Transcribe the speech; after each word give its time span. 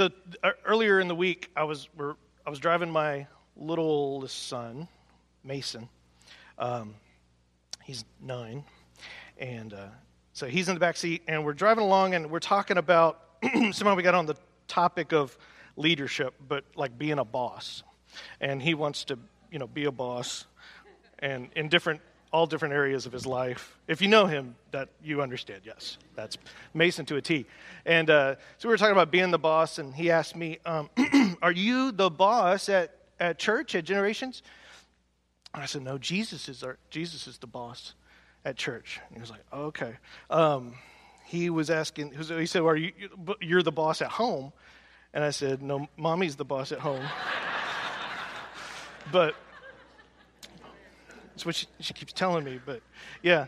So 0.00 0.08
uh, 0.42 0.52
earlier 0.64 0.98
in 0.98 1.08
the 1.08 1.14
week, 1.14 1.50
I 1.54 1.64
was 1.64 1.90
I 2.46 2.48
was 2.48 2.58
driving 2.58 2.90
my 2.90 3.26
littlest 3.54 4.48
son, 4.48 4.88
Mason. 5.44 5.90
Um, 6.56 6.94
he's 7.84 8.06
nine, 8.18 8.64
and 9.36 9.74
uh, 9.74 9.88
so 10.32 10.46
he's 10.46 10.70
in 10.70 10.74
the 10.74 10.80
back 10.80 10.96
seat, 10.96 11.20
and 11.28 11.44
we're 11.44 11.52
driving 11.52 11.84
along, 11.84 12.14
and 12.14 12.30
we're 12.30 12.38
talking 12.38 12.78
about 12.78 13.20
somehow 13.72 13.94
we 13.94 14.02
got 14.02 14.14
on 14.14 14.24
the 14.24 14.36
topic 14.68 15.12
of 15.12 15.36
leadership, 15.76 16.32
but 16.48 16.64
like 16.76 16.96
being 16.96 17.18
a 17.18 17.24
boss, 17.26 17.82
and 18.40 18.62
he 18.62 18.72
wants 18.72 19.04
to 19.04 19.18
you 19.52 19.58
know 19.58 19.66
be 19.66 19.84
a 19.84 19.92
boss, 19.92 20.46
and 21.18 21.50
in 21.56 21.68
different 21.68 22.00
all 22.32 22.46
different 22.46 22.74
areas 22.74 23.06
of 23.06 23.12
his 23.12 23.26
life. 23.26 23.76
If 23.88 24.00
you 24.00 24.08
know 24.08 24.26
him, 24.26 24.54
that 24.70 24.88
you 25.02 25.20
understand. 25.20 25.62
Yes, 25.64 25.98
that's 26.14 26.38
Mason 26.74 27.04
to 27.06 27.16
a 27.16 27.22
T. 27.22 27.46
And 27.84 28.08
uh, 28.08 28.36
so 28.58 28.68
we 28.68 28.72
were 28.72 28.76
talking 28.76 28.92
about 28.92 29.10
being 29.10 29.30
the 29.30 29.38
boss, 29.38 29.78
and 29.78 29.94
he 29.94 30.10
asked 30.10 30.36
me, 30.36 30.58
um, 30.64 30.90
"Are 31.42 31.52
you 31.52 31.92
the 31.92 32.10
boss 32.10 32.68
at, 32.68 32.94
at 33.18 33.38
church 33.38 33.74
at 33.74 33.84
Generations?" 33.84 34.42
And 35.54 35.62
I 35.62 35.66
said, 35.66 35.82
"No, 35.82 35.98
Jesus 35.98 36.48
is 36.48 36.62
our, 36.62 36.78
Jesus 36.90 37.26
is 37.26 37.38
the 37.38 37.46
boss 37.46 37.94
at 38.44 38.56
church." 38.56 39.00
And 39.08 39.16
he 39.16 39.20
was 39.20 39.30
like, 39.30 39.44
"Okay." 39.52 39.94
Um, 40.28 40.74
he 41.26 41.50
was 41.50 41.70
asking. 41.70 42.12
He 42.12 42.46
said, 42.46 42.62
well, 42.62 42.72
"Are 42.72 42.76
you? 42.76 42.92
You're 43.40 43.62
the 43.62 43.72
boss 43.72 44.02
at 44.02 44.08
home?" 44.08 44.52
And 45.12 45.24
I 45.24 45.30
said, 45.30 45.62
"No, 45.62 45.88
mommy's 45.96 46.36
the 46.36 46.44
boss 46.44 46.70
at 46.70 46.78
home." 46.78 47.04
but 49.12 49.34
that's 51.40 51.46
what 51.46 51.54
she, 51.54 51.66
she 51.80 51.94
keeps 51.94 52.12
telling 52.12 52.44
me, 52.44 52.60
but 52.66 52.82
yeah. 53.22 53.46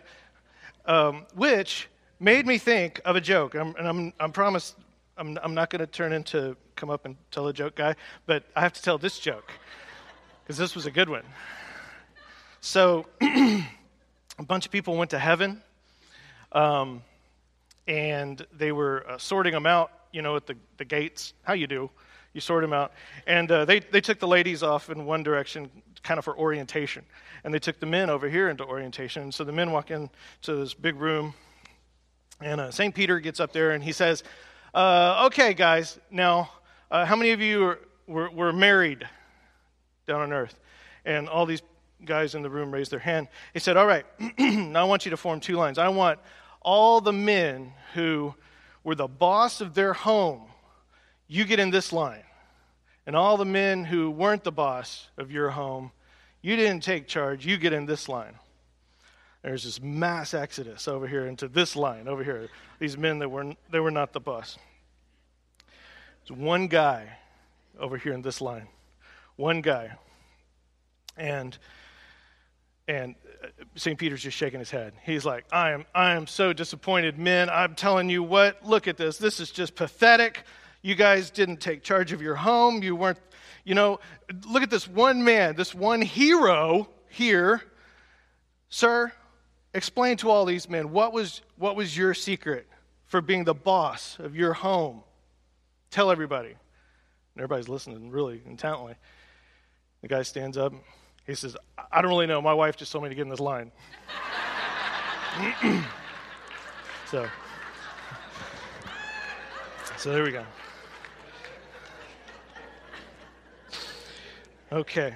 Um, 0.86 1.26
which 1.34 1.88
made 2.18 2.46
me 2.46 2.56
think 2.56 3.02
of 3.04 3.16
a 3.16 3.20
joke. 3.20 3.54
I'm, 3.54 3.76
and 3.76 3.86
I'm, 3.86 4.12
I'm 4.18 4.32
promised 4.32 4.76
I'm, 5.18 5.38
I'm 5.42 5.52
not 5.52 5.68
going 5.68 5.80
to 5.80 5.86
turn 5.86 6.14
into 6.14 6.56
come 6.74 6.88
up 6.88 7.04
and 7.04 7.16
tell 7.30 7.48
a 7.48 7.52
joke 7.52 7.74
guy, 7.74 7.94
but 8.24 8.44
I 8.56 8.62
have 8.62 8.72
to 8.72 8.80
tell 8.80 8.96
this 8.96 9.18
joke 9.18 9.52
because 10.42 10.56
this 10.56 10.74
was 10.74 10.86
a 10.86 10.90
good 10.90 11.10
one. 11.10 11.22
So, 12.62 13.04
a 13.20 13.62
bunch 14.46 14.64
of 14.64 14.72
people 14.72 14.96
went 14.96 15.10
to 15.10 15.18
heaven, 15.18 15.62
um, 16.52 17.02
and 17.86 18.46
they 18.56 18.72
were 18.72 19.04
uh, 19.06 19.18
sorting 19.18 19.52
them 19.52 19.66
out, 19.66 19.90
you 20.12 20.22
know, 20.22 20.36
at 20.36 20.46
the, 20.46 20.56
the 20.78 20.86
gates. 20.86 21.34
How 21.42 21.52
you 21.52 21.66
do? 21.66 21.90
You 22.32 22.40
sort 22.40 22.62
them 22.62 22.72
out. 22.72 22.92
And 23.26 23.52
uh, 23.52 23.66
they, 23.66 23.80
they 23.80 24.00
took 24.00 24.18
the 24.18 24.28
ladies 24.28 24.62
off 24.62 24.88
in 24.88 25.04
one 25.04 25.22
direction, 25.22 25.70
kind 26.02 26.18
of 26.18 26.24
for 26.24 26.36
orientation. 26.36 27.04
And 27.44 27.52
they 27.52 27.58
took 27.58 27.80
the 27.80 27.86
men 27.86 28.10
over 28.10 28.28
here 28.28 28.48
into 28.48 28.64
orientation. 28.64 29.22
And 29.24 29.34
so 29.34 29.44
the 29.44 29.52
men 29.52 29.72
walk 29.72 29.90
into 29.90 30.10
this 30.56 30.74
big 30.74 30.96
room, 30.96 31.34
and 32.40 32.60
uh, 32.60 32.70
St. 32.70 32.94
Peter 32.94 33.20
gets 33.20 33.40
up 33.40 33.52
there 33.52 33.70
and 33.70 33.82
he 33.82 33.92
says, 33.92 34.24
uh, 34.74 35.24
Okay, 35.26 35.54
guys, 35.54 35.98
now, 36.10 36.50
uh, 36.90 37.04
how 37.04 37.16
many 37.16 37.30
of 37.30 37.40
you 37.40 37.64
are, 37.64 37.78
were, 38.06 38.30
were 38.30 38.52
married 38.52 39.08
down 40.06 40.20
on 40.20 40.32
earth? 40.32 40.58
And 41.04 41.28
all 41.28 41.46
these 41.46 41.62
guys 42.04 42.34
in 42.34 42.42
the 42.42 42.50
room 42.50 42.72
raised 42.72 42.90
their 42.90 42.98
hand. 42.98 43.28
He 43.52 43.60
said, 43.60 43.76
All 43.76 43.86
right, 43.86 44.04
now 44.38 44.82
I 44.82 44.84
want 44.84 45.04
you 45.04 45.10
to 45.10 45.16
form 45.16 45.40
two 45.40 45.56
lines. 45.56 45.78
I 45.78 45.88
want 45.88 46.18
all 46.60 47.00
the 47.00 47.12
men 47.12 47.72
who 47.94 48.34
were 48.84 48.94
the 48.94 49.08
boss 49.08 49.60
of 49.60 49.74
their 49.74 49.92
home, 49.92 50.42
you 51.28 51.44
get 51.44 51.60
in 51.60 51.70
this 51.70 51.92
line. 51.92 52.24
And 53.06 53.16
all 53.16 53.36
the 53.36 53.44
men 53.44 53.84
who 53.84 54.10
weren't 54.10 54.44
the 54.44 54.52
boss 54.52 55.08
of 55.16 55.30
your 55.30 55.50
home, 55.50 55.90
you 56.40 56.56
didn't 56.56 56.82
take 56.82 57.06
charge, 57.06 57.44
you 57.44 57.56
get 57.56 57.72
in 57.72 57.86
this 57.86 58.08
line. 58.08 58.34
There's 59.42 59.64
this 59.64 59.82
mass 59.82 60.34
exodus 60.34 60.86
over 60.86 61.08
here 61.08 61.26
into 61.26 61.48
this 61.48 61.74
line 61.74 62.06
over 62.06 62.22
here. 62.22 62.48
These 62.78 62.96
men 62.96 63.18
that 63.18 63.28
were, 63.28 63.54
they 63.70 63.80
were 63.80 63.90
not 63.90 64.12
the 64.12 64.20
boss. 64.20 64.56
There's 66.28 66.38
one 66.38 66.68
guy 66.68 67.08
over 67.78 67.96
here 67.96 68.12
in 68.12 68.22
this 68.22 68.40
line. 68.40 68.68
One 69.36 69.60
guy. 69.60 69.96
And 71.16 71.58
and 72.88 73.14
uh, 73.42 73.46
St. 73.76 73.98
Peter's 73.98 74.22
just 74.22 74.36
shaking 74.36 74.58
his 74.58 74.70
head. 74.70 74.92
He's 75.04 75.24
like, 75.24 75.44
I 75.52 75.70
am, 75.70 75.84
I 75.94 76.12
am 76.12 76.26
so 76.26 76.52
disappointed, 76.52 77.18
men. 77.18 77.48
I'm 77.48 77.74
telling 77.74 78.08
you 78.08 78.22
what, 78.22 78.64
look 78.66 78.88
at 78.88 78.96
this. 78.96 79.18
This 79.18 79.40
is 79.40 79.50
just 79.50 79.74
pathetic. 79.74 80.44
You 80.82 80.96
guys 80.96 81.30
didn't 81.30 81.60
take 81.60 81.82
charge 81.82 82.12
of 82.12 82.20
your 82.20 82.34
home. 82.34 82.82
You 82.82 82.96
weren't, 82.96 83.18
you 83.64 83.76
know, 83.76 84.00
look 84.48 84.64
at 84.64 84.70
this 84.70 84.88
one 84.88 85.22
man, 85.22 85.54
this 85.54 85.74
one 85.74 86.02
hero 86.02 86.88
here. 87.08 87.62
Sir, 88.68 89.12
explain 89.74 90.16
to 90.18 90.30
all 90.30 90.44
these 90.44 90.68
men 90.68 90.90
what 90.90 91.12
was, 91.12 91.42
what 91.56 91.76
was 91.76 91.96
your 91.96 92.14
secret 92.14 92.66
for 93.06 93.20
being 93.20 93.44
the 93.44 93.54
boss 93.54 94.18
of 94.18 94.34
your 94.34 94.52
home? 94.52 95.04
Tell 95.90 96.10
everybody. 96.10 96.48
And 96.48 96.56
everybody's 97.36 97.68
listening 97.68 98.10
really 98.10 98.42
intently. 98.44 98.94
The 100.00 100.08
guy 100.08 100.22
stands 100.22 100.56
up. 100.58 100.72
He 101.26 101.36
says, 101.36 101.56
I 101.92 102.02
don't 102.02 102.10
really 102.10 102.26
know. 102.26 102.42
My 102.42 102.54
wife 102.54 102.76
just 102.76 102.90
told 102.90 103.04
me 103.04 103.10
to 103.10 103.14
get 103.14 103.22
in 103.22 103.28
this 103.28 103.38
line. 103.38 103.70
so, 107.08 107.28
so 109.96 110.12
there 110.12 110.24
we 110.24 110.32
go. 110.32 110.44
Okay. 114.72 115.14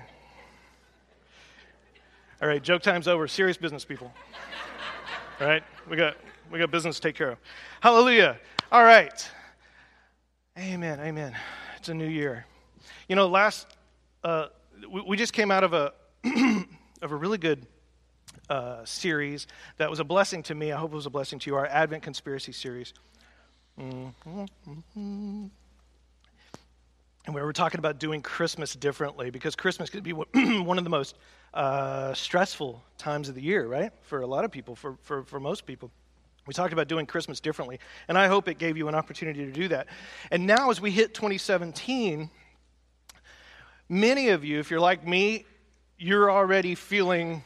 All 2.43 2.49
right, 2.49 2.63
joke 2.63 2.83
time's 2.83 3.09
over. 3.09 3.27
Serious 3.27 3.57
business, 3.57 3.87
people. 3.87 4.13
All 5.41 5.47
right, 5.47 5.63
we 5.89 5.97
got 5.97 6.19
we 6.53 6.59
got 6.59 6.71
business 6.71 6.97
to 6.97 7.03
take 7.03 7.15
care 7.15 7.31
of. 7.31 7.39
Hallelujah. 7.81 8.37
All 8.71 8.85
right. 8.85 9.27
Amen. 10.59 11.01
Amen. 11.01 11.35
It's 11.79 11.89
a 11.89 11.95
new 11.95 12.07
year. 12.07 12.45
You 13.09 13.17
know, 13.17 13.29
last 13.29 13.67
uh, 14.23 14.49
we, 14.91 15.01
we, 15.01 15.17
just 15.17 15.33
came 15.33 15.51
out 15.51 15.65
of 15.65 15.73
a 15.73 15.95
of 17.01 17.13
a 17.13 17.17
really 17.17 17.39
good 17.39 17.67
uh, 18.51 18.85
series 18.85 19.47
that 19.79 19.89
was 19.89 20.01
a 20.01 20.05
blessing 20.05 20.43
to 20.43 20.55
me. 20.55 20.71
I 20.71 20.77
hope 20.77 20.93
it 20.93 20.97
was 20.97 21.07
a 21.07 21.11
blessing 21.11 21.39
to 21.39 21.51
you. 21.51 21.57
Our 21.57 21.67
Advent 21.67 22.03
conspiracy 22.03 22.53
series. 22.53 22.93
Mm-hmm. 23.81 25.47
And 27.27 27.35
we 27.35 27.43
were 27.43 27.53
talking 27.53 27.81
about 27.81 27.99
doing 27.99 28.23
Christmas 28.23 28.75
differently 28.75 29.31
because 29.31 29.57
Christmas 29.57 29.91
could 29.91 30.05
be 30.05 30.13
one 30.13 30.79
of 30.79 30.85
the 30.85 30.91
most 30.91 31.17
uh, 31.53 32.15
stressful 32.15 32.83
times 32.99 33.29
of 33.29 33.35
the 33.35 33.43
year, 33.43 33.67
right? 33.67 33.91
For 34.03 34.21
a 34.21 34.27
lot 34.27 34.45
of 34.45 34.53
people, 34.53 34.77
for, 34.77 34.97
for, 35.03 35.25
for 35.25 35.41
most 35.41 35.67
people. 35.67 35.91
We 36.47 36.55
talked 36.55 36.73
about 36.73 36.87
doing 36.87 37.05
Christmas 37.05 37.41
differently, 37.41 37.81
and 38.07 38.17
I 38.17 38.29
hope 38.29 38.47
it 38.47 38.59
gave 38.59 38.77
you 38.77 38.87
an 38.87 38.95
opportunity 38.95 39.45
to 39.45 39.51
do 39.51 39.67
that. 39.69 39.89
And 40.31 40.47
now, 40.47 40.71
as 40.71 40.81
we 40.81 40.93
hit 40.93 41.13
2017, 41.13 42.31
many 43.89 44.29
of 44.29 44.45
you, 44.45 44.61
if 44.61 44.71
you're 44.71 44.79
like 44.79 45.05
me, 45.05 45.45
you're 45.99 46.31
already 46.31 46.77
feeling 46.77 47.43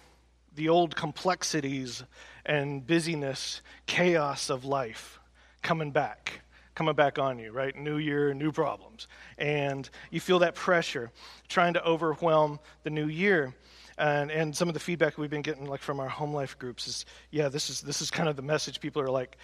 the 0.57 0.69
old 0.69 0.95
complexities 0.95 2.05
and 2.45 2.87
busyness, 2.87 3.63
chaos 3.87 4.51
of 4.51 4.67
life 4.67 5.19
coming 5.63 5.91
back 5.91 6.43
coming 6.75 6.95
back 6.95 7.19
on 7.19 7.39
you, 7.39 7.53
right? 7.53 7.77
New 7.77 7.99
year, 7.99 8.33
new 8.35 8.53
problems. 8.53 9.09
And 9.39 9.89
you 10.11 10.21
feel 10.21 10.39
that 10.41 10.55
pressure 10.55 11.11
trying 11.49 11.75
to 11.75 11.85
overwhelm 11.85 12.61
the 12.85 12.91
new 12.91 13.09
year. 13.09 13.55
And, 13.99 14.31
and 14.31 14.57
some 14.57 14.69
of 14.69 14.75
the 14.75 14.81
feedback 14.81 15.19
we've 15.19 15.31
been 15.31 15.43
getting 15.43 15.67
like 15.67 15.83
from 15.83 16.01
our 16.01 16.09
home 16.09 16.33
life 16.33 16.59
groups 16.59 16.87
is, 16.89 17.05
yeah, 17.31 17.49
this 17.49 17.69
is, 17.69 17.81
this 17.81 18.01
is 18.01 18.11
kind 18.11 18.29
of 18.29 18.37
the 18.37 18.43
message. 18.43 18.81
People 18.81 19.03
are 19.03 19.11
like, 19.11 19.37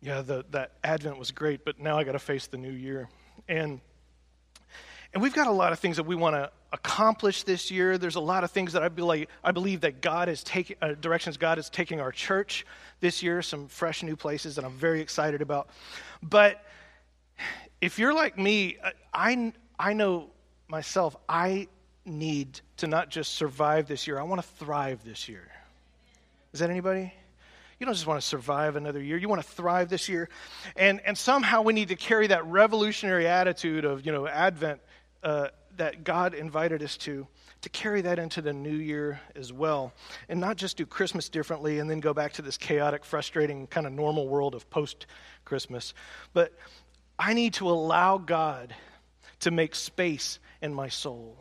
yeah, 0.00 0.22
the, 0.22 0.44
that 0.50 0.72
Advent 0.84 1.18
was 1.18 1.30
great, 1.30 1.64
but 1.64 1.78
now 1.78 1.98
I 1.98 2.04
got 2.04 2.12
to 2.12 2.18
face 2.18 2.46
the 2.46 2.56
new 2.56 2.70
year. 2.70 3.08
And 3.48 3.80
and 5.16 5.22
we've 5.22 5.32
got 5.32 5.46
a 5.46 5.50
lot 5.50 5.72
of 5.72 5.78
things 5.78 5.96
that 5.96 6.02
we 6.02 6.14
want 6.14 6.36
to 6.36 6.50
accomplish 6.74 7.44
this 7.44 7.70
year. 7.70 7.96
There's 7.96 8.16
a 8.16 8.20
lot 8.20 8.44
of 8.44 8.50
things 8.50 8.74
that 8.74 8.82
I 8.82 8.90
believe, 8.90 9.28
I 9.42 9.50
believe 9.50 9.80
that 9.80 10.02
God 10.02 10.28
is 10.28 10.44
taking, 10.44 10.76
uh, 10.82 10.92
directions 10.92 11.38
God 11.38 11.58
is 11.58 11.70
taking 11.70 12.02
our 12.02 12.12
church 12.12 12.66
this 13.00 13.22
year, 13.22 13.40
some 13.40 13.66
fresh 13.66 14.02
new 14.02 14.14
places 14.14 14.56
that 14.56 14.64
I'm 14.66 14.76
very 14.76 15.00
excited 15.00 15.40
about. 15.40 15.70
But 16.22 16.62
if 17.80 17.98
you're 17.98 18.12
like 18.12 18.36
me, 18.36 18.76
uh, 18.84 18.90
I, 19.14 19.54
I 19.78 19.94
know 19.94 20.28
myself, 20.68 21.16
I 21.26 21.68
need 22.04 22.60
to 22.76 22.86
not 22.86 23.08
just 23.08 23.36
survive 23.36 23.88
this 23.88 24.06
year, 24.06 24.20
I 24.20 24.22
want 24.24 24.42
to 24.42 24.46
thrive 24.46 25.02
this 25.02 25.30
year. 25.30 25.48
Is 26.52 26.60
that 26.60 26.68
anybody? 26.68 27.10
You 27.80 27.86
don't 27.86 27.94
just 27.94 28.06
want 28.06 28.20
to 28.20 28.26
survive 28.26 28.76
another 28.76 29.02
year. 29.02 29.16
You 29.16 29.30
want 29.30 29.42
to 29.42 29.48
thrive 29.48 29.88
this 29.88 30.10
year. 30.10 30.28
And, 30.76 31.00
and 31.06 31.16
somehow 31.16 31.62
we 31.62 31.72
need 31.72 31.88
to 31.88 31.96
carry 31.96 32.26
that 32.26 32.44
revolutionary 32.44 33.26
attitude 33.26 33.86
of, 33.86 34.04
you 34.04 34.12
know, 34.12 34.26
Advent 34.26 34.80
uh, 35.22 35.48
that 35.76 36.04
God 36.04 36.34
invited 36.34 36.82
us 36.82 36.96
to, 36.98 37.26
to 37.62 37.68
carry 37.68 38.00
that 38.02 38.18
into 38.18 38.40
the 38.40 38.52
new 38.52 38.76
year 38.76 39.20
as 39.34 39.52
well. 39.52 39.92
And 40.28 40.40
not 40.40 40.56
just 40.56 40.76
do 40.76 40.86
Christmas 40.86 41.28
differently 41.28 41.78
and 41.78 41.90
then 41.90 42.00
go 42.00 42.14
back 42.14 42.34
to 42.34 42.42
this 42.42 42.56
chaotic, 42.56 43.04
frustrating, 43.04 43.66
kind 43.66 43.86
of 43.86 43.92
normal 43.92 44.28
world 44.28 44.54
of 44.54 44.68
post 44.70 45.06
Christmas. 45.44 45.94
But 46.32 46.52
I 47.18 47.34
need 47.34 47.54
to 47.54 47.68
allow 47.68 48.18
God 48.18 48.74
to 49.40 49.50
make 49.50 49.74
space 49.74 50.38
in 50.62 50.72
my 50.72 50.88
soul. 50.88 51.36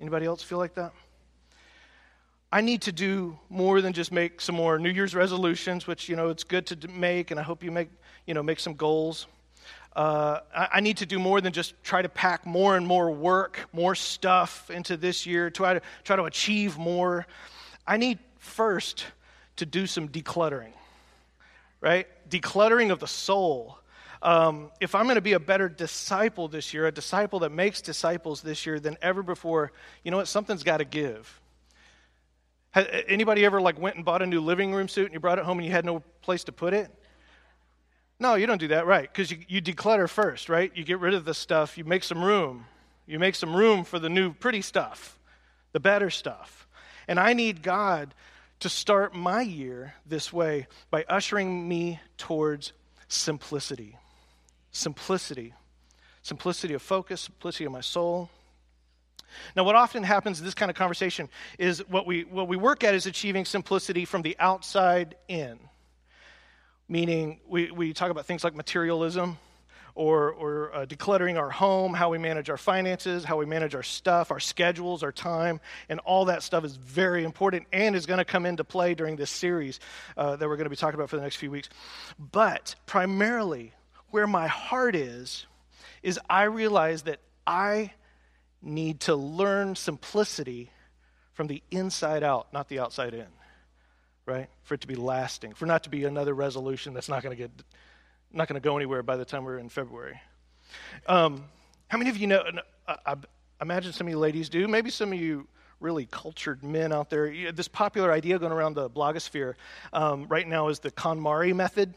Anybody 0.00 0.26
else 0.26 0.42
feel 0.42 0.58
like 0.58 0.74
that? 0.74 0.92
I 2.52 2.62
need 2.62 2.82
to 2.82 2.92
do 2.92 3.38
more 3.48 3.80
than 3.80 3.92
just 3.92 4.10
make 4.10 4.40
some 4.40 4.56
more 4.56 4.78
New 4.78 4.90
Year's 4.90 5.14
resolutions, 5.14 5.86
which 5.86 6.08
you 6.08 6.16
know 6.16 6.30
it's 6.30 6.42
good 6.42 6.66
to 6.66 6.88
make, 6.88 7.30
and 7.30 7.38
I 7.38 7.44
hope 7.44 7.62
you 7.62 7.70
make 7.70 7.90
you 8.26 8.34
know 8.34 8.42
make 8.42 8.58
some 8.58 8.74
goals. 8.74 9.26
Uh, 9.94 10.40
I, 10.54 10.80
need 10.80 10.98
to 10.98 11.06
do 11.06 11.18
more 11.18 11.40
than 11.40 11.52
just 11.52 11.74
try 11.82 12.00
to 12.00 12.08
pack 12.08 12.46
more 12.46 12.76
and 12.76 12.86
more 12.86 13.10
work, 13.10 13.68
more 13.72 13.96
stuff 13.96 14.70
into 14.70 14.96
this 14.96 15.26
year, 15.26 15.50
try 15.50 15.74
to, 15.74 15.82
try 16.04 16.14
to 16.14 16.24
achieve 16.24 16.78
more. 16.78 17.26
I 17.88 17.96
need 17.96 18.20
first 18.38 19.04
to 19.56 19.66
do 19.66 19.88
some 19.88 20.08
decluttering, 20.08 20.72
right? 21.80 22.06
Decluttering 22.28 22.92
of 22.92 23.00
the 23.00 23.08
soul. 23.08 23.80
Um, 24.22 24.70
if 24.80 24.94
I'm 24.94 25.06
going 25.06 25.16
to 25.16 25.20
be 25.20 25.32
a 25.32 25.40
better 25.40 25.68
disciple 25.68 26.46
this 26.46 26.72
year, 26.72 26.86
a 26.86 26.92
disciple 26.92 27.40
that 27.40 27.50
makes 27.50 27.80
disciples 27.80 28.42
this 28.42 28.66
year 28.66 28.78
than 28.78 28.96
ever 29.02 29.24
before, 29.24 29.72
you 30.04 30.12
know 30.12 30.18
what? 30.18 30.28
Something's 30.28 30.62
got 30.62 30.76
to 30.76 30.84
give. 30.84 31.40
Has, 32.70 32.86
anybody 33.08 33.44
ever 33.44 33.60
like 33.60 33.80
went 33.80 33.96
and 33.96 34.04
bought 34.04 34.22
a 34.22 34.26
new 34.26 34.40
living 34.40 34.72
room 34.72 34.86
suit 34.86 35.06
and 35.06 35.14
you 35.14 35.20
brought 35.20 35.40
it 35.40 35.44
home 35.44 35.58
and 35.58 35.66
you 35.66 35.72
had 35.72 35.84
no 35.84 36.00
place 36.22 36.44
to 36.44 36.52
put 36.52 36.74
it? 36.74 36.94
No, 38.20 38.34
you 38.34 38.46
don't 38.46 38.58
do 38.58 38.68
that, 38.68 38.86
right? 38.86 39.10
Because 39.10 39.30
you, 39.30 39.38
you 39.48 39.62
declutter 39.62 40.08
first, 40.08 40.50
right? 40.50 40.70
You 40.74 40.84
get 40.84 41.00
rid 41.00 41.14
of 41.14 41.24
the 41.24 41.32
stuff, 41.32 41.78
you 41.78 41.84
make 41.84 42.04
some 42.04 42.22
room. 42.22 42.66
You 43.06 43.18
make 43.18 43.34
some 43.34 43.56
room 43.56 43.82
for 43.84 43.98
the 43.98 44.10
new 44.10 44.34
pretty 44.34 44.60
stuff, 44.60 45.18
the 45.72 45.80
better 45.80 46.10
stuff. 46.10 46.68
And 47.08 47.18
I 47.18 47.32
need 47.32 47.62
God 47.62 48.14
to 48.60 48.68
start 48.68 49.14
my 49.14 49.40
year 49.40 49.94
this 50.06 50.32
way 50.32 50.68
by 50.90 51.04
ushering 51.08 51.66
me 51.66 51.98
towards 52.18 52.72
simplicity. 53.08 53.96
Simplicity. 54.70 55.54
Simplicity 56.22 56.74
of 56.74 56.82
focus, 56.82 57.22
simplicity 57.22 57.64
of 57.64 57.72
my 57.72 57.80
soul. 57.80 58.28
Now, 59.56 59.64
what 59.64 59.76
often 59.76 60.02
happens 60.02 60.40
in 60.40 60.44
this 60.44 60.54
kind 60.54 60.70
of 60.70 60.76
conversation 60.76 61.30
is 61.58 61.82
what 61.88 62.06
we, 62.06 62.24
what 62.24 62.48
we 62.48 62.58
work 62.58 62.84
at 62.84 62.94
is 62.94 63.06
achieving 63.06 63.46
simplicity 63.46 64.04
from 64.04 64.20
the 64.20 64.36
outside 64.38 65.16
in 65.26 65.58
meaning 66.90 67.38
we, 67.48 67.70
we 67.70 67.92
talk 67.94 68.10
about 68.10 68.26
things 68.26 68.42
like 68.42 68.54
materialism 68.54 69.38
or, 69.94 70.32
or 70.32 70.74
uh, 70.74 70.86
decluttering 70.86 71.38
our 71.38 71.48
home, 71.48 71.94
how 71.94 72.10
we 72.10 72.18
manage 72.18 72.50
our 72.50 72.56
finances, 72.56 73.24
how 73.24 73.36
we 73.36 73.46
manage 73.46 73.76
our 73.76 73.82
stuff, 73.82 74.32
our 74.32 74.40
schedules, 74.40 75.04
our 75.04 75.12
time, 75.12 75.60
and 75.88 76.00
all 76.00 76.24
that 76.24 76.42
stuff 76.42 76.64
is 76.64 76.74
very 76.74 77.22
important 77.22 77.66
and 77.72 77.94
is 77.94 78.06
going 78.06 78.18
to 78.18 78.24
come 78.24 78.44
into 78.44 78.64
play 78.64 78.94
during 78.94 79.14
this 79.14 79.30
series 79.30 79.78
uh, 80.16 80.34
that 80.34 80.48
we're 80.48 80.56
going 80.56 80.64
to 80.66 80.70
be 80.70 80.76
talking 80.76 80.96
about 80.96 81.08
for 81.08 81.16
the 81.16 81.22
next 81.22 81.36
few 81.36 81.50
weeks. 81.50 81.68
But 82.18 82.74
primarily, 82.86 83.72
where 84.10 84.26
my 84.26 84.48
heart 84.48 84.96
is, 84.96 85.46
is 86.02 86.18
I 86.28 86.44
realize 86.44 87.02
that 87.02 87.20
I 87.46 87.92
need 88.62 89.00
to 89.00 89.14
learn 89.14 89.76
simplicity 89.76 90.70
from 91.34 91.46
the 91.46 91.62
inside 91.70 92.24
out, 92.24 92.52
not 92.52 92.68
the 92.68 92.80
outside 92.80 93.14
in 93.14 93.26
right? 94.26 94.48
For 94.62 94.74
it 94.74 94.80
to 94.82 94.86
be 94.86 94.94
lasting, 94.94 95.54
for 95.54 95.66
not 95.66 95.84
to 95.84 95.90
be 95.90 96.04
another 96.04 96.34
resolution 96.34 96.94
that's 96.94 97.08
not 97.08 97.22
going 97.22 97.36
to 97.36 97.42
get, 97.42 97.50
not 98.32 98.48
going 98.48 98.60
to 98.60 98.64
go 98.64 98.76
anywhere 98.76 99.02
by 99.02 99.16
the 99.16 99.24
time 99.24 99.44
we're 99.44 99.58
in 99.58 99.68
February. 99.68 100.20
Um, 101.06 101.44
how 101.88 101.98
many 101.98 102.10
of 102.10 102.16
you 102.16 102.26
know? 102.26 102.42
I, 102.86 103.16
imagine 103.60 103.92
some 103.92 104.06
of 104.06 104.10
you 104.10 104.18
ladies 104.18 104.48
do. 104.48 104.66
Maybe 104.68 104.90
some 104.90 105.12
of 105.12 105.18
you 105.18 105.48
really 105.80 106.06
cultured 106.06 106.62
men 106.62 106.92
out 106.92 107.10
there. 107.10 107.52
This 107.52 107.68
popular 107.68 108.12
idea 108.12 108.38
going 108.38 108.52
around 108.52 108.74
the 108.74 108.88
blogosphere 108.88 109.54
um, 109.92 110.26
right 110.28 110.46
now 110.46 110.68
is 110.68 110.78
the 110.78 110.90
KonMari 110.90 111.54
method. 111.54 111.94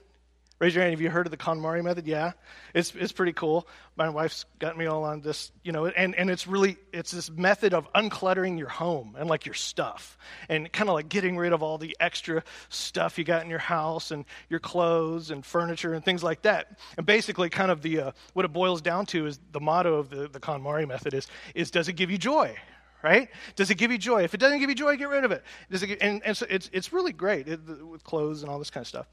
Raise 0.59 0.75
your 0.75 0.83
hand. 0.83 0.93
Have 0.93 1.01
you 1.01 1.09
heard 1.09 1.27
of 1.27 1.31
the 1.31 1.37
KonMari 1.37 1.83
method? 1.83 2.07
Yeah, 2.07 2.33
it's 2.73 2.93
it's 2.95 3.11
pretty 3.11 3.33
cool. 3.33 3.67
My 3.97 4.09
wife's 4.09 4.45
got 4.59 4.77
me 4.77 4.85
all 4.85 5.03
on 5.03 5.21
this, 5.21 5.51
you 5.63 5.71
know, 5.71 5.87
and, 5.87 6.15
and 6.15 6.29
it's 6.29 6.47
really 6.47 6.77
it's 6.93 7.11
this 7.11 7.29
method 7.29 7.73
of 7.73 7.91
uncluttering 7.93 8.57
your 8.57 8.69
home 8.69 9.15
and 9.19 9.29
like 9.29 9.45
your 9.45 9.55
stuff, 9.55 10.17
and 10.47 10.71
kind 10.71 10.89
of 10.89 10.93
like 10.93 11.09
getting 11.09 11.37
rid 11.37 11.53
of 11.53 11.63
all 11.63 11.77
the 11.77 11.97
extra 11.99 12.43
stuff 12.69 13.17
you 13.17 13.23
got 13.23 13.43
in 13.43 13.49
your 13.49 13.59
house 13.59 14.11
and 14.11 14.25
your 14.47 14.59
clothes 14.59 15.31
and 15.31 15.45
furniture 15.45 15.93
and 15.93 16.05
things 16.05 16.23
like 16.23 16.43
that. 16.43 16.79
And 16.97 17.05
basically, 17.05 17.49
kind 17.49 17.71
of 17.71 17.81
the 17.81 17.99
uh, 17.99 18.11
what 18.33 18.45
it 18.45 18.53
boils 18.53 18.81
down 18.81 19.05
to 19.07 19.25
is 19.25 19.39
the 19.51 19.59
motto 19.59 19.95
of 19.95 20.09
the 20.09 20.29
the 20.29 20.39
KonMari 20.39 20.87
method 20.87 21.13
is 21.13 21.27
is 21.55 21.71
does 21.71 21.89
it 21.89 21.93
give 21.93 22.09
you 22.09 22.17
joy? 22.17 22.55
Right? 23.03 23.29
Does 23.55 23.69
it 23.69 23.75
give 23.75 23.91
you 23.91 23.97
joy? 23.97 24.23
If 24.23 24.33
it 24.33 24.39
doesn't 24.39 24.59
give 24.59 24.69
you 24.69 24.75
joy, 24.75 24.95
get 24.95 25.09
rid 25.09 25.25
of 25.25 25.31
it. 25.31 25.43
Does 25.69 25.83
it 25.83 25.87
give, 25.87 25.97
and, 26.01 26.23
and 26.25 26.35
so 26.35 26.45
it's, 26.49 26.69
it's 26.71 26.93
really 26.93 27.11
great 27.11 27.47
it, 27.47 27.59
with 27.85 28.03
clothes 28.03 28.41
and 28.41 28.49
all 28.49 28.57
this 28.57 28.69
kind 28.69 28.83
of 28.83 28.87
stuff. 28.87 29.07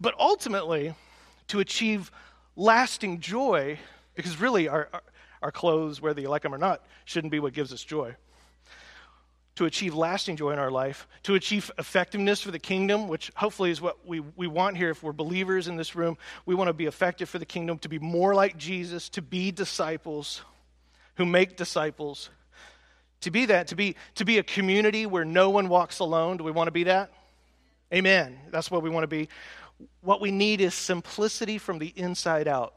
But 0.00 0.14
ultimately, 0.18 0.94
to 1.48 1.60
achieve 1.60 2.10
lasting 2.54 3.20
joy, 3.20 3.78
because 4.14 4.40
really 4.40 4.68
our, 4.68 4.88
our, 4.92 5.02
our 5.42 5.52
clothes, 5.52 6.00
whether 6.00 6.20
you 6.20 6.28
like 6.28 6.42
them 6.42 6.54
or 6.54 6.58
not, 6.58 6.84
shouldn't 7.04 7.32
be 7.32 7.40
what 7.40 7.52
gives 7.52 7.72
us 7.72 7.82
joy. 7.82 8.14
To 9.56 9.66
achieve 9.66 9.94
lasting 9.94 10.36
joy 10.36 10.52
in 10.52 10.58
our 10.58 10.70
life, 10.70 11.06
to 11.24 11.34
achieve 11.34 11.70
effectiveness 11.78 12.40
for 12.40 12.52
the 12.52 12.58
kingdom, 12.58 13.06
which 13.08 13.30
hopefully 13.34 13.70
is 13.70 13.82
what 13.82 14.06
we, 14.06 14.20
we 14.20 14.46
want 14.46 14.78
here. 14.78 14.90
If 14.90 15.02
we're 15.02 15.12
believers 15.12 15.68
in 15.68 15.76
this 15.76 15.94
room, 15.94 16.16
we 16.46 16.54
want 16.54 16.68
to 16.68 16.72
be 16.72 16.86
effective 16.86 17.28
for 17.28 17.38
the 17.38 17.44
kingdom, 17.44 17.78
to 17.80 17.88
be 17.88 17.98
more 17.98 18.34
like 18.34 18.56
Jesus, 18.56 19.08
to 19.10 19.20
be 19.20 19.50
disciples 19.50 20.42
who 21.16 21.26
make 21.26 21.56
disciples 21.56 22.30
to 23.22 23.30
be 23.30 23.46
that, 23.46 23.68
to 23.68 23.76
be, 23.76 23.96
to 24.16 24.24
be 24.24 24.38
a 24.38 24.42
community 24.42 25.06
where 25.06 25.24
no 25.24 25.50
one 25.50 25.68
walks 25.68 25.98
alone. 25.98 26.36
Do 26.36 26.44
we 26.44 26.50
want 26.50 26.68
to 26.68 26.72
be 26.72 26.84
that? 26.84 27.10
Amen. 27.92 28.38
That's 28.50 28.70
what 28.70 28.82
we 28.82 28.90
want 28.90 29.04
to 29.04 29.08
be. 29.08 29.28
What 30.00 30.20
we 30.20 30.30
need 30.30 30.60
is 30.60 30.74
simplicity 30.74 31.58
from 31.58 31.78
the 31.78 31.92
inside 31.96 32.48
out. 32.48 32.74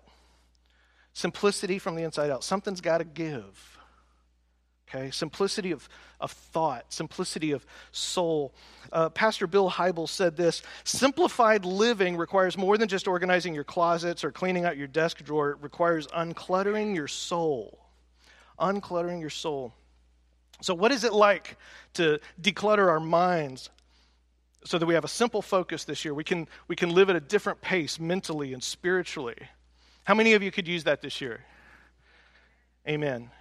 Simplicity 1.13 1.79
from 1.79 1.95
the 1.95 2.03
inside 2.03 2.29
out. 2.29 2.43
Something's 2.43 2.81
got 2.81 2.97
to 2.97 3.05
give. 3.05 3.77
Okay? 4.87 5.11
Simplicity 5.11 5.71
of, 5.71 5.87
of 6.19 6.31
thought, 6.31 6.93
simplicity 6.93 7.51
of 7.51 7.65
soul. 7.91 8.53
Uh, 8.91 9.09
Pastor 9.09 9.47
Bill 9.47 9.69
Hybels 9.69 10.09
said 10.09 10.37
this 10.37 10.61
Simplified 10.83 11.65
living 11.65 12.17
requires 12.17 12.57
more 12.57 12.77
than 12.77 12.87
just 12.87 13.07
organizing 13.07 13.55
your 13.55 13.63
closets 13.63 14.23
or 14.23 14.31
cleaning 14.31 14.65
out 14.65 14.77
your 14.77 14.87
desk 14.87 15.23
drawer, 15.23 15.51
it 15.51 15.57
requires 15.61 16.07
uncluttering 16.07 16.95
your 16.95 17.07
soul. 17.07 17.79
Uncluttering 18.59 19.19
your 19.19 19.29
soul. 19.29 19.73
So, 20.61 20.73
what 20.73 20.91
is 20.91 21.03
it 21.03 21.13
like 21.13 21.57
to 21.93 22.19
declutter 22.41 22.87
our 22.87 22.99
minds 22.99 23.69
so 24.63 24.77
that 24.77 24.85
we 24.85 24.93
have 24.93 25.03
a 25.03 25.09
simple 25.09 25.41
focus 25.41 25.83
this 25.83 26.05
year? 26.05 26.13
We 26.13 26.23
can, 26.23 26.47
we 26.67 26.75
can 26.75 26.89
live 26.89 27.09
at 27.09 27.15
a 27.15 27.19
different 27.19 27.61
pace 27.61 27.99
mentally 27.99 28.53
and 28.53 28.63
spiritually. 28.63 29.37
How 30.05 30.13
many 30.13 30.33
of 30.33 30.43
you 30.43 30.51
could 30.51 30.67
use 30.67 30.83
that 30.85 31.01
this 31.01 31.19
year? 31.19 31.43
Amen. 32.87 33.31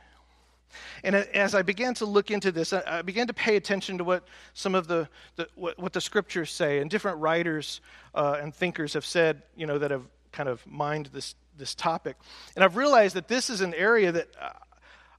And 1.05 1.15
as 1.15 1.55
I 1.55 1.63
began 1.63 1.95
to 1.95 2.07
look 2.07 2.31
into 2.31 2.51
this, 2.51 2.73
I 2.73 3.03
began 3.03 3.29
to 3.29 3.35
pay 3.35 3.57
attention 3.57 3.99
to 3.99 4.05
what 4.05 4.27
some 4.55 4.75
of 4.75 4.89
the, 4.89 5.09
the 5.37 5.49
what, 5.55 5.79
what, 5.79 5.93
the 5.93 6.01
scriptures 6.01 6.51
say, 6.51 6.81
and 6.81 6.91
different 6.91 7.19
writers 7.19 7.81
uh, 8.15 8.39
and 8.41 8.53
thinkers 8.53 8.95
have 8.95 9.05
said, 9.05 9.43
you 9.57 9.67
know, 9.67 9.79
that 9.79 9.91
have 9.91 10.03
kind 10.33 10.49
of 10.49 10.67
mined 10.67 11.07
this 11.13 11.37
this 11.57 11.75
topic. 11.75 12.17
And 12.57 12.65
I've 12.65 12.77
realized 12.77 13.15
that 13.15 13.29
this 13.29 13.51
is 13.51 13.61
an 13.61 13.75
area 13.75 14.11
that 14.11 14.29
uh, 14.41 14.51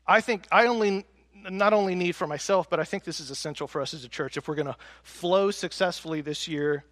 I 0.06 0.21
think 0.21 0.46
I 0.51 0.67
only 0.67 1.05
not 1.50 1.74
only 1.74 1.96
need 1.96 2.15
for 2.15 2.27
myself, 2.27 2.70
but 2.70 2.80
I 2.80 2.84
think 2.84 3.04
this 3.04 3.20
is 3.20 3.30
essential 3.30 3.68
for 3.68 3.82
us 3.82 3.94
as 3.94 4.04
a 4.04 4.10
church 4.10 4.38
if 4.38 4.48
we're 4.48 4.56
going 4.56 4.68
to 4.68 4.77
flow 5.04 5.51
successfully 5.51 6.22
this 6.22 6.48
year 6.48 6.84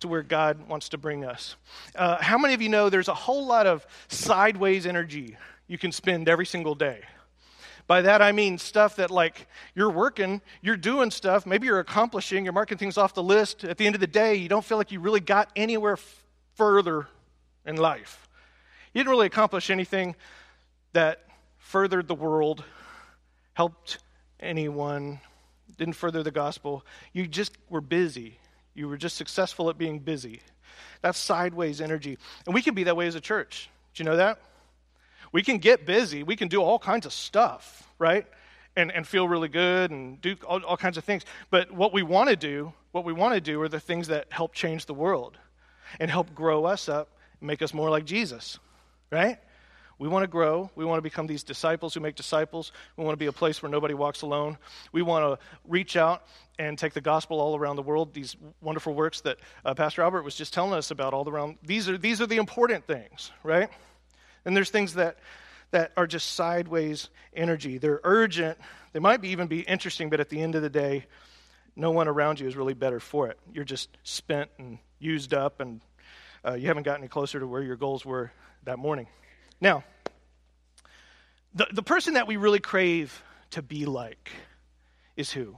to 0.00 0.08
where 0.08 0.22
God 0.22 0.68
wants 0.68 0.90
to 0.90 0.98
bring 0.98 1.24
us. 1.24 1.56
Uh, 1.94 2.16
how 2.20 2.38
many 2.38 2.54
of 2.54 2.62
you 2.62 2.68
know 2.68 2.88
there's 2.88 3.08
a 3.08 3.14
whole 3.14 3.46
lot 3.46 3.66
of 3.66 3.86
sideways 4.08 4.86
energy 4.86 5.36
you 5.66 5.78
can 5.78 5.92
spend 5.92 6.28
every 6.28 6.46
single 6.46 6.74
day? 6.74 7.00
By 7.86 8.02
that 8.02 8.20
I 8.20 8.32
mean 8.32 8.58
stuff 8.58 8.96
that, 8.96 9.10
like, 9.10 9.48
you're 9.74 9.90
working, 9.90 10.42
you're 10.60 10.76
doing 10.76 11.10
stuff, 11.10 11.46
maybe 11.46 11.66
you're 11.66 11.78
accomplishing, 11.78 12.44
you're 12.44 12.52
marking 12.52 12.76
things 12.76 12.98
off 12.98 13.14
the 13.14 13.22
list. 13.22 13.64
At 13.64 13.78
the 13.78 13.86
end 13.86 13.94
of 13.94 14.00
the 14.00 14.06
day, 14.06 14.34
you 14.34 14.48
don't 14.48 14.64
feel 14.64 14.76
like 14.76 14.92
you 14.92 15.00
really 15.00 15.20
got 15.20 15.50
anywhere 15.56 15.94
f- 15.94 16.24
further 16.54 17.08
in 17.64 17.76
life. 17.76 18.28
You 18.92 19.00
didn't 19.00 19.10
really 19.10 19.26
accomplish 19.26 19.70
anything 19.70 20.16
that 20.92 21.24
furthered 21.56 22.08
the 22.08 22.14
world 22.14 22.62
helped 23.58 23.98
anyone, 24.38 25.18
didn't 25.78 25.96
further 25.96 26.22
the 26.22 26.30
gospel. 26.30 26.86
You 27.12 27.26
just 27.26 27.58
were 27.68 27.80
busy. 27.80 28.38
You 28.72 28.88
were 28.88 28.96
just 28.96 29.16
successful 29.16 29.68
at 29.68 29.76
being 29.76 29.98
busy. 29.98 30.42
That's 31.02 31.18
sideways 31.18 31.80
energy. 31.80 32.18
And 32.46 32.54
we 32.54 32.62
can 32.62 32.76
be 32.76 32.84
that 32.84 32.96
way 32.96 33.08
as 33.08 33.16
a 33.16 33.20
church. 33.20 33.68
Do 33.94 34.04
you 34.04 34.08
know 34.08 34.14
that? 34.14 34.38
We 35.32 35.42
can 35.42 35.58
get 35.58 35.86
busy. 35.86 36.22
We 36.22 36.36
can 36.36 36.46
do 36.46 36.62
all 36.62 36.78
kinds 36.78 37.04
of 37.04 37.12
stuff, 37.12 37.82
right? 37.98 38.28
And, 38.76 38.92
and 38.92 39.04
feel 39.04 39.26
really 39.26 39.48
good 39.48 39.90
and 39.90 40.20
do 40.20 40.36
all, 40.46 40.62
all 40.62 40.76
kinds 40.76 40.96
of 40.96 41.02
things. 41.02 41.24
But 41.50 41.72
what 41.72 41.92
we 41.92 42.04
want 42.04 42.30
to 42.30 42.36
do, 42.36 42.72
what 42.92 43.04
we 43.04 43.12
want 43.12 43.34
to 43.34 43.40
do 43.40 43.60
are 43.62 43.68
the 43.68 43.80
things 43.80 44.06
that 44.06 44.28
help 44.30 44.54
change 44.54 44.86
the 44.86 44.94
world 44.94 45.36
and 45.98 46.08
help 46.08 46.32
grow 46.32 46.64
us 46.64 46.88
up 46.88 47.08
and 47.40 47.48
make 47.48 47.60
us 47.60 47.74
more 47.74 47.90
like 47.90 48.04
Jesus, 48.04 48.60
right? 49.10 49.38
We 49.98 50.06
want 50.06 50.22
to 50.22 50.28
grow. 50.28 50.70
We 50.76 50.84
want 50.84 50.98
to 50.98 51.02
become 51.02 51.26
these 51.26 51.42
disciples 51.42 51.92
who 51.92 52.00
make 52.00 52.14
disciples. 52.14 52.70
We 52.96 53.04
want 53.04 53.14
to 53.14 53.18
be 53.18 53.26
a 53.26 53.32
place 53.32 53.60
where 53.60 53.70
nobody 53.70 53.94
walks 53.94 54.22
alone. 54.22 54.56
We 54.92 55.02
want 55.02 55.24
to 55.40 55.44
reach 55.66 55.96
out 55.96 56.22
and 56.58 56.78
take 56.78 56.92
the 56.92 57.00
gospel 57.00 57.40
all 57.40 57.56
around 57.56 57.76
the 57.76 57.82
world. 57.82 58.14
These 58.14 58.36
wonderful 58.60 58.94
works 58.94 59.22
that 59.22 59.38
uh, 59.64 59.74
Pastor 59.74 60.02
Albert 60.02 60.22
was 60.22 60.36
just 60.36 60.54
telling 60.54 60.72
us 60.72 60.92
about 60.92 61.14
all 61.14 61.28
around. 61.28 61.58
These 61.64 61.88
are, 61.88 61.98
these 61.98 62.20
are 62.20 62.26
the 62.26 62.36
important 62.36 62.86
things, 62.86 63.32
right? 63.42 63.70
And 64.44 64.56
there's 64.56 64.70
things 64.70 64.94
that, 64.94 65.18
that 65.72 65.92
are 65.96 66.06
just 66.06 66.34
sideways 66.34 67.10
energy. 67.34 67.78
They're 67.78 68.00
urgent. 68.04 68.56
They 68.92 69.00
might 69.00 69.20
be, 69.20 69.30
even 69.30 69.48
be 69.48 69.60
interesting, 69.60 70.10
but 70.10 70.20
at 70.20 70.28
the 70.28 70.40
end 70.40 70.54
of 70.54 70.62
the 70.62 70.70
day, 70.70 71.06
no 71.74 71.90
one 71.90 72.06
around 72.06 72.38
you 72.38 72.46
is 72.46 72.56
really 72.56 72.74
better 72.74 73.00
for 73.00 73.28
it. 73.28 73.38
You're 73.52 73.64
just 73.64 73.88
spent 74.04 74.50
and 74.58 74.78
used 75.00 75.34
up, 75.34 75.60
and 75.60 75.80
uh, 76.44 76.54
you 76.54 76.68
haven't 76.68 76.84
gotten 76.84 77.02
any 77.02 77.08
closer 77.08 77.40
to 77.40 77.46
where 77.46 77.62
your 77.62 77.76
goals 77.76 78.04
were 78.04 78.30
that 78.64 78.78
morning 78.78 79.08
Now, 79.60 79.84
the, 81.54 81.66
the 81.72 81.82
person 81.82 82.14
that 82.14 82.26
we 82.26 82.36
really 82.36 82.60
crave 82.60 83.22
to 83.50 83.62
be 83.62 83.86
like 83.86 84.30
is 85.16 85.32
who? 85.32 85.56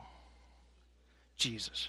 Jesus. 1.36 1.88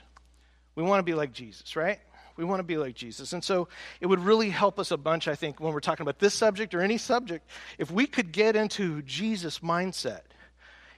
We 0.75 0.83
want 0.83 0.99
to 0.99 1.03
be 1.03 1.13
like 1.13 1.33
Jesus, 1.33 1.75
right? 1.75 1.99
We 2.37 2.45
want 2.45 2.59
to 2.59 2.63
be 2.63 2.77
like 2.77 2.95
Jesus. 2.95 3.33
And 3.33 3.43
so 3.43 3.67
it 3.99 4.07
would 4.07 4.19
really 4.19 4.49
help 4.49 4.79
us 4.79 4.91
a 4.91 4.97
bunch, 4.97 5.27
I 5.27 5.35
think, 5.35 5.59
when 5.59 5.73
we're 5.73 5.79
talking 5.79 6.03
about 6.03 6.19
this 6.19 6.33
subject 6.33 6.73
or 6.73 6.81
any 6.81 6.97
subject, 6.97 7.47
if 7.77 7.91
we 7.91 8.07
could 8.07 8.31
get 8.31 8.55
into 8.55 9.01
Jesus' 9.03 9.59
mindset, 9.59 10.21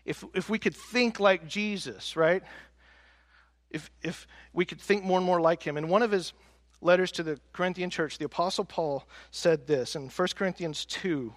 if, 0.05 0.23
if 0.33 0.49
we 0.49 0.59
could 0.59 0.75
think 0.75 1.19
like 1.19 1.47
Jesus, 1.47 2.15
right? 2.15 2.43
If, 3.71 3.89
if 4.01 4.27
we 4.53 4.65
could 4.65 4.79
think 4.79 5.03
more 5.03 5.17
and 5.17 5.25
more 5.25 5.41
like 5.41 5.63
him. 5.63 5.77
In 5.77 5.87
one 5.87 6.03
of 6.03 6.11
his 6.11 6.33
letters 6.83 7.11
to 7.13 7.23
the 7.23 7.39
Corinthian 7.53 7.89
church, 7.89 8.17
the 8.17 8.25
Apostle 8.25 8.65
Paul 8.65 9.05
said 9.31 9.67
this 9.67 9.95
in 9.95 10.09
1 10.09 10.27
Corinthians 10.35 10.85
2. 10.85 11.33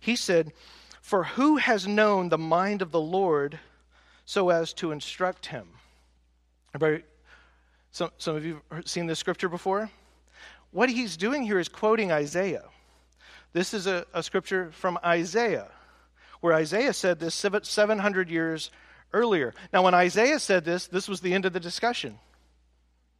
He 0.00 0.16
said, 0.16 0.52
For 1.00 1.24
who 1.24 1.56
has 1.56 1.86
known 1.86 2.28
the 2.28 2.38
mind 2.38 2.82
of 2.82 2.92
the 2.92 3.00
Lord 3.00 3.58
so 4.24 4.50
as 4.50 4.72
to 4.74 4.92
instruct 4.92 5.46
him? 5.46 5.68
Everybody 6.74 7.04
some, 7.96 8.10
some 8.18 8.36
of 8.36 8.44
you 8.44 8.60
have 8.70 8.86
seen 8.86 9.06
this 9.06 9.18
scripture 9.18 9.48
before. 9.48 9.88
What 10.70 10.90
he's 10.90 11.16
doing 11.16 11.44
here 11.44 11.58
is 11.58 11.66
quoting 11.66 12.12
Isaiah. 12.12 12.64
This 13.54 13.72
is 13.72 13.86
a, 13.86 14.04
a 14.12 14.22
scripture 14.22 14.70
from 14.72 14.98
Isaiah, 15.02 15.68
where 16.42 16.52
Isaiah 16.52 16.92
said 16.92 17.18
this 17.18 17.34
700 17.34 18.28
years 18.28 18.70
earlier. 19.14 19.54
Now, 19.72 19.82
when 19.82 19.94
Isaiah 19.94 20.38
said 20.38 20.66
this, 20.66 20.88
this 20.88 21.08
was 21.08 21.22
the 21.22 21.32
end 21.32 21.46
of 21.46 21.54
the 21.54 21.60
discussion. 21.60 22.18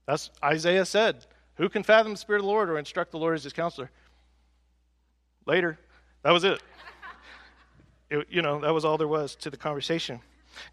That's 0.07 0.31
Isaiah 0.45 0.85
said, 0.85 1.25
Who 1.57 1.69
can 1.69 1.83
fathom 1.83 2.13
the 2.13 2.19
Spirit 2.19 2.41
of 2.41 2.45
the 2.45 2.51
Lord 2.51 2.71
or 2.71 2.79
instruct 2.79 3.13
the 3.13 3.19
Lord 3.19 3.35
as 3.35 3.45
his 3.45 3.53
counselor? 3.53 3.91
Later. 5.47 5.79
That 6.23 6.33
was 6.33 6.45
it. 6.45 6.63
it 8.11 8.27
you 8.31 8.43
know, 8.43 8.61
that 8.61 8.75
was 8.75 8.85
all 8.85 8.99
there 8.99 9.09
was 9.09 9.37
to 9.37 9.51
the 9.51 9.57
conversation. 9.57 10.21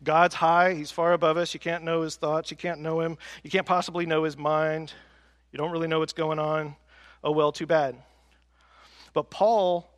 God's 0.03 0.35
high, 0.35 0.73
He's 0.73 0.91
far 0.91 1.13
above 1.13 1.37
us. 1.37 1.53
You 1.53 1.59
can't 1.59 1.83
know 1.83 2.01
His 2.01 2.15
thoughts, 2.15 2.51
you 2.51 2.57
can't 2.57 2.79
know 2.79 3.01
Him, 3.01 3.17
you 3.43 3.49
can't 3.49 3.65
possibly 3.65 4.05
know 4.05 4.23
His 4.23 4.37
mind. 4.37 4.93
You 5.51 5.57
don't 5.57 5.71
really 5.71 5.87
know 5.87 5.99
what's 5.99 6.13
going 6.13 6.39
on. 6.39 6.75
Oh, 7.23 7.31
well, 7.31 7.51
too 7.51 7.67
bad. 7.67 7.95
But 9.13 9.29
Paul 9.29 9.89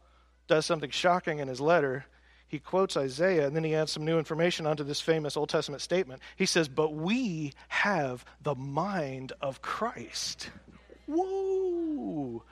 does 0.47 0.65
something 0.65 0.89
shocking 0.89 1.39
in 1.39 1.47
his 1.47 1.61
letter. 1.61 2.05
He 2.47 2.59
quotes 2.59 2.95
Isaiah 2.95 3.47
and 3.47 3.55
then 3.55 3.63
he 3.63 3.73
adds 3.73 3.91
some 3.91 4.05
new 4.05 4.19
information 4.19 4.67
onto 4.67 4.83
this 4.83 5.01
famous 5.01 5.35
Old 5.35 5.49
Testament 5.49 5.81
statement. 5.81 6.21
He 6.35 6.45
says, 6.45 6.67
But 6.67 6.93
we 6.93 7.53
have 7.69 8.23
the 8.41 8.53
mind 8.53 9.33
of 9.41 9.61
Christ. 9.61 10.49
Whoa! 11.07 12.43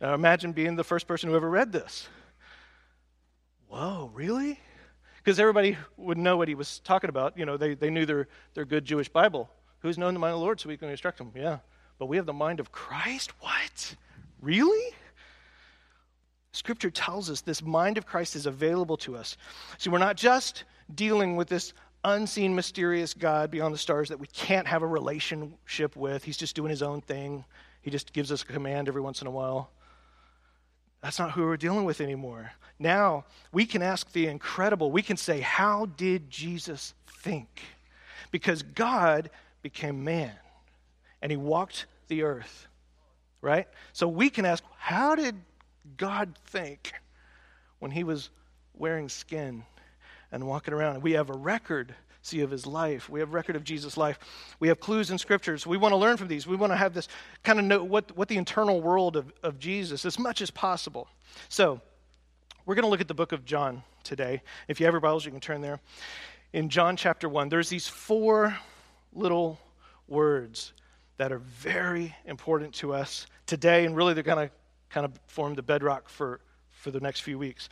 Now 0.00 0.14
imagine 0.14 0.52
being 0.52 0.76
the 0.76 0.84
first 0.84 1.06
person 1.06 1.28
who 1.28 1.36
ever 1.36 1.48
read 1.48 1.72
this. 1.72 2.08
Whoa, 3.68 4.10
really? 4.14 4.58
because 5.22 5.38
everybody 5.38 5.76
would 5.96 6.18
know 6.18 6.36
what 6.36 6.48
he 6.48 6.54
was 6.54 6.80
talking 6.80 7.08
about. 7.08 7.38
You 7.38 7.46
know, 7.46 7.56
they, 7.56 7.74
they 7.74 7.90
knew 7.90 8.04
their, 8.06 8.28
their 8.54 8.64
good 8.64 8.84
Jewish 8.84 9.08
Bible. 9.08 9.48
Who's 9.80 9.98
known 9.98 10.14
the 10.14 10.20
mind 10.20 10.34
of 10.34 10.40
the 10.40 10.44
Lord 10.44 10.60
so 10.60 10.68
we 10.68 10.76
can 10.76 10.88
instruct 10.88 11.20
him? 11.20 11.30
Yeah. 11.34 11.58
But 11.98 12.06
we 12.06 12.16
have 12.16 12.26
the 12.26 12.32
mind 12.32 12.60
of 12.60 12.72
Christ? 12.72 13.32
What? 13.40 13.96
Really? 14.40 14.94
Scripture 16.52 16.90
tells 16.90 17.30
us 17.30 17.40
this 17.40 17.62
mind 17.62 17.98
of 17.98 18.06
Christ 18.06 18.34
is 18.36 18.46
available 18.46 18.96
to 18.98 19.16
us. 19.16 19.36
See, 19.78 19.90
we're 19.90 19.98
not 19.98 20.16
just 20.16 20.64
dealing 20.94 21.36
with 21.36 21.48
this 21.48 21.72
unseen, 22.04 22.54
mysterious 22.54 23.14
God 23.14 23.50
beyond 23.50 23.72
the 23.72 23.78
stars 23.78 24.08
that 24.08 24.18
we 24.18 24.26
can't 24.26 24.66
have 24.66 24.82
a 24.82 24.86
relationship 24.86 25.94
with. 25.94 26.24
He's 26.24 26.36
just 26.36 26.56
doing 26.56 26.70
his 26.70 26.82
own 26.82 27.00
thing. 27.00 27.44
He 27.82 27.90
just 27.90 28.12
gives 28.12 28.32
us 28.32 28.42
a 28.42 28.46
command 28.46 28.88
every 28.88 29.02
once 29.02 29.20
in 29.20 29.26
a 29.26 29.30
while. 29.30 29.70
That's 31.02 31.18
not 31.18 31.32
who 31.32 31.42
we're 31.42 31.56
dealing 31.56 31.84
with 31.84 32.00
anymore. 32.00 32.52
Now 32.78 33.24
we 33.52 33.66
can 33.66 33.82
ask 33.82 34.10
the 34.12 34.28
incredible. 34.28 34.90
We 34.90 35.02
can 35.02 35.16
say, 35.16 35.40
How 35.40 35.86
did 35.86 36.30
Jesus 36.30 36.94
think? 37.22 37.48
Because 38.30 38.62
God 38.62 39.30
became 39.62 40.04
man 40.04 40.32
and 41.20 41.30
he 41.30 41.36
walked 41.36 41.86
the 42.08 42.22
earth, 42.22 42.68
right? 43.40 43.68
So 43.92 44.08
we 44.08 44.30
can 44.30 44.44
ask, 44.44 44.62
How 44.78 45.16
did 45.16 45.34
God 45.96 46.36
think 46.46 46.92
when 47.80 47.90
he 47.90 48.04
was 48.04 48.30
wearing 48.74 49.08
skin 49.08 49.64
and 50.30 50.46
walking 50.46 50.72
around? 50.72 51.02
We 51.02 51.12
have 51.12 51.30
a 51.30 51.36
record 51.36 51.94
see 52.22 52.40
of 52.40 52.50
his 52.50 52.66
life. 52.66 53.10
We 53.10 53.20
have 53.20 53.34
record 53.34 53.56
of 53.56 53.64
Jesus' 53.64 53.96
life. 53.96 54.18
We 54.60 54.68
have 54.68 54.80
clues 54.80 55.10
in 55.10 55.18
scriptures. 55.18 55.66
We 55.66 55.76
want 55.76 55.92
to 55.92 55.96
learn 55.96 56.16
from 56.16 56.28
these. 56.28 56.46
We 56.46 56.56
want 56.56 56.72
to 56.72 56.76
have 56.76 56.94
this 56.94 57.08
kind 57.42 57.58
of 57.58 57.64
know 57.64 57.82
what, 57.82 58.16
what 58.16 58.28
the 58.28 58.36
internal 58.36 58.80
world 58.80 59.16
of, 59.16 59.32
of 59.42 59.58
Jesus 59.58 60.04
as 60.06 60.18
much 60.18 60.40
as 60.40 60.50
possible. 60.50 61.08
So 61.48 61.80
we're 62.64 62.76
going 62.76 62.84
to 62.84 62.90
look 62.90 63.00
at 63.00 63.08
the 63.08 63.14
book 63.14 63.32
of 63.32 63.44
John 63.44 63.82
today. 64.04 64.40
If 64.68 64.78
you 64.78 64.86
have 64.86 64.94
your 64.94 65.00
Bibles, 65.00 65.24
you 65.24 65.32
can 65.32 65.40
turn 65.40 65.60
there. 65.60 65.80
In 66.52 66.68
John 66.68 66.96
chapter 66.96 67.28
1, 67.28 67.48
there's 67.48 67.68
these 67.68 67.88
four 67.88 68.56
little 69.12 69.58
words 70.06 70.72
that 71.16 71.32
are 71.32 71.38
very 71.38 72.14
important 72.24 72.74
to 72.74 72.94
us 72.94 73.26
today, 73.46 73.84
and 73.84 73.96
really 73.96 74.14
they're 74.14 74.22
going 74.22 74.48
to 74.48 74.54
kind 74.90 75.04
of 75.04 75.12
form 75.26 75.54
the 75.54 75.62
bedrock 75.62 76.08
for, 76.08 76.40
for 76.70 76.90
the 76.90 77.00
next 77.00 77.20
few 77.20 77.38
weeks. 77.38 77.68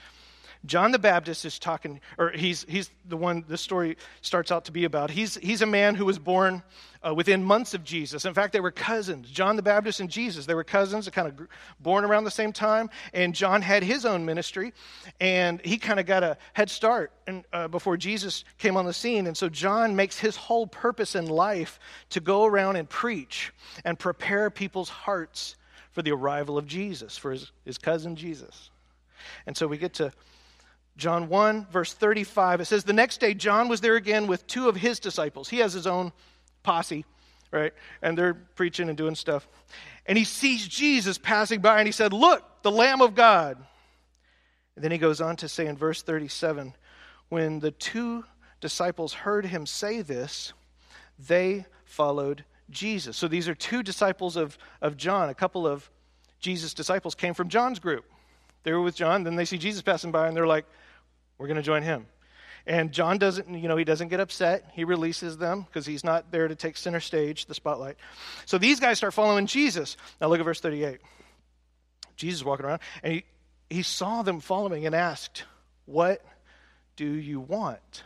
John 0.67 0.93
the 0.93 0.99
Baptist 0.99 1.45
is 1.47 1.59
talking, 1.59 2.01
or 2.19 2.31
he's, 2.33 2.67
he's 2.69 2.91
the 3.09 3.17
one 3.17 3.45
this 3.49 3.63
story 3.63 3.97
starts 4.21 4.53
out 4.53 4.67
to 4.67 4.73
be 4.73 4.85
about. 4.85 5.11
He's, 5.11 5.37
he's 5.37 5.63
a 5.63 5.67
man 5.67 5.95
who 5.95 6.05
was 6.05 6.19
born 6.19 6.63
uh, 7.03 7.15
within 7.15 7.43
months 7.43 7.73
of 7.73 7.83
Jesus. 7.83 8.27
In 8.27 8.35
fact, 8.35 8.53
they 8.53 8.61
were 8.61 8.71
cousins. 8.71 9.31
John 9.31 9.57
the 9.57 9.63
Baptist 9.63 10.01
and 10.01 10.11
Jesus, 10.11 10.45
they 10.45 10.55
were 10.55 10.65
cousins, 10.65 11.09
kind 11.09 11.29
of 11.29 11.49
born 11.81 12.05
around 12.05 12.25
the 12.25 12.31
same 12.31 12.53
time. 12.53 12.91
And 13.15 13.35
John 13.35 13.63
had 13.63 13.83
his 13.83 14.05
own 14.05 14.27
ministry, 14.27 14.75
and 15.19 15.63
he 15.65 15.79
kind 15.79 15.99
of 15.99 16.05
got 16.05 16.23
a 16.23 16.37
head 16.53 16.69
start 16.69 17.11
uh, 17.53 17.69
before 17.69 17.97
Jesus 17.97 18.45
came 18.59 18.77
on 18.77 18.85
the 18.85 18.93
scene. 18.93 19.27
And 19.27 19.37
so 19.37 19.49
John 19.49 19.97
makes 19.97 20.19
his 20.19 20.37
whole 20.37 20.67
purpose 20.67 21.15
in 21.15 21.27
life 21.27 21.81
to 22.11 22.21
go 22.21 22.45
around 22.45 22.77
and 22.77 22.89
preach 22.89 23.53
and 23.85 23.99
prepare 23.99 24.51
people's 24.51 24.91
hearts 24.91 25.57
for 25.93 26.03
the 26.03 26.13
arrival 26.13 26.59
of 26.59 26.67
Jesus, 26.67 27.17
for 27.17 27.33
his, 27.33 27.51
his 27.65 27.79
cousin 27.79 28.15
Jesus. 28.15 28.71
And 29.47 29.57
so 29.57 29.67
we 29.67 29.79
get 29.79 29.95
to 29.95 30.13
John 31.01 31.29
1, 31.29 31.67
verse 31.73 31.93
35, 31.95 32.61
it 32.61 32.67
says, 32.67 32.85
The 32.85 32.93
next 32.93 33.19
day 33.21 33.35
John 33.35 33.69
was 33.69 33.81
there 33.81 33.97
again 33.97 34.27
with 34.27 34.47
two 34.47 34.69
of 34.69 34.77
his 34.77 35.01
disciples. 35.01 35.49
He 35.49 35.59
has 35.59 35.73
his 35.73 35.87
own 35.87 36.13
posse, 36.63 37.05
right? 37.51 37.73
And 38.03 38.17
they're 38.17 38.35
preaching 38.35 38.89
and 38.89 38.97
doing 38.97 39.15
stuff. 39.15 39.49
And 40.07 40.17
he 40.19 40.25
sees 40.25 40.69
Jesus 40.69 41.19
passing 41.19 41.61
by 41.61 41.79
and 41.79 41.89
he 41.89 41.93
said, 41.93 42.13
Look, 42.13 42.45
the 42.63 42.71
Lamb 42.71 43.01
of 43.01 43.15
God. 43.15 43.57
And 44.77 44.85
then 44.85 44.93
he 44.93 44.99
goes 44.99 45.21
on 45.21 45.37
to 45.37 45.49
say 45.49 45.67
in 45.67 45.77
verse 45.77 46.03
37 46.03 46.75
when 47.31 47.61
the 47.61 47.71
two 47.71 48.25
disciples 48.61 49.15
heard 49.15 49.47
him 49.47 49.65
say 49.65 50.03
this, 50.03 50.53
they 51.19 51.65
followed 51.85 52.45
Jesus. 52.69 53.17
So 53.17 53.27
these 53.27 53.49
are 53.49 53.55
two 53.55 53.83
disciples 53.83 54.37
of, 54.37 54.59
of 54.83 54.97
John. 54.97 55.29
A 55.29 55.35
couple 55.35 55.67
of 55.67 55.91
Jesus' 56.41 56.75
disciples 56.75 57.15
came 57.15 57.35
from 57.35 57.49
John's 57.49 57.79
group. 57.79 58.05
They 58.65 58.73
were 58.73 58.83
with 58.83 58.97
John, 58.97 59.25
then 59.25 59.37
they 59.37 59.45
see 59.45 59.59
Jesus 59.59 59.81
passing 59.81 60.11
by 60.11 60.29
and 60.29 60.37
they're 60.37 60.47
like, 60.47 60.67
we're 61.41 61.47
going 61.47 61.57
to 61.57 61.63
join 61.63 61.83
him. 61.83 62.07
And 62.67 62.93
John 62.93 63.17
doesn't, 63.17 63.49
you 63.49 63.67
know, 63.67 63.79
he 63.79 63.85
doesn't 63.85 64.09
get 64.09 64.21
upset. 64.21 64.71
He 64.75 64.85
releases 64.85 65.39
them 65.39 65.63
because 65.63 65.87
he's 65.87 66.05
not 66.05 66.31
there 66.31 66.47
to 66.47 66.55
take 66.55 66.77
center 66.77 67.01
stage, 67.01 67.47
the 67.47 67.55
spotlight. 67.55 67.97
So 68.45 68.59
these 68.59 68.79
guys 68.79 68.99
start 68.99 69.15
following 69.15 69.47
Jesus. 69.47 69.97
Now 70.21 70.29
look 70.29 70.39
at 70.39 70.45
verse 70.45 70.61
38. 70.61 71.01
Jesus 72.17 72.45
walking 72.45 72.67
around, 72.67 72.81
and 73.03 73.15
he, 73.15 73.25
he 73.71 73.83
saw 73.83 74.21
them 74.21 74.41
following 74.41 74.85
and 74.85 74.95
asked, 74.95 75.45
What 75.87 76.23
do 76.97 77.07
you 77.07 77.41
want? 77.41 78.05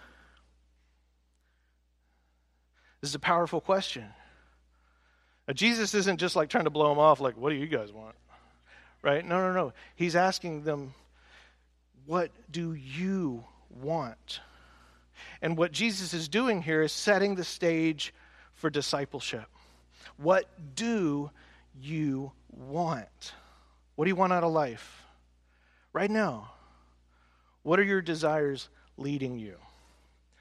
This 3.00 3.11
is 3.11 3.17
a 3.17 3.21
powerful 3.21 3.61
question. 3.61 4.05
Now, 5.49 5.55
Jesus 5.55 5.93
isn't 5.95 6.21
just 6.21 6.37
like 6.37 6.49
trying 6.49 6.64
to 6.64 6.71
blow 6.71 6.88
them 6.88 7.00
off, 7.00 7.21
like, 7.21 7.37
What 7.37 7.50
do 7.50 7.57
you 7.57 7.67
guys 7.67 7.91
want? 7.91 8.14
Right? 9.03 9.26
No, 9.26 9.38
no, 9.41 9.53
no. 9.53 9.73
He's 9.97 10.14
asking 10.14 10.62
them, 10.62 10.95
what 12.06 12.30
do 12.50 12.75
you 12.75 13.44
want? 13.70 14.40
And 15.42 15.56
what 15.56 15.73
Jesus 15.73 16.14
is 16.14 16.28
doing 16.28 16.62
here 16.62 16.82
is 16.82 16.92
setting 16.92 17.34
the 17.34 17.44
stage 17.44 18.12
for 18.52 18.70
discipleship. 18.70 19.46
What 20.16 20.49
do 20.75 21.30
you 21.80 22.32
want? 22.50 23.32
What 23.96 24.04
do 24.04 24.08
you 24.08 24.16
want 24.16 24.32
out 24.32 24.44
of 24.44 24.52
life? 24.52 25.02
Right 25.92 26.11
now, 26.11 26.52
what 27.62 27.78
are 27.78 27.84
your 27.84 28.02
desires 28.02 28.68
leading 28.96 29.38
you? 29.38 29.56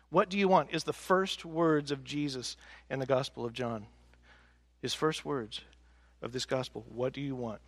What 0.10 0.30
do 0.30 0.38
you 0.38 0.48
want? 0.48 0.70
Is 0.72 0.84
the 0.84 0.94
first 0.94 1.46
words 1.46 1.92
of 1.92 2.04
Jesus 2.04 2.56
in 2.90 3.00
the 3.00 3.06
Gospel 3.06 3.46
of 3.46 3.54
John. 3.54 3.88
His 4.82 4.94
first 4.94 5.26
words 5.26 5.62
of 6.22 6.32
this 6.32 6.46
Gospel. 6.46 6.86
What 6.94 7.14
do 7.14 7.22
you 7.22 7.36
want? 7.36 7.62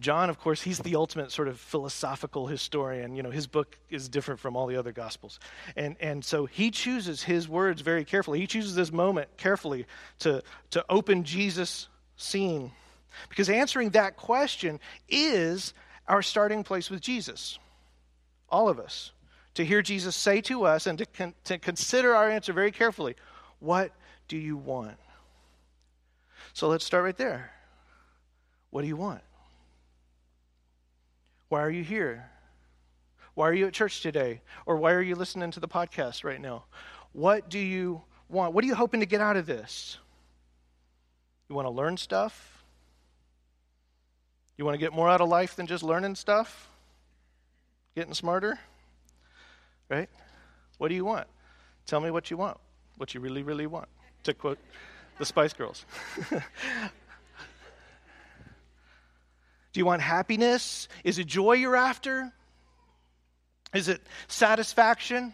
John, 0.00 0.30
of 0.30 0.38
course, 0.38 0.62
he's 0.62 0.78
the 0.78 0.96
ultimate 0.96 1.30
sort 1.30 1.46
of 1.46 1.60
philosophical 1.60 2.46
historian. 2.46 3.14
You 3.14 3.22
know, 3.22 3.30
his 3.30 3.46
book 3.46 3.78
is 3.90 4.08
different 4.08 4.40
from 4.40 4.56
all 4.56 4.66
the 4.66 4.76
other 4.76 4.92
gospels. 4.92 5.38
And, 5.76 5.96
and 6.00 6.24
so 6.24 6.46
he 6.46 6.70
chooses 6.70 7.22
his 7.22 7.46
words 7.48 7.82
very 7.82 8.04
carefully. 8.04 8.40
He 8.40 8.46
chooses 8.46 8.74
this 8.74 8.90
moment 8.90 9.28
carefully 9.36 9.86
to, 10.20 10.42
to 10.70 10.84
open 10.88 11.24
Jesus' 11.24 11.88
scene. 12.16 12.72
Because 13.28 13.50
answering 13.50 13.90
that 13.90 14.16
question 14.16 14.80
is 15.08 15.74
our 16.08 16.22
starting 16.22 16.64
place 16.64 16.90
with 16.90 17.02
Jesus. 17.02 17.58
All 18.48 18.70
of 18.70 18.80
us. 18.80 19.12
To 19.54 19.64
hear 19.64 19.82
Jesus 19.82 20.16
say 20.16 20.40
to 20.42 20.64
us 20.64 20.86
and 20.86 20.96
to, 20.98 21.04
con- 21.04 21.34
to 21.44 21.58
consider 21.58 22.14
our 22.14 22.30
answer 22.30 22.52
very 22.52 22.70
carefully 22.70 23.16
What 23.58 23.92
do 24.28 24.38
you 24.38 24.56
want? 24.56 24.96
So 26.54 26.68
let's 26.68 26.86
start 26.86 27.04
right 27.04 27.16
there. 27.16 27.50
What 28.70 28.82
do 28.82 28.88
you 28.88 28.96
want? 28.96 29.20
Why 31.50 31.62
are 31.62 31.70
you 31.70 31.82
here? 31.82 32.30
Why 33.34 33.48
are 33.48 33.52
you 33.52 33.66
at 33.66 33.72
church 33.72 34.00
today? 34.02 34.40
Or 34.66 34.76
why 34.76 34.92
are 34.92 35.02
you 35.02 35.16
listening 35.16 35.50
to 35.50 35.60
the 35.60 35.66
podcast 35.66 36.22
right 36.22 36.40
now? 36.40 36.64
What 37.12 37.50
do 37.50 37.58
you 37.58 38.02
want? 38.28 38.54
What 38.54 38.62
are 38.62 38.68
you 38.68 38.76
hoping 38.76 39.00
to 39.00 39.06
get 39.06 39.20
out 39.20 39.36
of 39.36 39.46
this? 39.46 39.98
You 41.48 41.56
want 41.56 41.66
to 41.66 41.70
learn 41.70 41.96
stuff? 41.96 42.62
You 44.56 44.64
want 44.64 44.76
to 44.76 44.78
get 44.78 44.92
more 44.92 45.08
out 45.08 45.20
of 45.20 45.28
life 45.28 45.56
than 45.56 45.66
just 45.66 45.82
learning 45.82 46.14
stuff? 46.14 46.70
Getting 47.96 48.14
smarter? 48.14 48.56
Right? 49.88 50.08
What 50.78 50.88
do 50.88 50.94
you 50.94 51.04
want? 51.04 51.26
Tell 51.84 51.98
me 51.98 52.12
what 52.12 52.30
you 52.30 52.36
want, 52.36 52.58
what 52.96 53.12
you 53.12 53.20
really, 53.20 53.42
really 53.42 53.66
want, 53.66 53.88
to 54.22 54.34
quote 54.34 54.58
the 55.18 55.26
Spice 55.26 55.52
Girls. 55.52 55.84
Do 59.72 59.80
you 59.80 59.86
want 59.86 60.02
happiness? 60.02 60.88
Is 61.04 61.18
it 61.18 61.26
joy 61.26 61.54
you're 61.54 61.76
after? 61.76 62.32
Is 63.72 63.88
it 63.88 64.00
satisfaction? 64.28 65.32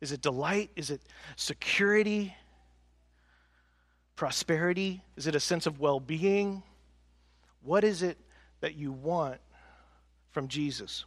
Is 0.00 0.12
it 0.12 0.20
delight? 0.20 0.70
Is 0.76 0.90
it 0.90 1.00
security? 1.36 2.34
Prosperity? 4.16 5.02
Is 5.16 5.26
it 5.26 5.34
a 5.34 5.40
sense 5.40 5.66
of 5.66 5.78
well 5.78 6.00
being? 6.00 6.62
What 7.62 7.84
is 7.84 8.02
it 8.02 8.18
that 8.60 8.74
you 8.74 8.92
want 8.92 9.40
from 10.30 10.48
Jesus? 10.48 11.04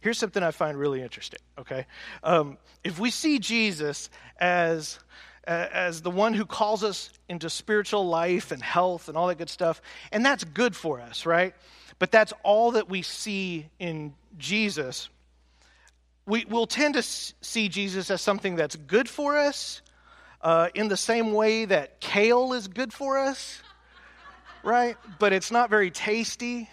Here's 0.00 0.18
something 0.18 0.42
I 0.42 0.52
find 0.52 0.78
really 0.78 1.02
interesting, 1.02 1.40
okay? 1.58 1.86
Um, 2.22 2.58
if 2.84 2.98
we 2.98 3.10
see 3.10 3.38
Jesus 3.38 4.10
as, 4.38 4.98
as 5.44 6.02
the 6.02 6.10
one 6.10 6.34
who 6.34 6.46
calls 6.46 6.84
us 6.84 7.10
into 7.28 7.50
spiritual 7.50 8.06
life 8.06 8.52
and 8.52 8.62
health 8.62 9.08
and 9.08 9.16
all 9.16 9.26
that 9.28 9.38
good 9.38 9.50
stuff, 9.50 9.82
and 10.12 10.24
that's 10.24 10.44
good 10.44 10.76
for 10.76 11.00
us, 11.00 11.26
right? 11.26 11.54
But 11.98 12.10
that's 12.10 12.32
all 12.42 12.72
that 12.72 12.88
we 12.88 13.02
see 13.02 13.68
in 13.78 14.14
Jesus. 14.38 15.08
We, 16.26 16.44
will 16.44 16.66
tend 16.66 16.94
to 16.94 17.02
see 17.02 17.68
Jesus 17.68 18.10
as 18.10 18.20
something 18.20 18.56
that's 18.56 18.76
good 18.76 19.08
for 19.08 19.36
us 19.36 19.82
uh, 20.40 20.68
in 20.74 20.88
the 20.88 20.96
same 20.96 21.32
way 21.32 21.64
that 21.64 22.00
kale 22.00 22.52
is 22.52 22.68
good 22.68 22.92
for 22.92 23.18
us, 23.18 23.60
right? 24.62 24.96
But 25.18 25.32
it's 25.32 25.50
not 25.50 25.70
very 25.70 25.90
tasty. 25.90 26.68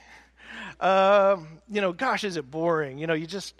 Um, 0.79 1.59
you 1.69 1.81
know, 1.81 1.91
gosh, 1.91 2.23
is 2.23 2.37
it 2.37 2.49
boring? 2.49 2.99
You 2.99 3.07
know, 3.07 3.13
you 3.13 3.27
just, 3.27 3.59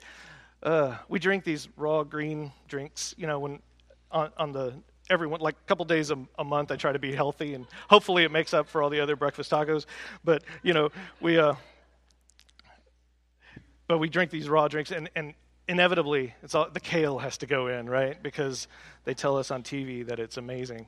uh, 0.63 0.97
we 1.07 1.19
drink 1.19 1.43
these 1.43 1.67
raw 1.75 2.03
green 2.03 2.51
drinks, 2.67 3.13
you 3.17 3.27
know, 3.27 3.39
when 3.39 3.59
on, 4.11 4.31
on 4.37 4.51
the, 4.51 4.73
everyone, 5.09 5.41
like 5.41 5.55
a 5.55 5.67
couple 5.67 5.85
days 5.85 6.11
a, 6.11 6.17
a, 6.37 6.43
month, 6.43 6.71
I 6.71 6.75
try 6.75 6.91
to 6.91 6.99
be 6.99 7.13
healthy 7.13 7.53
and 7.53 7.65
hopefully 7.89 8.23
it 8.23 8.31
makes 8.31 8.53
up 8.53 8.67
for 8.67 8.81
all 8.81 8.89
the 8.89 8.99
other 8.99 9.15
breakfast 9.15 9.51
tacos. 9.51 9.85
But, 10.23 10.43
you 10.63 10.73
know, 10.73 10.89
we, 11.19 11.37
uh, 11.37 11.55
but 13.87 13.97
we 13.97 14.09
drink 14.09 14.31
these 14.31 14.47
raw 14.47 14.67
drinks 14.67 14.91
and, 14.91 15.09
and 15.15 15.33
inevitably 15.67 16.33
it's 16.43 16.55
all, 16.55 16.69
the 16.69 16.79
kale 16.79 17.19
has 17.19 17.37
to 17.39 17.45
go 17.45 17.67
in, 17.67 17.89
right? 17.89 18.21
Because 18.21 18.67
they 19.05 19.13
tell 19.13 19.37
us 19.37 19.51
on 19.51 19.63
TV 19.63 20.05
that 20.07 20.19
it's 20.19 20.37
amazing. 20.37 20.87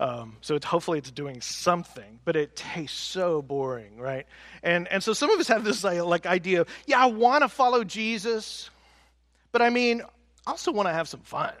Um, 0.00 0.36
so 0.40 0.56
it's, 0.56 0.66
hopefully 0.66 0.98
it's 0.98 1.10
doing 1.10 1.40
something, 1.40 2.18
but 2.24 2.34
it 2.34 2.56
tastes 2.56 2.98
so 2.98 3.42
boring, 3.42 3.96
right? 3.96 4.26
And, 4.62 4.88
and 4.88 5.02
so 5.02 5.12
some 5.12 5.30
of 5.30 5.38
us 5.38 5.48
have 5.48 5.62
this 5.62 5.84
like, 5.84 6.26
idea 6.26 6.62
of, 6.62 6.68
yeah, 6.86 6.98
I 7.00 7.06
want 7.06 7.42
to 7.42 7.48
follow 7.48 7.84
Jesus, 7.84 8.70
but 9.52 9.62
I 9.62 9.70
mean, 9.70 10.02
I 10.46 10.50
also 10.50 10.72
want 10.72 10.88
to 10.88 10.92
have 10.92 11.08
some 11.08 11.20
fun, 11.20 11.54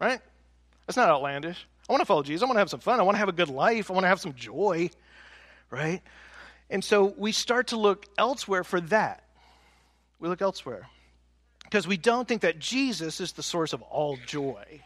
right? 0.00 0.20
That's 0.86 0.96
not 0.96 1.08
outlandish. 1.08 1.66
I 1.88 1.92
want 1.92 2.00
to 2.00 2.06
follow 2.06 2.22
Jesus. 2.22 2.42
I 2.42 2.46
want 2.46 2.56
to 2.56 2.60
have 2.60 2.70
some 2.70 2.80
fun. 2.80 3.00
I 3.00 3.02
want 3.02 3.16
to 3.16 3.18
have 3.20 3.28
a 3.28 3.32
good 3.32 3.48
life. 3.48 3.90
I 3.90 3.94
want 3.94 4.04
to 4.04 4.08
have 4.08 4.20
some 4.20 4.34
joy, 4.34 4.90
right? 5.70 6.02
And 6.70 6.82
so 6.82 7.14
we 7.16 7.32
start 7.32 7.68
to 7.68 7.76
look 7.76 8.06
elsewhere 8.16 8.64
for 8.64 8.80
that. 8.82 9.22
We 10.18 10.28
look 10.28 10.40
elsewhere 10.40 10.88
because 11.64 11.86
we 11.86 11.96
don't 11.96 12.26
think 12.26 12.42
that 12.42 12.58
Jesus 12.58 13.20
is 13.20 13.32
the 13.32 13.42
source 13.42 13.72
of 13.72 13.82
all 13.82 14.16
joy. 14.26 14.82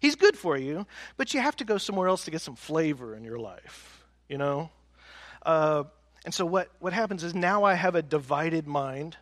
He's 0.00 0.16
good 0.16 0.36
for 0.36 0.56
you, 0.56 0.86
but 1.16 1.32
you 1.32 1.40
have 1.40 1.56
to 1.56 1.64
go 1.64 1.78
somewhere 1.78 2.08
else 2.08 2.24
to 2.24 2.30
get 2.30 2.40
some 2.40 2.56
flavor 2.56 3.14
in 3.14 3.24
your 3.24 3.38
life, 3.38 4.04
you 4.28 4.36
know? 4.36 4.70
Uh, 5.46 5.84
and 6.24 6.34
so 6.34 6.44
what, 6.44 6.68
what 6.80 6.92
happens 6.92 7.22
is 7.22 7.34
now 7.34 7.64
I 7.64 7.74
have 7.74 7.94
a 7.94 8.02
divided 8.02 8.66
mind. 8.66 9.16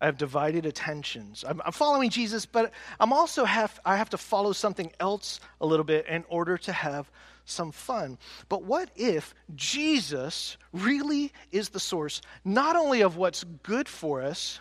I 0.00 0.06
have 0.06 0.18
divided 0.18 0.66
attentions. 0.66 1.44
I'm, 1.46 1.62
I'm, 1.64 1.72
following 1.72 2.10
Jesus, 2.10 2.44
but 2.44 2.72
I'm 3.00 3.12
also 3.12 3.44
have 3.44 3.80
I 3.84 3.96
have 3.96 4.10
to 4.10 4.18
follow 4.18 4.52
something 4.52 4.92
else 5.00 5.40
a 5.60 5.66
little 5.66 5.84
bit 5.84 6.06
in 6.06 6.24
order 6.28 6.58
to 6.58 6.72
have 6.72 7.10
some 7.46 7.72
fun. 7.72 8.18
But 8.48 8.64
what 8.64 8.90
if 8.94 9.34
Jesus 9.54 10.58
really 10.72 11.32
is 11.50 11.70
the 11.70 11.80
source 11.80 12.20
not 12.44 12.76
only 12.76 13.00
of 13.00 13.16
what's 13.16 13.44
good 13.62 13.88
for 13.88 14.20
us, 14.20 14.60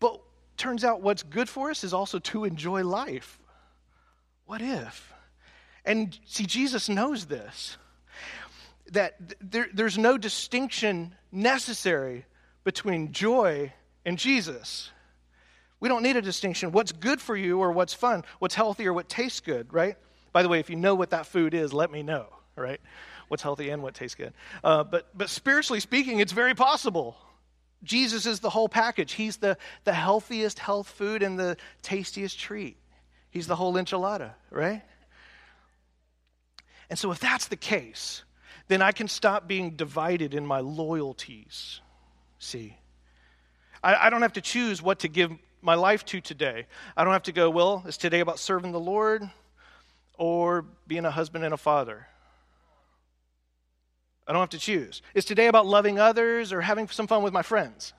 but 0.00 0.20
turns 0.56 0.84
out 0.84 1.00
what's 1.00 1.22
good 1.22 1.48
for 1.48 1.70
us 1.70 1.84
is 1.84 1.94
also 1.94 2.18
to 2.18 2.44
enjoy 2.44 2.82
life? 2.82 3.38
What 4.46 4.62
if? 4.62 5.12
And 5.84 6.18
see, 6.26 6.44
Jesus 6.44 6.88
knows 6.88 7.26
this 7.26 7.76
that 8.92 9.16
there, 9.40 9.68
there's 9.72 9.98
no 9.98 10.16
distinction 10.16 11.14
necessary 11.30 12.24
between 12.64 13.12
joy 13.12 13.72
and 14.08 14.18
Jesus. 14.18 14.90
We 15.80 15.88
don't 15.90 16.02
need 16.02 16.16
a 16.16 16.22
distinction. 16.22 16.72
What's 16.72 16.92
good 16.92 17.20
for 17.20 17.36
you 17.36 17.60
or 17.60 17.72
what's 17.72 17.92
fun, 17.92 18.24
what's 18.38 18.54
healthy 18.54 18.86
or 18.86 18.94
what 18.94 19.08
tastes 19.08 19.40
good, 19.40 19.72
right? 19.72 19.96
By 20.32 20.42
the 20.42 20.48
way, 20.48 20.60
if 20.60 20.70
you 20.70 20.76
know 20.76 20.94
what 20.94 21.10
that 21.10 21.26
food 21.26 21.52
is, 21.52 21.74
let 21.74 21.92
me 21.92 22.02
know, 22.02 22.26
right? 22.56 22.80
What's 23.28 23.42
healthy 23.42 23.68
and 23.68 23.82
what 23.82 23.92
tastes 23.92 24.14
good. 24.14 24.32
Uh, 24.64 24.82
but, 24.82 25.06
but 25.16 25.28
spiritually 25.28 25.80
speaking, 25.80 26.20
it's 26.20 26.32
very 26.32 26.54
possible. 26.54 27.16
Jesus 27.84 28.24
is 28.24 28.40
the 28.40 28.48
whole 28.48 28.68
package. 28.68 29.12
He's 29.12 29.36
the, 29.36 29.58
the 29.84 29.92
healthiest 29.92 30.58
health 30.58 30.88
food 30.88 31.22
and 31.22 31.38
the 31.38 31.58
tastiest 31.82 32.40
treat. 32.40 32.78
He's 33.30 33.46
the 33.46 33.56
whole 33.56 33.74
enchilada, 33.74 34.30
right? 34.50 34.82
And 36.88 36.98
so, 36.98 37.12
if 37.12 37.20
that's 37.20 37.48
the 37.48 37.56
case, 37.56 38.24
then 38.68 38.80
I 38.80 38.92
can 38.92 39.06
stop 39.06 39.46
being 39.46 39.72
divided 39.72 40.32
in 40.32 40.46
my 40.46 40.60
loyalties. 40.60 41.82
See, 42.38 42.74
I, 43.82 44.06
I, 44.06 44.10
don't 44.10 44.22
have 44.22 44.34
to 44.34 44.40
choose 44.40 44.82
what 44.82 45.00
to 45.00 45.08
give 45.08 45.32
my 45.62 45.74
life 45.74 46.04
to 46.06 46.20
today. 46.20 46.66
I 46.96 47.04
don't 47.04 47.12
have 47.12 47.24
to 47.24 47.32
go, 47.32 47.50
well, 47.50 47.84
is 47.86 47.96
today 47.96 48.20
about 48.20 48.38
serving 48.38 48.72
the 48.72 48.80
Lord 48.80 49.28
or 50.16 50.64
being 50.86 51.04
a 51.04 51.10
husband 51.10 51.44
and 51.44 51.54
a 51.54 51.56
father? 51.56 52.06
I 54.26 54.32
don't 54.32 54.40
have 54.40 54.50
to 54.50 54.58
choose. 54.58 55.00
Is 55.14 55.24
today 55.24 55.46
about 55.46 55.66
loving 55.66 55.98
others 55.98 56.52
or 56.52 56.60
having 56.60 56.86
some 56.88 57.06
fun 57.06 57.22
with 57.22 57.32
my 57.32 57.42
friends? 57.42 57.94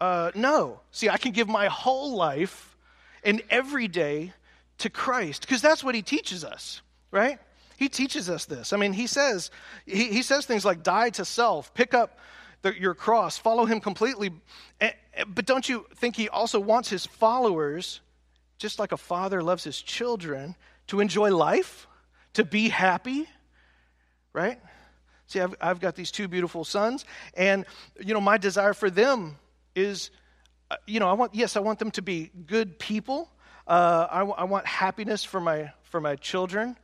Uh, 0.00 0.30
no. 0.34 0.80
See, 0.92 1.08
I 1.08 1.16
can 1.16 1.32
give 1.32 1.48
my 1.48 1.66
whole 1.66 2.14
life 2.14 2.76
and 3.24 3.42
every 3.50 3.88
day 3.88 4.32
to 4.78 4.90
Christ 4.90 5.42
because 5.42 5.62
that's 5.62 5.82
what 5.82 5.94
he 5.94 6.02
teaches 6.02 6.44
us, 6.44 6.82
right? 7.10 7.38
He 7.76 7.88
teaches 7.88 8.30
us 8.30 8.44
this. 8.44 8.72
I 8.72 8.76
mean, 8.76 8.92
he 8.92 9.06
says 9.06 9.50
he, 9.84 10.12
he 10.12 10.22
says 10.22 10.46
things 10.46 10.64
like 10.64 10.82
die 10.82 11.10
to 11.10 11.24
self, 11.24 11.74
pick 11.74 11.92
up 11.92 12.18
the, 12.62 12.78
your 12.78 12.94
cross, 12.94 13.38
follow 13.38 13.64
him 13.64 13.80
completely. 13.80 14.30
But 15.28 15.46
don't 15.46 15.68
you 15.68 15.86
think 15.96 16.16
he 16.16 16.28
also 16.28 16.60
wants 16.60 16.88
his 16.88 17.06
followers, 17.06 18.00
just 18.58 18.78
like 18.78 18.92
a 18.92 18.96
father 18.96 19.42
loves 19.42 19.64
his 19.64 19.80
children, 19.80 20.56
to 20.88 21.00
enjoy 21.00 21.34
life, 21.34 21.86
to 22.34 22.44
be 22.44 22.68
happy, 22.68 23.28
right? 24.32 24.60
See, 25.26 25.40
I've, 25.40 25.54
I've 25.60 25.80
got 25.80 25.96
these 25.96 26.10
two 26.10 26.28
beautiful 26.28 26.64
sons, 26.64 27.04
and 27.34 27.64
you 27.98 28.14
know 28.14 28.20
my 28.20 28.36
desire 28.36 28.74
for 28.74 28.90
them 28.90 29.36
is 29.74 30.10
uh, 30.68 30.76
you 30.86 30.98
know, 30.98 31.08
I 31.08 31.12
want, 31.12 31.34
yes, 31.34 31.56
I 31.56 31.60
want 31.60 31.78
them 31.78 31.92
to 31.92 32.02
be 32.02 32.30
good 32.46 32.78
people. 32.78 33.30
Uh, 33.66 34.06
I 34.10 34.44
want 34.44 34.66
happiness 34.66 35.24
for 35.24 35.40
my, 35.40 35.72
for 35.82 36.00
my 36.00 36.16
children, 36.16 36.76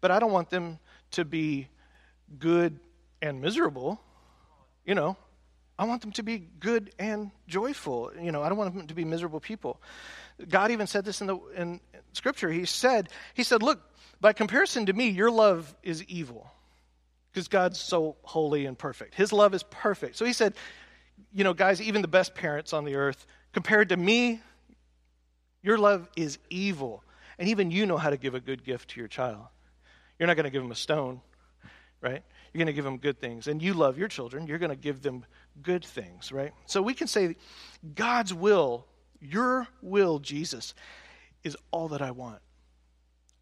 but 0.00 0.10
I 0.10 0.18
don't 0.18 0.32
want 0.32 0.50
them 0.50 0.78
to 1.12 1.24
be 1.24 1.68
good 2.38 2.78
and 3.22 3.40
miserable. 3.40 4.00
You 4.86 4.94
know, 4.94 5.16
I 5.78 5.84
want 5.84 6.00
them 6.00 6.12
to 6.12 6.22
be 6.22 6.38
good 6.38 6.94
and 6.98 7.30
joyful. 7.48 8.12
You 8.20 8.32
know, 8.32 8.42
I 8.42 8.48
don't 8.48 8.56
want 8.56 8.74
them 8.74 8.86
to 8.86 8.94
be 8.94 9.04
miserable 9.04 9.40
people. 9.40 9.80
God 10.48 10.70
even 10.70 10.86
said 10.86 11.04
this 11.04 11.20
in 11.20 11.26
the 11.26 11.38
in 11.54 11.80
Scripture. 12.12 12.50
He 12.50 12.64
said, 12.64 13.10
He 13.34 13.42
said, 13.42 13.62
look, 13.62 13.80
by 14.20 14.32
comparison 14.32 14.86
to 14.86 14.92
me, 14.92 15.08
your 15.08 15.30
love 15.30 15.74
is 15.82 16.02
evil, 16.04 16.50
because 17.30 17.48
God's 17.48 17.78
so 17.78 18.16
holy 18.22 18.64
and 18.64 18.78
perfect. 18.78 19.14
His 19.14 19.32
love 19.32 19.54
is 19.54 19.62
perfect. 19.64 20.16
So 20.16 20.24
He 20.24 20.32
said, 20.32 20.54
you 21.34 21.44
know, 21.44 21.52
guys, 21.52 21.82
even 21.82 22.00
the 22.00 22.08
best 22.08 22.34
parents 22.34 22.72
on 22.72 22.84
the 22.84 22.94
earth, 22.94 23.26
compared 23.52 23.90
to 23.90 23.96
me, 23.96 24.40
your 25.62 25.78
love 25.78 26.08
is 26.16 26.38
evil. 26.48 27.02
And 27.38 27.48
even 27.48 27.70
you 27.70 27.84
know 27.84 27.98
how 27.98 28.08
to 28.08 28.16
give 28.16 28.34
a 28.34 28.40
good 28.40 28.64
gift 28.64 28.90
to 28.90 29.00
your 29.00 29.08
child. 29.08 29.44
You're 30.18 30.26
not 30.26 30.36
going 30.36 30.44
to 30.44 30.50
give 30.50 30.62
them 30.62 30.70
a 30.70 30.76
stone, 30.76 31.20
right? 32.00 32.22
You're 32.56 32.64
going 32.64 32.72
to 32.72 32.72
give 32.72 32.86
them 32.86 32.96
good 32.96 33.20
things. 33.20 33.48
And 33.48 33.60
you 33.60 33.74
love 33.74 33.98
your 33.98 34.08
children, 34.08 34.46
you're 34.46 34.56
going 34.56 34.70
to 34.70 34.76
give 34.76 35.02
them 35.02 35.26
good 35.62 35.84
things, 35.84 36.32
right? 36.32 36.52
So 36.64 36.80
we 36.80 36.94
can 36.94 37.06
say 37.06 37.36
God's 37.94 38.32
will, 38.32 38.86
your 39.20 39.68
will, 39.82 40.20
Jesus, 40.20 40.72
is 41.44 41.54
all 41.70 41.88
that 41.88 42.00
I 42.00 42.12
want. 42.12 42.38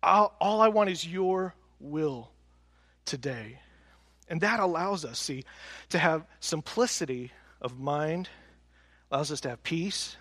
All, 0.03 0.35
all 0.41 0.61
I 0.61 0.67
want 0.67 0.91
is 0.91 1.07
your 1.07 1.55
will 1.79 2.33
today. 3.05 3.61
And 4.29 4.41
that 4.41 4.59
allows 4.59 5.05
us, 5.05 5.21
see, 5.21 5.45
to 5.91 5.99
have 6.01 6.27
simplicity 6.41 7.31
of 7.61 7.79
mind, 7.79 8.29
allows 9.13 9.31
us 9.31 9.43
to 9.43 9.51
have 9.51 9.63
peace, 9.63 10.17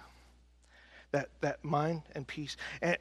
that, 1.09 1.29
that 1.41 1.65
mind 1.65 2.03
and 2.13 2.27
peace, 2.27 2.57
and 2.79 2.97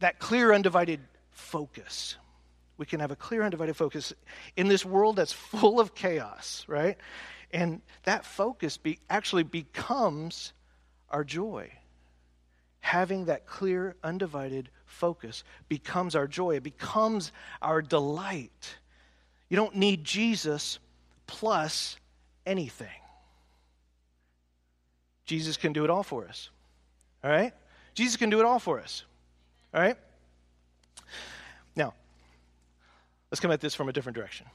that 0.00 0.18
clear, 0.18 0.54
undivided 0.54 1.00
focus. 1.30 2.16
We 2.78 2.86
can 2.86 3.00
have 3.00 3.10
a 3.10 3.16
clear, 3.16 3.42
undivided 3.42 3.76
focus 3.76 4.12
in 4.56 4.68
this 4.68 4.84
world 4.84 5.16
that's 5.16 5.32
full 5.32 5.80
of 5.80 5.94
chaos, 5.94 6.64
right? 6.68 6.96
And 7.52 7.80
that 8.04 8.24
focus 8.24 8.76
be, 8.76 8.98
actually 9.08 9.44
becomes 9.44 10.52
our 11.10 11.24
joy. 11.24 11.70
Having 12.80 13.26
that 13.26 13.46
clear, 13.46 13.96
undivided 14.02 14.68
focus 14.84 15.42
becomes 15.68 16.14
our 16.14 16.26
joy, 16.26 16.56
it 16.56 16.62
becomes 16.62 17.32
our 17.62 17.82
delight. 17.82 18.76
You 19.48 19.56
don't 19.56 19.76
need 19.76 20.04
Jesus 20.04 20.78
plus 21.26 21.96
anything. 22.44 22.88
Jesus 25.24 25.56
can 25.56 25.72
do 25.72 25.84
it 25.84 25.90
all 25.90 26.02
for 26.02 26.26
us. 26.28 26.50
All 27.24 27.30
right? 27.30 27.52
Jesus 27.94 28.16
can 28.16 28.30
do 28.30 28.38
it 28.38 28.46
all 28.46 28.58
for 28.58 28.80
us. 28.80 29.04
All 29.74 29.80
right? 29.80 29.96
Let's 33.30 33.40
come 33.40 33.50
at 33.50 33.60
this 33.60 33.74
from 33.74 33.88
a 33.88 33.92
different 33.92 34.16
direction. 34.16 34.46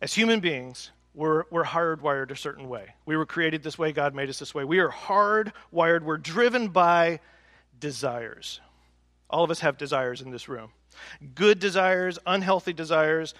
As 0.00 0.12
human 0.12 0.40
beings, 0.40 0.90
we're, 1.14 1.44
we're 1.50 1.64
hardwired 1.64 2.30
a 2.30 2.36
certain 2.36 2.68
way. 2.68 2.94
We 3.06 3.16
were 3.16 3.26
created 3.26 3.62
this 3.62 3.78
way, 3.78 3.92
God 3.92 4.14
made 4.14 4.28
us 4.28 4.38
this 4.38 4.54
way. 4.54 4.64
We 4.64 4.80
are 4.80 4.90
hardwired, 4.90 6.02
we're 6.02 6.18
driven 6.18 6.68
by 6.68 7.20
desires. 7.78 8.60
All 9.30 9.44
of 9.44 9.50
us 9.50 9.60
have 9.60 9.78
desires 9.78 10.20
in 10.20 10.30
this 10.30 10.48
room 10.48 10.70
good 11.34 11.58
desires, 11.58 12.18
unhealthy 12.24 12.72
desires. 12.72 13.34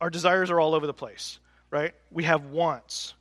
Our 0.00 0.10
desires 0.10 0.50
are 0.50 0.60
all 0.60 0.74
over 0.74 0.86
the 0.86 0.94
place, 0.94 1.38
right? 1.70 1.94
We 2.10 2.24
have 2.24 2.46
wants. 2.46 3.14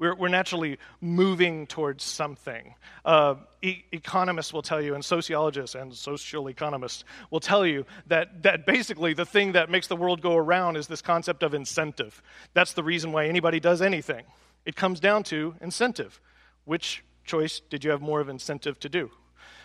We're, 0.00 0.14
we're 0.14 0.28
naturally 0.28 0.78
moving 1.02 1.66
towards 1.66 2.02
something. 2.02 2.74
Uh, 3.04 3.34
e- 3.60 3.84
economists 3.92 4.50
will 4.50 4.62
tell 4.62 4.80
you, 4.80 4.94
and 4.94 5.04
sociologists 5.04 5.76
and 5.76 5.94
social 5.94 6.48
economists 6.48 7.04
will 7.30 7.38
tell 7.38 7.66
you 7.66 7.84
that, 8.06 8.42
that 8.42 8.64
basically 8.64 9.12
the 9.12 9.26
thing 9.26 9.52
that 9.52 9.70
makes 9.70 9.88
the 9.88 9.96
world 9.96 10.22
go 10.22 10.36
around 10.36 10.76
is 10.76 10.86
this 10.86 11.02
concept 11.02 11.42
of 11.42 11.52
incentive. 11.52 12.22
That's 12.54 12.72
the 12.72 12.82
reason 12.82 13.12
why 13.12 13.26
anybody 13.26 13.60
does 13.60 13.82
anything. 13.82 14.24
It 14.64 14.74
comes 14.74 15.00
down 15.00 15.22
to 15.24 15.54
incentive. 15.60 16.18
Which 16.64 17.04
choice 17.26 17.60
did 17.60 17.84
you 17.84 17.90
have 17.90 18.00
more 18.00 18.20
of 18.20 18.30
incentive 18.30 18.80
to 18.80 18.88
do? 18.88 19.10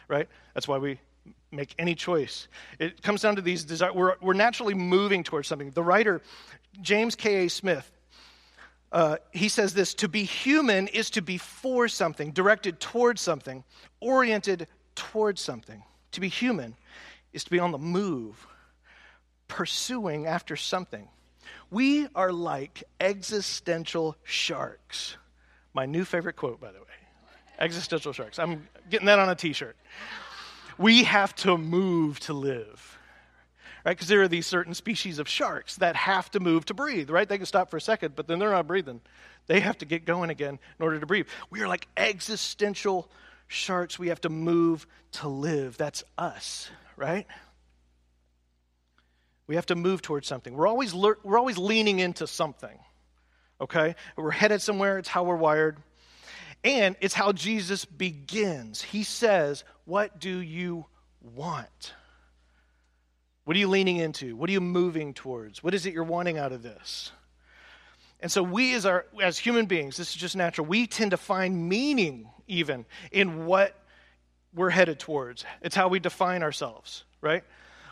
Right? 0.09 0.27
That's 0.53 0.67
why 0.67 0.79
we 0.79 0.99
make 1.49 1.73
any 1.79 1.95
choice. 1.95 2.49
It 2.77 3.01
comes 3.01 3.21
down 3.21 3.37
to 3.37 3.41
these 3.41 3.63
desires. 3.63 3.95
We're, 3.95 4.15
we're 4.19 4.33
naturally 4.33 4.73
moving 4.73 5.23
towards 5.23 5.47
something. 5.47 5.71
The 5.71 5.83
writer, 5.83 6.21
James 6.81 7.15
K.A. 7.15 7.47
Smith, 7.47 7.89
uh, 8.91 9.17
he 9.31 9.49
says 9.49 9.73
this 9.73 9.93
to 9.95 10.07
be 10.07 10.23
human 10.23 10.87
is 10.87 11.09
to 11.11 11.21
be 11.21 11.37
for 11.37 11.87
something, 11.87 12.31
directed 12.31 12.79
towards 12.79 13.21
something, 13.21 13.63
oriented 13.99 14.67
towards 14.95 15.41
something. 15.41 15.83
To 16.13 16.21
be 16.21 16.29
human 16.29 16.75
is 17.33 17.43
to 17.43 17.51
be 17.51 17.59
on 17.59 17.71
the 17.71 17.77
move, 17.77 18.47
pursuing 19.47 20.27
after 20.27 20.55
something. 20.55 21.07
We 21.69 22.07
are 22.15 22.31
like 22.31 22.83
existential 22.99 24.15
sharks. 24.23 25.17
My 25.73 25.85
new 25.85 26.05
favorite 26.05 26.37
quote, 26.37 26.61
by 26.61 26.71
the 26.71 26.79
way 26.79 26.85
existential 27.59 28.13
sharks. 28.13 28.39
I'm 28.39 28.67
getting 28.89 29.07
that 29.07 29.19
on 29.19 29.29
a 29.29 29.35
t 29.35 29.53
shirt. 29.53 29.75
We 30.77 31.03
have 31.03 31.35
to 31.37 31.57
move 31.57 32.19
to 32.21 32.33
live 32.33 32.94
right? 33.85 33.95
Because 33.95 34.07
there 34.07 34.23
are 34.23 34.27
these 34.27 34.47
certain 34.47 34.73
species 34.73 35.19
of 35.19 35.29
sharks 35.29 35.75
that 35.75 35.95
have 35.95 36.29
to 36.31 36.39
move 36.39 36.65
to 36.65 36.73
breathe, 36.73 37.09
right? 37.11 37.29
They 37.29 37.37
can 37.37 37.45
stop 37.45 37.69
for 37.69 37.77
a 37.77 37.81
second, 37.81 38.15
but 38.15 38.27
then 38.27 38.39
they're 38.39 38.51
not 38.51 38.67
breathing. 38.67 38.99
They 39.45 39.59
have 39.59 39.77
to 39.77 39.85
get 39.85 40.05
going 40.05 40.31
again 40.31 40.57
in 40.79 40.83
order 40.83 40.99
to 40.99 41.05
breathe. 41.05 41.27
We 41.51 41.61
are 41.61 41.67
like 41.67 41.87
existential 41.95 43.09
sharks. 43.47 43.99
We 43.99 44.07
have 44.07 44.21
to 44.21 44.29
move 44.29 44.87
to 45.13 45.27
live. 45.27 45.77
That's 45.77 46.03
us, 46.17 46.69
right? 46.97 47.27
We 49.45 49.55
have 49.55 49.67
to 49.67 49.75
move 49.75 50.01
towards 50.01 50.27
something. 50.27 50.55
We're 50.55 50.67
always, 50.67 50.95
le- 50.95 51.17
we're 51.23 51.37
always 51.37 51.59
leaning 51.59 51.99
into 51.99 52.25
something, 52.25 52.79
okay? 53.61 53.95
We're 54.17 54.31
headed 54.31 54.63
somewhere. 54.63 54.97
It's 54.97 55.07
how 55.07 55.23
we're 55.23 55.35
wired. 55.35 55.77
And 56.63 56.95
it's 57.01 57.13
how 57.13 57.31
Jesus 57.31 57.85
begins. 57.85 58.81
He 58.81 59.03
says, 59.03 59.63
What 59.85 60.19
do 60.19 60.39
you 60.39 60.87
want? 61.21 61.93
What 63.45 63.55
are 63.55 63.59
you 63.59 63.69
leaning 63.69 63.97
into? 63.97 64.35
What 64.35 64.49
are 64.49 64.53
you 64.53 64.61
moving 64.61 65.13
towards? 65.13 65.63
What 65.63 65.73
is 65.73 65.85
it 65.85 65.93
you're 65.93 66.03
wanting 66.03 66.37
out 66.37 66.51
of 66.51 66.63
this? 66.63 67.11
And 68.19 68.31
so 68.31 68.41
we 68.41 68.73
as 68.73 68.85
our 68.85 69.05
as 69.21 69.37
human 69.37 69.67
beings, 69.67 69.97
this 69.97 70.09
is 70.09 70.15
just 70.15 70.35
natural. 70.35 70.65
We 70.65 70.87
tend 70.87 71.11
to 71.11 71.17
find 71.17 71.69
meaning 71.69 72.27
even 72.47 72.85
in 73.11 73.45
what 73.45 73.79
we're 74.53 74.71
headed 74.71 74.99
towards. 74.99 75.45
It's 75.61 75.75
how 75.75 75.89
we 75.89 75.99
define 75.99 76.41
ourselves, 76.41 77.03
right? 77.21 77.43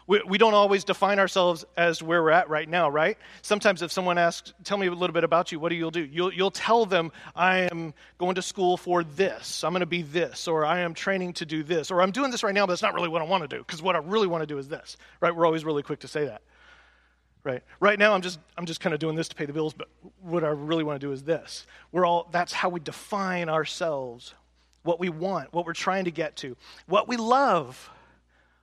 We, 0.05 0.21
we 0.27 0.37
don't 0.37 0.53
always 0.53 0.83
define 0.83 1.19
ourselves 1.19 1.65
as 1.77 2.03
where 2.03 2.21
we're 2.21 2.31
at 2.31 2.49
right 2.49 2.67
now, 2.67 2.89
right? 2.89 3.17
Sometimes 3.41 3.81
if 3.81 3.91
someone 3.91 4.17
asks, 4.17 4.53
tell 4.63 4.77
me 4.77 4.87
a 4.87 4.91
little 4.91 5.13
bit 5.13 5.23
about 5.23 5.51
you, 5.51 5.59
what 5.59 5.69
do 5.69 5.75
you 5.75 5.91
do? 5.91 6.03
You'll, 6.03 6.33
you'll 6.33 6.51
tell 6.51 6.85
them, 6.85 7.11
I 7.35 7.69
am 7.71 7.93
going 8.17 8.35
to 8.35 8.41
school 8.41 8.75
for 8.77 9.03
this. 9.03 9.63
I'm 9.63 9.71
going 9.71 9.79
to 9.81 9.85
be 9.85 10.01
this, 10.01 10.47
or 10.47 10.65
I 10.65 10.79
am 10.79 10.93
training 10.93 11.33
to 11.33 11.45
do 11.45 11.63
this, 11.63 11.91
or 11.91 12.01
I'm 12.01 12.11
doing 12.11 12.31
this 12.31 12.43
right 12.43 12.53
now, 12.53 12.65
but 12.65 12.73
it's 12.73 12.81
not 12.81 12.93
really 12.93 13.09
what 13.09 13.21
I 13.21 13.25
want 13.25 13.43
to 13.43 13.47
do, 13.47 13.59
because 13.59 13.81
what 13.81 13.95
I 13.95 13.99
really 13.99 14.27
want 14.27 14.41
to 14.41 14.47
do 14.47 14.57
is 14.57 14.67
this, 14.67 14.97
right? 15.21 15.35
We're 15.35 15.45
always 15.45 15.63
really 15.63 15.83
quick 15.83 15.99
to 16.01 16.07
say 16.07 16.25
that. 16.25 16.41
Right. 17.45 17.61
Right 17.81 17.99
now 17.99 18.13
I'm 18.13 18.21
just 18.21 18.39
I'm 18.57 18.65
just 18.65 18.79
kind 18.79 18.93
of 18.93 19.01
doing 19.01 19.17
this 19.17 19.27
to 19.27 19.35
pay 19.35 19.45
the 19.45 19.51
bills, 19.51 19.73
but 19.73 19.89
what 20.21 20.45
I 20.45 20.47
really 20.47 20.85
want 20.85 21.01
to 21.01 21.05
do 21.05 21.11
is 21.11 21.23
this. 21.23 21.67
We're 21.91 22.05
all 22.05 22.29
that's 22.31 22.53
how 22.53 22.69
we 22.69 22.79
define 22.79 23.49
ourselves. 23.49 24.33
What 24.83 24.97
we 24.97 25.09
want, 25.09 25.53
what 25.53 25.65
we're 25.65 25.73
trying 25.73 26.05
to 26.05 26.11
get 26.11 26.37
to, 26.37 26.55
what 26.87 27.09
we 27.09 27.17
love. 27.17 27.89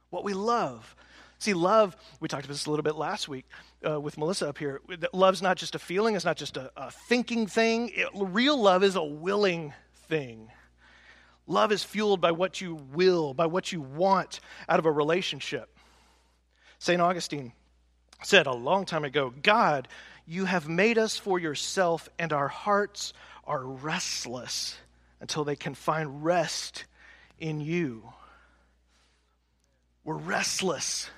What 0.09 0.25
we 0.25 0.33
love. 0.33 0.97
See, 1.41 1.55
love, 1.55 1.97
we 2.21 2.29
talked 2.29 2.45
about 2.45 2.53
this 2.53 2.67
a 2.67 2.71
little 2.71 2.83
bit 2.83 2.97
last 2.97 3.27
week 3.27 3.47
uh, 3.89 3.99
with 3.99 4.19
Melissa 4.19 4.51
up 4.51 4.59
here. 4.59 4.83
Love's 5.15 5.41
not 5.41 5.57
just 5.57 5.75
a 5.75 5.79
feeling, 5.79 6.15
it's 6.15 6.25
not 6.25 6.37
just 6.37 6.59
a, 6.59 6.71
a 6.77 6.91
thinking 6.91 7.47
thing. 7.47 7.91
It, 7.95 8.09
real 8.15 8.61
love 8.61 8.85
is 8.85 8.95
a 8.95 9.03
willing 9.03 9.73
thing. 10.07 10.51
Love 11.47 11.73
is 11.73 11.83
fueled 11.83 12.21
by 12.21 12.33
what 12.33 12.61
you 12.61 12.75
will, 12.93 13.33
by 13.33 13.47
what 13.47 13.73
you 13.73 13.81
want 13.81 14.41
out 14.69 14.79
of 14.79 14.85
a 14.85 14.93
relationship. 14.93 15.75
St. 16.79 17.01
Augustine 17.01 17.53
said 18.23 18.47
a 18.47 18.53
long 18.53 18.85
time 18.85 19.05
ago 19.05 19.33
God, 19.43 19.89
you 20.27 20.45
have 20.45 20.69
made 20.69 20.99
us 20.99 21.17
for 21.17 21.39
yourself, 21.39 22.07
and 22.19 22.35
our 22.35 22.49
hearts 22.49 23.15
are 23.45 23.65
restless 23.65 24.77
until 25.23 25.45
they 25.45 25.57
can 25.57 25.73
find 25.75 26.23
rest 26.23 26.85
in 27.39 27.63
you. 27.63 28.13
We're 30.05 30.17
restless 30.17 31.09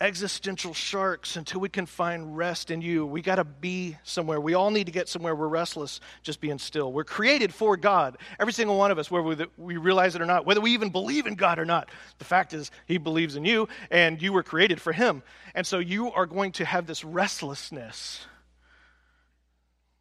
existential 0.00 0.72
sharks 0.72 1.36
until 1.36 1.60
we 1.60 1.68
can 1.68 1.84
find 1.84 2.36
rest 2.36 2.70
in 2.70 2.80
you. 2.80 3.04
We 3.04 3.20
got 3.20 3.36
to 3.36 3.44
be 3.44 3.98
somewhere. 4.02 4.40
We 4.40 4.54
all 4.54 4.70
need 4.70 4.86
to 4.86 4.92
get 4.92 5.08
somewhere. 5.08 5.34
We're 5.34 5.48
restless 5.48 6.00
just 6.22 6.40
being 6.40 6.58
still. 6.58 6.90
We're 6.90 7.04
created 7.04 7.52
for 7.52 7.76
God. 7.76 8.16
Every 8.38 8.54
single 8.54 8.78
one 8.78 8.90
of 8.90 8.98
us, 8.98 9.10
whether 9.10 9.46
we 9.58 9.76
realize 9.76 10.14
it 10.14 10.22
or 10.22 10.26
not, 10.26 10.46
whether 10.46 10.60
we 10.60 10.72
even 10.72 10.88
believe 10.88 11.26
in 11.26 11.34
God 11.34 11.58
or 11.58 11.66
not. 11.66 11.90
The 12.18 12.24
fact 12.24 12.54
is, 12.54 12.70
He 12.86 12.96
believes 12.96 13.36
in 13.36 13.44
you, 13.44 13.68
and 13.90 14.20
you 14.22 14.32
were 14.32 14.42
created 14.42 14.80
for 14.80 14.92
Him. 14.92 15.22
And 15.54 15.66
so 15.66 15.78
you 15.78 16.10
are 16.12 16.26
going 16.26 16.52
to 16.52 16.64
have 16.64 16.86
this 16.86 17.04
restlessness. 17.04 18.24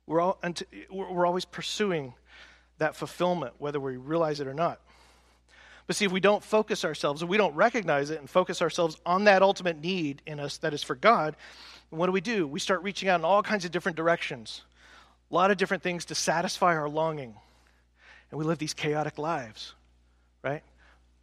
We're, 0.08 0.22
all, 0.22 0.40
we're 0.90 1.26
always 1.26 1.46
pursuing 1.46 2.14
that 2.78 2.96
fulfillment, 2.96 3.56
whether 3.58 3.80
we 3.80 3.98
realize 3.98 4.40
it 4.40 4.48
or 4.48 4.54
not. 4.54 4.80
But 5.90 5.96
see, 5.96 6.06
if 6.06 6.12
we 6.12 6.20
don't 6.20 6.44
focus 6.44 6.86
ourselves, 6.86 7.24
if 7.24 7.30
we 7.30 7.38
don't 7.38 7.56
recognize 7.56 8.12
it 8.12 8.20
and 8.20 8.30
focus 8.30 8.62
ourselves 8.62 8.96
on 9.08 9.24
that 9.24 9.42
ultimate 9.42 9.82
need 9.82 10.22
in 10.28 10.40
us 10.40 10.58
that 10.58 10.72
is 10.72 10.84
for 10.84 10.94
God, 10.94 11.36
what 11.90 12.06
do 12.06 12.12
we 12.12 12.22
do? 12.22 12.46
We 12.46 12.60
start 12.60 12.84
reaching 12.84 13.10
out 13.10 13.20
in 13.20 13.26
all 13.26 13.42
kinds 13.42 13.66
of 13.66 13.72
different 13.72 13.96
directions, 13.96 14.62
a 15.32 15.34
lot 15.34 15.50
of 15.50 15.58
different 15.58 15.82
things 15.82 16.06
to 16.06 16.14
satisfy 16.14 16.76
our 16.76 16.88
longing. 16.88 17.34
And 18.30 18.38
we 18.38 18.46
live 18.46 18.60
these 18.60 18.76
chaotic 18.76 19.18
lives, 19.18 19.74
right? 20.44 20.62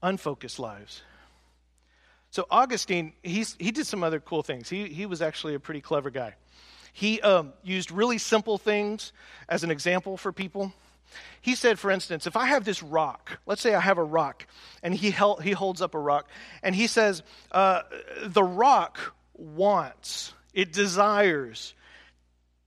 Unfocused 0.03 0.59
lives. 0.59 1.03
So 2.33 2.45
Augustine, 2.51 3.13
he's, 3.23 3.55
he 3.61 3.71
did 3.71 3.87
some 3.87 4.03
other 4.03 4.19
cool 4.19 4.43
things. 4.43 4.69
He, 4.69 4.89
he 4.89 5.07
was 5.07 5.23
actually 5.23 5.55
a 5.55 5.61
pretty 5.61 5.81
clever 5.81 6.11
guy. 6.11 6.35
He 6.93 7.21
um, 7.21 7.53
used 7.63 7.93
really 7.93 8.19
simple 8.19 8.59
things 8.59 9.13
as 9.49 9.63
an 9.63 9.71
example 9.71 10.17
for 10.17 10.33
people. 10.33 10.73
He 11.41 11.55
said, 11.55 11.79
for 11.79 11.91
instance, 11.91 12.27
if 12.27 12.37
I 12.37 12.47
have 12.47 12.65
this 12.65 12.83
rock, 12.83 13.39
let's 13.47 13.63
say 13.63 13.75
I 13.75 13.81
have 13.81 13.99
a 13.99 14.05
rock, 14.05 14.47
and 14.83 14.95
he, 14.95 15.11
held, 15.11 15.43
he 15.43 15.53
holds 15.53 15.81
up 15.81 15.95
a 15.95 15.99
rock, 15.99 16.29
and 16.63 16.75
he 16.75 16.87
says, 16.87 17.23
uh, 17.53 17.83
the 18.25 18.43
rock 18.43 19.15
wants, 19.35 20.33
it 20.53 20.73
desires 20.73 21.75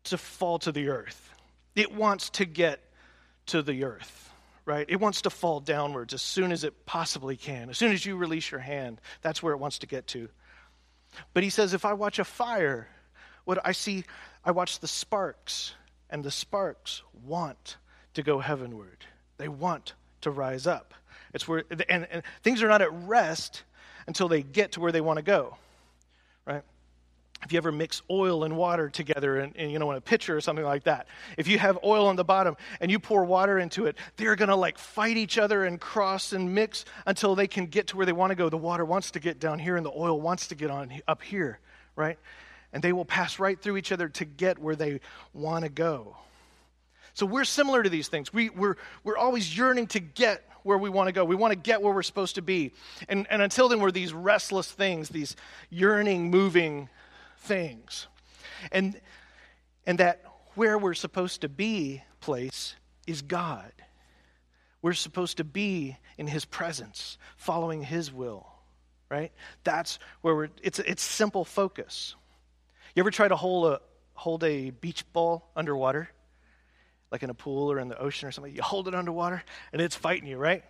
to 0.05 0.17
fall 0.17 0.59
to 0.59 0.71
the 0.71 0.89
earth. 0.89 1.33
It 1.75 1.93
wants 1.93 2.29
to 2.31 2.45
get 2.45 2.81
to 3.47 3.61
the 3.61 3.83
earth, 3.83 4.31
right? 4.65 4.85
It 4.87 4.99
wants 4.99 5.23
to 5.23 5.29
fall 5.29 5.59
downwards 5.59 6.13
as 6.13 6.21
soon 6.21 6.51
as 6.51 6.63
it 6.63 6.85
possibly 6.85 7.35
can. 7.35 7.69
As 7.69 7.77
soon 7.77 7.91
as 7.91 8.05
you 8.05 8.15
release 8.15 8.49
your 8.49 8.59
hand, 8.59 9.01
that's 9.21 9.43
where 9.43 9.53
it 9.53 9.57
wants 9.57 9.79
to 9.79 9.87
get 9.87 10.07
to. 10.07 10.29
But 11.33 11.43
he 11.43 11.49
says, 11.49 11.73
if 11.73 11.85
I 11.85 11.93
watch 11.93 12.19
a 12.19 12.23
fire, 12.23 12.87
what 13.45 13.59
I 13.65 13.73
see, 13.73 14.05
I 14.45 14.51
watch 14.51 14.79
the 14.79 14.87
sparks, 14.87 15.73
and 16.09 16.23
the 16.23 16.31
sparks 16.31 17.01
want 17.25 17.77
to 18.19 18.25
go 18.25 18.39
heavenward. 18.39 19.05
They 19.37 19.47
want 19.47 19.93
to 20.21 20.31
rise 20.31 20.67
up. 20.67 20.93
It's 21.33 21.47
where, 21.47 21.63
and, 21.89 22.07
and 22.11 22.23
things 22.43 22.61
are 22.63 22.67
not 22.67 22.81
at 22.81 22.91
rest 22.91 23.63
until 24.07 24.27
they 24.27 24.41
get 24.41 24.73
to 24.73 24.79
where 24.79 24.91
they 24.91 25.01
want 25.01 25.17
to 25.17 25.23
go, 25.23 25.55
right? 26.45 26.63
If 27.43 27.53
you 27.53 27.57
ever 27.57 27.71
mix 27.71 28.01
oil 28.09 28.43
and 28.43 28.57
water 28.57 28.89
together 28.89 29.39
in, 29.39 29.53
in, 29.53 29.69
you 29.69 29.79
know 29.79 29.89
in 29.91 29.97
a 29.97 30.01
pitcher 30.01 30.35
or 30.35 30.41
something 30.41 30.65
like 30.65 30.83
that 30.83 31.07
if 31.37 31.47
you 31.47 31.57
have 31.57 31.79
oil 31.85 32.07
on 32.07 32.17
the 32.17 32.23
bottom 32.25 32.57
and 32.81 32.91
you 32.91 32.99
pour 32.99 33.23
water 33.23 33.59
into 33.59 33.85
it 33.85 33.97
they're 34.17 34.35
going 34.35 34.49
to 34.49 34.57
like 34.57 34.77
fight 34.77 35.15
each 35.15 35.37
other 35.37 35.63
and 35.63 35.79
cross 35.79 36.33
and 36.33 36.53
mix 36.53 36.83
until 37.05 37.35
they 37.35 37.47
can 37.47 37.65
get 37.65 37.87
to 37.87 37.97
where 37.97 38.05
they 38.05 38.11
want 38.11 38.31
to 38.31 38.35
go 38.35 38.49
the 38.49 38.57
water 38.57 38.83
wants 38.83 39.11
to 39.11 39.21
get 39.21 39.39
down 39.39 39.57
here 39.57 39.77
and 39.77 39.85
the 39.85 39.91
oil 39.95 40.19
wants 40.19 40.47
to 40.47 40.55
get 40.55 40.69
on 40.69 40.91
up 41.07 41.21
here 41.21 41.59
right 41.95 42.19
and 42.73 42.83
they 42.83 42.91
will 42.91 43.05
pass 43.05 43.39
right 43.39 43.61
through 43.61 43.77
each 43.77 43.93
other 43.93 44.09
to 44.09 44.25
get 44.25 44.59
where 44.59 44.75
they 44.75 44.99
want 45.33 45.63
to 45.63 45.69
go 45.69 46.17
so 47.13 47.25
we're 47.25 47.45
similar 47.45 47.83
to 47.83 47.89
these 47.89 48.07
things. 48.07 48.33
We, 48.33 48.49
we're, 48.49 48.75
we're 49.03 49.17
always 49.17 49.57
yearning 49.57 49.87
to 49.87 49.99
get 49.99 50.43
where 50.63 50.77
we 50.77 50.89
want 50.89 51.07
to 51.07 51.11
go. 51.11 51.25
We 51.25 51.35
want 51.35 51.51
to 51.51 51.59
get 51.59 51.81
where 51.81 51.93
we're 51.93 52.03
supposed 52.03 52.35
to 52.35 52.41
be. 52.41 52.73
And, 53.07 53.27
and 53.29 53.41
until 53.41 53.69
then, 53.69 53.79
we're 53.79 53.91
these 53.91 54.13
restless 54.13 54.71
things, 54.71 55.09
these 55.09 55.35
yearning, 55.69 56.29
moving 56.29 56.89
things. 57.39 58.07
And, 58.71 58.99
and 59.85 59.97
that 59.99 60.23
where 60.55 60.77
we're 60.77 60.93
supposed 60.93 61.41
to 61.41 61.49
be 61.49 62.03
place 62.19 62.75
is 63.07 63.21
God. 63.21 63.71
We're 64.81 64.93
supposed 64.93 65.37
to 65.37 65.43
be 65.43 65.97
in 66.17 66.27
His 66.27 66.45
presence, 66.45 67.17
following 67.37 67.81
His 67.81 68.11
will, 68.13 68.47
right? 69.09 69.31
That's 69.63 69.99
where 70.21 70.35
we're, 70.35 70.49
it's, 70.61 70.79
it's 70.79 71.01
simple 71.01 71.43
focus. 71.43 72.15
You 72.95 73.01
ever 73.01 73.11
try 73.11 73.27
to 73.27 73.35
hold 73.35 73.73
a, 73.73 73.81
hold 74.13 74.43
a 74.43 74.69
beach 74.69 75.05
ball 75.13 75.49
underwater? 75.55 76.09
Like 77.11 77.23
in 77.23 77.29
a 77.29 77.33
pool 77.33 77.71
or 77.71 77.79
in 77.79 77.87
the 77.87 77.97
ocean 77.97 78.27
or 78.27 78.31
something, 78.31 78.55
you 78.55 78.61
hold 78.61 78.87
it 78.87 78.95
underwater 78.95 79.43
and 79.73 79.81
it's 79.81 79.95
fighting 79.95 80.27
you, 80.27 80.37
right? 80.37 80.63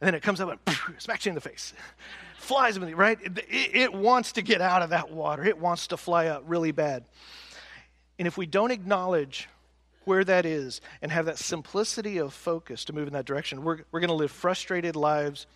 And 0.00 0.06
then 0.08 0.14
it 0.14 0.22
comes 0.22 0.40
up 0.40 0.50
and 0.50 0.64
poof, 0.64 1.00
smacks 1.00 1.24
you 1.24 1.30
in 1.30 1.34
the 1.34 1.40
face. 1.40 1.72
Flies 2.38 2.78
with 2.78 2.88
you, 2.88 2.96
right? 2.96 3.18
It, 3.22 3.46
it 3.48 3.94
wants 3.94 4.32
to 4.32 4.42
get 4.42 4.60
out 4.60 4.82
of 4.82 4.90
that 4.90 5.10
water. 5.10 5.44
It 5.44 5.58
wants 5.58 5.86
to 5.88 5.96
fly 5.96 6.26
up 6.26 6.42
really 6.46 6.72
bad. 6.72 7.04
And 8.18 8.28
if 8.28 8.36
we 8.36 8.46
don't 8.46 8.70
acknowledge 8.70 9.48
where 10.04 10.24
that 10.24 10.44
is 10.44 10.80
and 11.00 11.10
have 11.10 11.26
that 11.26 11.38
simplicity 11.38 12.18
of 12.18 12.34
focus 12.34 12.84
to 12.86 12.92
move 12.92 13.06
in 13.06 13.14
that 13.14 13.24
direction, 13.24 13.64
we're, 13.64 13.78
we're 13.90 14.00
going 14.00 14.08
to 14.08 14.14
live 14.14 14.30
frustrated 14.30 14.96
lives, 14.96 15.46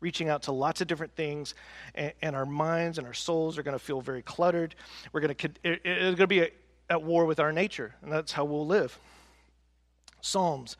reaching 0.00 0.28
out 0.28 0.42
to 0.42 0.52
lots 0.52 0.80
of 0.80 0.88
different 0.88 1.14
things, 1.16 1.54
and, 1.94 2.12
and 2.20 2.36
our 2.36 2.44
minds 2.44 2.98
and 2.98 3.06
our 3.06 3.14
souls 3.14 3.56
are 3.56 3.62
going 3.62 3.76
to 3.76 3.82
feel 3.82 4.00
very 4.00 4.22
cluttered. 4.22 4.74
We're 5.12 5.20
going 5.20 5.34
to, 5.34 5.48
it, 5.64 5.80
it's 5.84 6.02
going 6.02 6.16
to 6.16 6.26
be 6.26 6.40
a, 6.40 6.50
at 6.90 7.02
war 7.02 7.24
with 7.24 7.40
our 7.40 7.52
nature, 7.52 7.94
and 8.02 8.12
that's 8.12 8.32
how 8.32 8.44
we'll 8.44 8.66
live. 8.66 8.98
Psalms, 10.26 10.76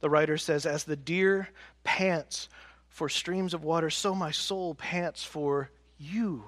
the 0.00 0.10
writer 0.10 0.38
says, 0.38 0.66
As 0.66 0.84
the 0.84 0.96
deer 0.96 1.48
pants 1.84 2.48
for 2.88 3.08
streams 3.08 3.54
of 3.54 3.64
water, 3.64 3.90
so 3.90 4.14
my 4.14 4.30
soul 4.30 4.74
pants 4.74 5.24
for 5.24 5.70
you. 5.98 6.44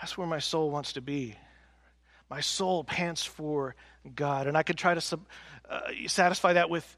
That's 0.00 0.16
where 0.16 0.26
my 0.26 0.38
soul 0.38 0.70
wants 0.70 0.94
to 0.94 1.00
be. 1.00 1.34
My 2.30 2.40
soul 2.40 2.84
pants 2.84 3.24
for 3.24 3.74
God. 4.14 4.46
And 4.46 4.56
I 4.56 4.62
could 4.62 4.76
try 4.76 4.94
to 4.94 5.00
sub, 5.00 5.20
uh, 5.68 5.80
satisfy 6.06 6.54
that 6.54 6.70
with 6.70 6.96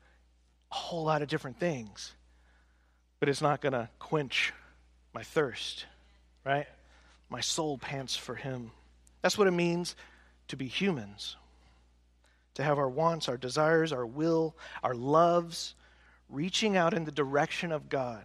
a 0.71 0.75
whole 0.75 1.05
lot 1.05 1.23
of 1.23 1.29
different 1.29 1.59
things, 1.59 2.13
but 3.19 3.29
it's 3.29 3.43
not 3.43 3.61
going 3.61 3.73
to 3.73 3.89
quench 3.99 4.53
my 5.13 5.23
thirst, 5.23 5.87
right? 6.45 6.67
My 7.29 7.41
soul 7.41 7.79
pants 7.79 8.17
for 8.17 8.35
Him. 8.35 8.71
That's 9.23 9.39
what 9.39 9.47
it 9.47 9.53
means 9.53 9.97
to 10.49 10.57
be 10.57 10.67
humans 10.67 11.37
to 12.55 12.63
have 12.63 12.79
our 12.79 12.89
wants, 12.89 13.29
our 13.29 13.37
desires, 13.37 13.93
our 13.93 14.07
will, 14.07 14.57
our 14.83 14.95
loves 14.95 15.75
reaching 16.31 16.77
out 16.77 16.95
in 16.95 17.05
the 17.05 17.11
direction 17.11 17.73
of 17.73 17.89
God, 17.89 18.23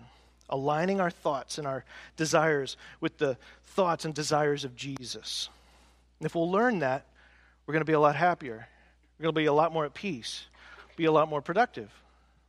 aligning 0.49 0.99
our 1.01 1.09
thoughts 1.09 1.57
and 1.57 1.67
our 1.67 1.83
desires 2.17 2.77
with 3.01 3.17
the 3.17 3.37
thoughts 3.65 4.05
and 4.05 4.13
desires 4.13 4.63
of 4.63 4.75
Jesus. 4.75 5.49
And 6.19 6.25
if 6.25 6.35
we'll 6.35 6.51
learn 6.51 6.79
that, 6.79 7.05
we're 7.65 7.73
going 7.73 7.81
to 7.81 7.85
be 7.85 7.93
a 7.93 7.99
lot 7.99 8.15
happier. 8.15 8.67
We're 9.17 9.23
going 9.23 9.35
to 9.35 9.41
be 9.41 9.45
a 9.45 9.53
lot 9.53 9.73
more 9.73 9.85
at 9.85 9.93
peace, 9.93 10.45
be 10.95 11.05
a 11.05 11.11
lot 11.11 11.29
more 11.29 11.41
productive, 11.41 11.91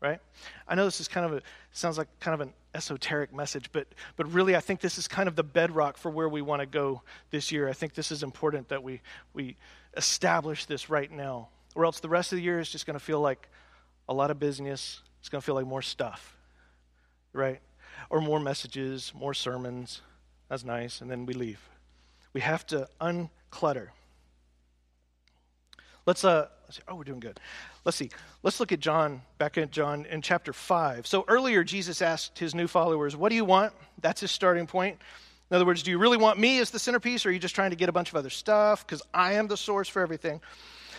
right? 0.01 0.21
I 0.69 0.75
know 0.75 0.85
this 0.85 1.01
is 1.01 1.09
kind 1.09 1.27
of 1.27 1.33
a 1.33 1.43
sounds 1.73 1.99
like 1.99 2.09
kind 2.21 2.35
of 2.35 2.41
an 2.41 2.53
esoteric 2.75 3.35
message, 3.35 3.71
but 3.73 3.87
but 4.17 4.31
really 4.33 4.57
I 4.57 4.61
think 4.61 4.81
this 4.81 4.99
is 4.99 5.09
kind 5.09 5.29
of 5.29 5.37
the 5.37 5.43
bedrock 5.43 5.97
for 5.97 6.11
where 6.11 6.29
we 6.29 6.43
want 6.43 6.61
to 6.61 6.67
go 6.67 7.03
this 7.31 7.51
year. 7.51 7.69
I 7.69 7.73
think 7.73 7.95
this 7.95 8.11
is 8.11 8.23
important 8.23 8.69
that 8.69 8.83
we 8.83 9.01
we 9.33 9.57
establish 9.97 10.67
this 10.67 10.91
right 10.91 11.11
now 11.11 11.49
or 11.77 11.85
else 11.85 12.01
the 12.01 12.09
rest 12.09 12.33
of 12.33 12.37
the 12.37 12.43
year 12.43 12.59
is 12.59 12.71
just 12.71 12.87
going 12.87 12.99
to 12.99 13.05
feel 13.05 13.21
like 13.21 13.49
a 14.09 14.15
lot 14.15 14.31
of 14.31 14.41
business. 14.41 15.03
It's 15.21 15.29
going 15.29 15.41
to 15.41 15.45
feel 15.45 15.55
like 15.55 15.67
more 15.67 15.83
stuff, 15.83 16.37
right? 17.33 17.61
Or 18.11 18.21
more 18.21 18.41
messages, 18.41 19.13
more 19.15 19.35
sermons. 19.35 20.01
That's 20.49 20.65
nice. 20.65 21.01
And 21.01 21.11
then 21.11 21.27
we 21.27 21.35
leave. 21.35 21.61
We 22.33 22.41
have 22.41 22.67
to 22.69 22.89
unclutter. 23.01 23.89
Let's, 26.07 26.25
uh, 26.25 26.49
let's 26.65 26.77
see. 26.77 26.83
Oh, 26.89 26.95
we're 26.95 27.05
doing 27.05 27.21
good. 27.21 27.41
Let's 27.85 27.97
see. 27.97 28.11
Let's 28.43 28.59
look 28.59 28.73
at 28.73 28.81
John, 28.81 29.23
back 29.39 29.59
at 29.59 29.71
John 29.71 30.07
in 30.07 30.23
chapter 30.23 30.53
5. 30.53 31.07
So 31.07 31.25
earlier, 31.29 31.63
Jesus 31.63 32.01
asked 32.01 32.39
his 32.39 32.55
new 32.55 32.69
followers, 32.69 33.17
What 33.17 33.29
do 33.29 33.35
you 33.35 33.45
want? 33.45 33.73
That's 34.01 34.21
his 34.21 34.31
starting 34.31 34.67
point. 34.67 34.99
In 35.51 35.57
other 35.57 35.65
words, 35.65 35.83
do 35.83 35.91
you 35.91 35.99
really 35.99 36.17
want 36.17 36.39
me 36.39 36.59
as 36.59 36.71
the 36.71 36.79
centerpiece, 36.79 37.27
or 37.27 37.29
are 37.29 37.33
you 37.33 37.39
just 37.39 37.55
trying 37.55 37.71
to 37.71 37.77
get 37.77 37.89
a 37.89 37.93
bunch 37.93 38.09
of 38.09 38.17
other 38.17 38.31
stuff? 38.31 38.85
Because 38.85 39.03
I 39.13 39.35
am 39.35 39.47
the 39.47 39.57
source 39.57 39.89
for 39.89 40.01
everything. 40.03 40.41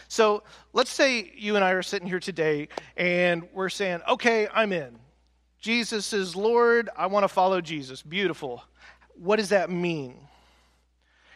So 0.08 0.44
let's 0.74 0.92
say 0.92 1.32
you 1.36 1.56
and 1.56 1.66
I 1.66 1.72
are 1.72 1.82
sitting 1.82 2.08
here 2.08 2.20
today 2.20 2.70
and 2.96 3.48
we're 3.54 3.70
saying, 3.70 4.02
okay, 4.08 4.48
I'm 4.54 4.72
in. 4.72 4.98
Jesus 5.60 6.14
is 6.14 6.36
Lord. 6.36 6.90
I 6.96 7.08
want 7.08 7.24
to 7.24 7.28
follow 7.28 7.62
Jesus. 7.62 8.02
Beautiful. 8.02 8.64
What 9.16 9.38
does 9.38 9.50
that 9.50 9.70
mean? 9.70 10.16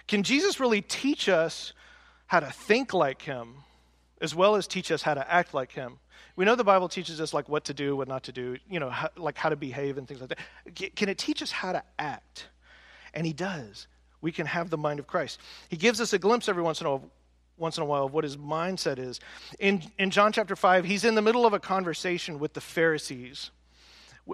Can 0.08 0.24
Jesus 0.24 0.60
really 0.60 0.82
teach 0.82 1.28
us 1.28 1.74
how 2.28 2.40
to 2.40 2.50
think 2.52 2.94
like 2.94 3.22
him 3.22 3.56
as 4.22 4.36
well 4.36 4.56
as 4.56 4.68
teach 4.68 4.92
us 4.92 5.02
how 5.02 5.14
to 5.14 5.32
act 5.32 5.54
like 5.54 5.72
him? 5.72 6.00
We 6.36 6.46
know 6.46 6.56
the 6.56 6.64
Bible 6.64 6.88
teaches 6.88 7.20
us 7.20 7.34
like 7.34 7.50
what 7.50 7.66
to 7.66 7.74
do, 7.74 7.96
what 7.96 8.08
not 8.08 8.24
to 8.24 8.32
do, 8.32 8.58
you 8.70 8.80
know, 8.80 8.90
how, 8.90 9.10
like 9.18 9.38
how 9.38 9.50
to 9.50 9.56
behave 9.56 9.98
and 9.98 10.08
things 10.08 10.22
like 10.22 10.30
that. 10.30 10.96
Can 10.96 11.10
it 11.10 11.18
teach 11.18 11.42
us 11.42 11.52
how 11.52 11.74
to 11.74 11.84
act? 12.00 12.48
And 13.14 13.26
he 13.26 13.34
does. 13.34 13.88
We 14.22 14.32
can 14.32 14.46
have 14.46 14.70
the 14.70 14.78
mind 14.78 15.00
of 15.00 15.08
Christ. 15.08 15.40
He 15.70 15.78
gives 15.78 16.00
us 16.00 16.14
a 16.14 16.20
glimpse 16.20 16.48
every 16.48 16.64
once 16.64 16.80
in 16.80 16.88
a 16.88 16.92
while 16.92 17.10
once 17.58 17.78
in 17.78 17.84
a 17.84 17.86
while 17.86 18.06
of 18.06 18.14
what 18.14 18.24
his 18.24 18.38
mindset 18.38 18.98
is. 18.98 19.20
In, 19.60 19.84
in 19.98 20.10
John 20.10 20.32
chapter 20.32 20.56
5, 20.56 20.86
he's 20.86 21.06
in 21.06 21.16
the 21.16 21.22
middle 21.22 21.46
of 21.46 21.54
a 21.54 21.60
conversation 21.60 22.40
with 22.40 22.54
the 22.54 22.62
Pharisees 22.62 23.52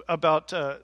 about 0.08 0.52
uh, 0.52 0.76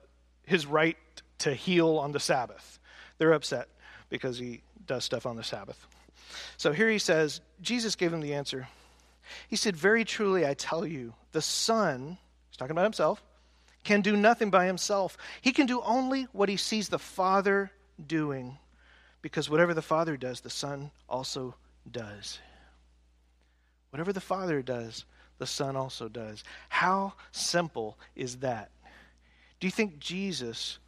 his 0.45 0.65
right 0.65 0.97
to 1.39 1.53
heal 1.53 1.97
on 1.97 2.11
the 2.11 2.19
Sabbath. 2.19 2.79
They're 3.17 3.33
upset 3.33 3.67
because 4.09 4.37
he 4.37 4.61
does 4.85 5.03
stuff 5.03 5.25
on 5.25 5.35
the 5.35 5.43
Sabbath. 5.43 5.85
So 6.57 6.71
here 6.71 6.89
he 6.89 6.99
says, 6.99 7.41
Jesus 7.61 7.95
gave 7.95 8.13
him 8.13 8.21
the 8.21 8.33
answer. 8.33 8.67
He 9.47 9.55
said, 9.55 9.75
Very 9.75 10.05
truly, 10.05 10.45
I 10.45 10.53
tell 10.53 10.85
you, 10.85 11.13
the 11.31 11.41
Son, 11.41 12.17
he's 12.49 12.57
talking 12.57 12.71
about 12.71 12.83
himself, 12.83 13.23
can 13.83 14.01
do 14.01 14.15
nothing 14.15 14.49
by 14.49 14.65
himself. 14.65 15.17
He 15.41 15.51
can 15.51 15.65
do 15.65 15.81
only 15.81 16.23
what 16.31 16.49
he 16.49 16.57
sees 16.57 16.89
the 16.89 16.99
Father 16.99 17.71
doing, 18.05 18.57
because 19.21 19.49
whatever 19.49 19.73
the 19.73 19.81
Father 19.81 20.17
does, 20.17 20.41
the 20.41 20.49
Son 20.49 20.91
also 21.07 21.55
does. 21.89 22.39
Whatever 23.89 24.13
the 24.13 24.21
Father 24.21 24.61
does, 24.61 25.05
the 25.37 25.45
Son 25.45 25.75
also 25.75 26.07
does. 26.07 26.43
How 26.69 27.13
simple 27.31 27.97
is 28.15 28.37
that? 28.37 28.71
Do 29.59 29.67
you 29.67 29.71
think 29.71 29.99
Jesus 29.99 30.79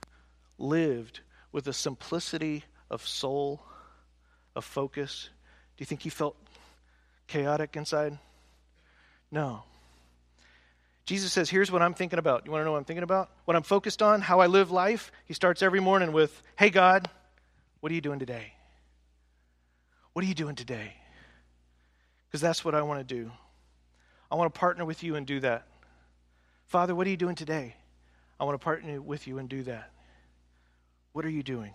lived 0.58 1.22
with 1.52 1.68
a 1.68 1.74
simplicity 1.74 2.64
of 2.90 3.06
soul, 3.06 3.62
of 4.56 4.66
focus? 4.66 5.30
Do 5.76 5.82
you 5.82 5.86
think 5.86 6.02
he 6.02 6.10
felt 6.10 6.36
chaotic 7.28 7.76
inside? 7.76 8.18
No. 9.32 9.64
Jesus 11.06 11.32
says, 11.32 11.50
Here's 11.50 11.72
what 11.72 11.82
I'm 11.82 11.94
thinking 11.94 12.20
about. 12.20 12.46
You 12.46 12.52
want 12.52 12.62
to 12.62 12.66
know 12.66 12.74
what 12.74 12.80
I'm 12.80 12.86
thinking 12.86 13.04
about? 13.04 13.30
What 13.46 13.56
I'm 13.56 13.64
focused 13.64 14.02
on, 14.02 14.22
how 14.22 14.42
I 14.42 14.48
live 14.48 14.72
life? 14.72 15.12
He 15.26 15.34
starts 15.34 15.62
every 15.62 15.80
morning 15.80 16.12
with, 16.12 16.42
Hey, 16.58 16.70
God, 16.70 17.10
what 17.80 17.92
are 17.92 17.96
you 17.96 18.02
doing 18.02 18.20
today? 18.20 18.54
What 20.18 20.24
are 20.24 20.28
you 20.28 20.34
doing 20.34 20.56
today? 20.56 20.94
Because 22.26 22.42
that's 22.42 22.66
what 22.66 22.74
I 22.74 22.82
want 22.82 23.08
to 23.08 23.16
do. 23.16 23.30
I 24.32 24.36
want 24.36 24.52
to 24.52 24.60
partner 24.60 24.84
with 24.84 25.04
you 25.04 25.16
and 25.16 25.28
do 25.28 25.40
that. 25.42 25.68
Father, 26.66 26.96
what 26.96 27.06
are 27.06 27.12
you 27.12 27.18
doing 27.18 27.36
today? 27.36 27.76
I 28.40 28.44
want 28.44 28.60
to 28.60 28.66
partner 28.66 29.00
with 29.00 29.28
you 29.28 29.38
and 29.38 29.48
do 29.48 29.62
that. 29.62 29.92
What 31.14 31.24
are 31.24 31.30
you 31.30 31.44
doing? 31.44 31.72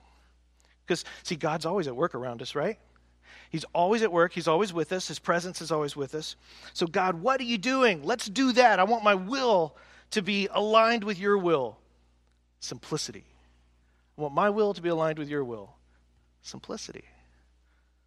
Because, 0.85 1.05
see, 1.23 1.37
God's 1.37 1.65
always 1.65 1.87
at 1.87 1.95
work 1.95 2.17
around 2.17 2.43
us, 2.43 2.57
right? 2.57 2.81
He's 3.49 3.63
always 3.73 4.03
at 4.03 4.11
work. 4.11 4.33
He's 4.33 4.49
always 4.49 4.73
with 4.73 4.91
us. 4.91 5.07
His 5.07 5.21
presence 5.21 5.61
is 5.61 5.71
always 5.71 5.95
with 5.95 6.13
us. 6.13 6.35
So, 6.73 6.89
God, 6.89 7.23
what 7.23 7.41
are 7.41 7.45
you 7.45 7.59
doing? 7.59 8.03
Let's 8.03 8.27
do 8.27 8.51
that. 8.55 8.81
I 8.81 8.83
want 8.83 9.05
my 9.05 9.15
will 9.15 9.77
to 10.11 10.21
be 10.21 10.49
aligned 10.51 11.05
with 11.05 11.21
your 11.21 11.39
will. 11.39 11.79
Simplicity. 12.59 13.25
I 14.19 14.21
want 14.21 14.35
my 14.35 14.51
will 14.51 14.75
to 14.75 14.83
be 14.83 14.89
aligned 14.89 15.21
with 15.21 15.29
your 15.29 15.45
will. 15.45 15.77
Simplicity. 16.43 17.05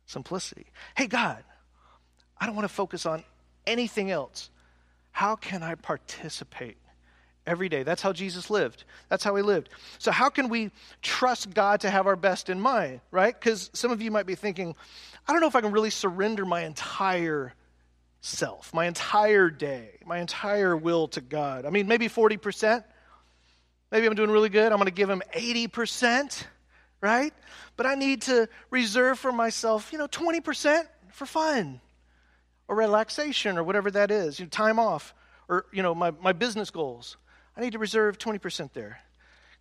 Simplicity. 0.05 0.67
Hey, 0.95 1.07
God, 1.07 1.43
I 2.37 2.45
don't 2.45 2.55
want 2.55 2.67
to 2.67 2.73
focus 2.73 3.05
on 3.05 3.23
anything 3.65 4.11
else. 4.11 4.49
How 5.11 5.35
can 5.35 5.63
I 5.63 5.75
participate 5.75 6.77
every 7.47 7.69
day? 7.69 7.83
That's 7.83 8.01
how 8.01 8.13
Jesus 8.13 8.49
lived. 8.49 8.83
That's 9.09 9.23
how 9.23 9.35
he 9.35 9.41
lived. 9.41 9.69
So, 9.97 10.11
how 10.11 10.29
can 10.29 10.49
we 10.49 10.71
trust 11.01 11.53
God 11.53 11.81
to 11.81 11.89
have 11.89 12.07
our 12.07 12.15
best 12.15 12.49
in 12.49 12.59
mind, 12.59 13.01
right? 13.11 13.33
Because 13.33 13.69
some 13.73 13.91
of 13.91 14.01
you 14.01 14.11
might 14.11 14.25
be 14.25 14.35
thinking, 14.35 14.75
I 15.27 15.31
don't 15.31 15.41
know 15.41 15.47
if 15.47 15.55
I 15.55 15.61
can 15.61 15.71
really 15.71 15.89
surrender 15.89 16.45
my 16.45 16.61
entire 16.61 17.53
self, 18.21 18.73
my 18.73 18.85
entire 18.85 19.49
day, 19.49 19.99
my 20.05 20.17
entire 20.19 20.75
will 20.75 21.07
to 21.09 21.21
God. 21.21 21.65
I 21.65 21.69
mean, 21.69 21.87
maybe 21.87 22.09
40%. 22.09 22.83
Maybe 23.91 24.07
I'm 24.07 24.15
doing 24.15 24.31
really 24.31 24.49
good. 24.49 24.71
I'm 24.71 24.77
going 24.77 24.87
to 24.87 24.91
give 24.91 25.09
him 25.09 25.21
80%, 25.33 26.43
right? 27.01 27.33
But 27.77 27.85
I 27.85 27.95
need 27.95 28.23
to 28.23 28.49
reserve 28.69 29.19
for 29.19 29.31
myself, 29.31 29.91
you 29.91 29.97
know, 29.97 30.07
20% 30.07 30.85
for 31.11 31.25
fun 31.25 31.81
or 32.67 32.75
relaxation 32.75 33.57
or 33.57 33.63
whatever 33.63 33.91
that 33.91 34.11
is, 34.11 34.39
you 34.39 34.45
know, 34.45 34.49
time 34.49 34.79
off 34.79 35.13
or, 35.47 35.65
you 35.71 35.83
know, 35.83 35.93
my, 35.93 36.11
my 36.11 36.33
business 36.33 36.69
goals. 36.69 37.17
I 37.55 37.61
need 37.61 37.73
to 37.73 37.79
reserve 37.79 38.17
20% 38.17 38.73
there 38.73 38.99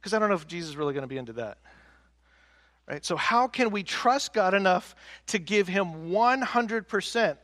because 0.01 0.15
I 0.15 0.19
don't 0.19 0.29
know 0.29 0.35
if 0.35 0.47
Jesus 0.47 0.71
is 0.71 0.77
really 0.77 0.95
going 0.95 1.03
to 1.03 1.09
be 1.09 1.17
into 1.17 1.35
that. 1.35 1.59
Right? 2.89 3.05
So, 3.05 3.17
how 3.17 3.49
can 3.49 3.71
we 3.71 3.83
trust 3.83 4.35
God 4.35 4.53
enough 4.53 4.95
to 5.29 5.39
give 5.39 5.69
Him 5.69 6.11
100% 6.11 7.37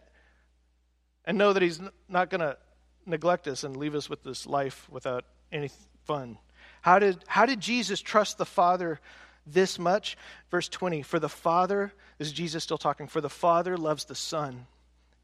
and 1.24 1.38
know 1.38 1.53
that 1.55 1.62
He's 1.62 1.81
not 2.09 2.29
going 2.29 2.42
to 2.42 2.59
neglect 3.07 3.48
us 3.48 3.64
and 3.64 3.76
leave 3.76 3.94
us 3.94 4.11
with 4.11 4.22
this 4.22 4.46
life 4.46 4.87
without 4.90 5.24
any 5.50 5.70
fun? 6.05 6.37
How 6.83 6.98
did, 6.98 7.24
how 7.26 7.46
did 7.46 7.61
Jesus 7.61 8.00
trust 8.00 8.37
the 8.37 8.44
Father 8.44 9.00
this 9.46 9.79
much? 9.79 10.16
Verse 10.50 10.68
20 10.68 11.03
For 11.03 11.18
the 11.18 11.29
Father, 11.29 11.92
this 12.18 12.29
is 12.29 12.33
Jesus 12.33 12.64
still 12.64 12.79
talking, 12.79 13.07
for 13.07 13.20
the 13.20 13.29
Father 13.29 13.76
loves 13.76 14.05
the 14.05 14.14
Son 14.14 14.66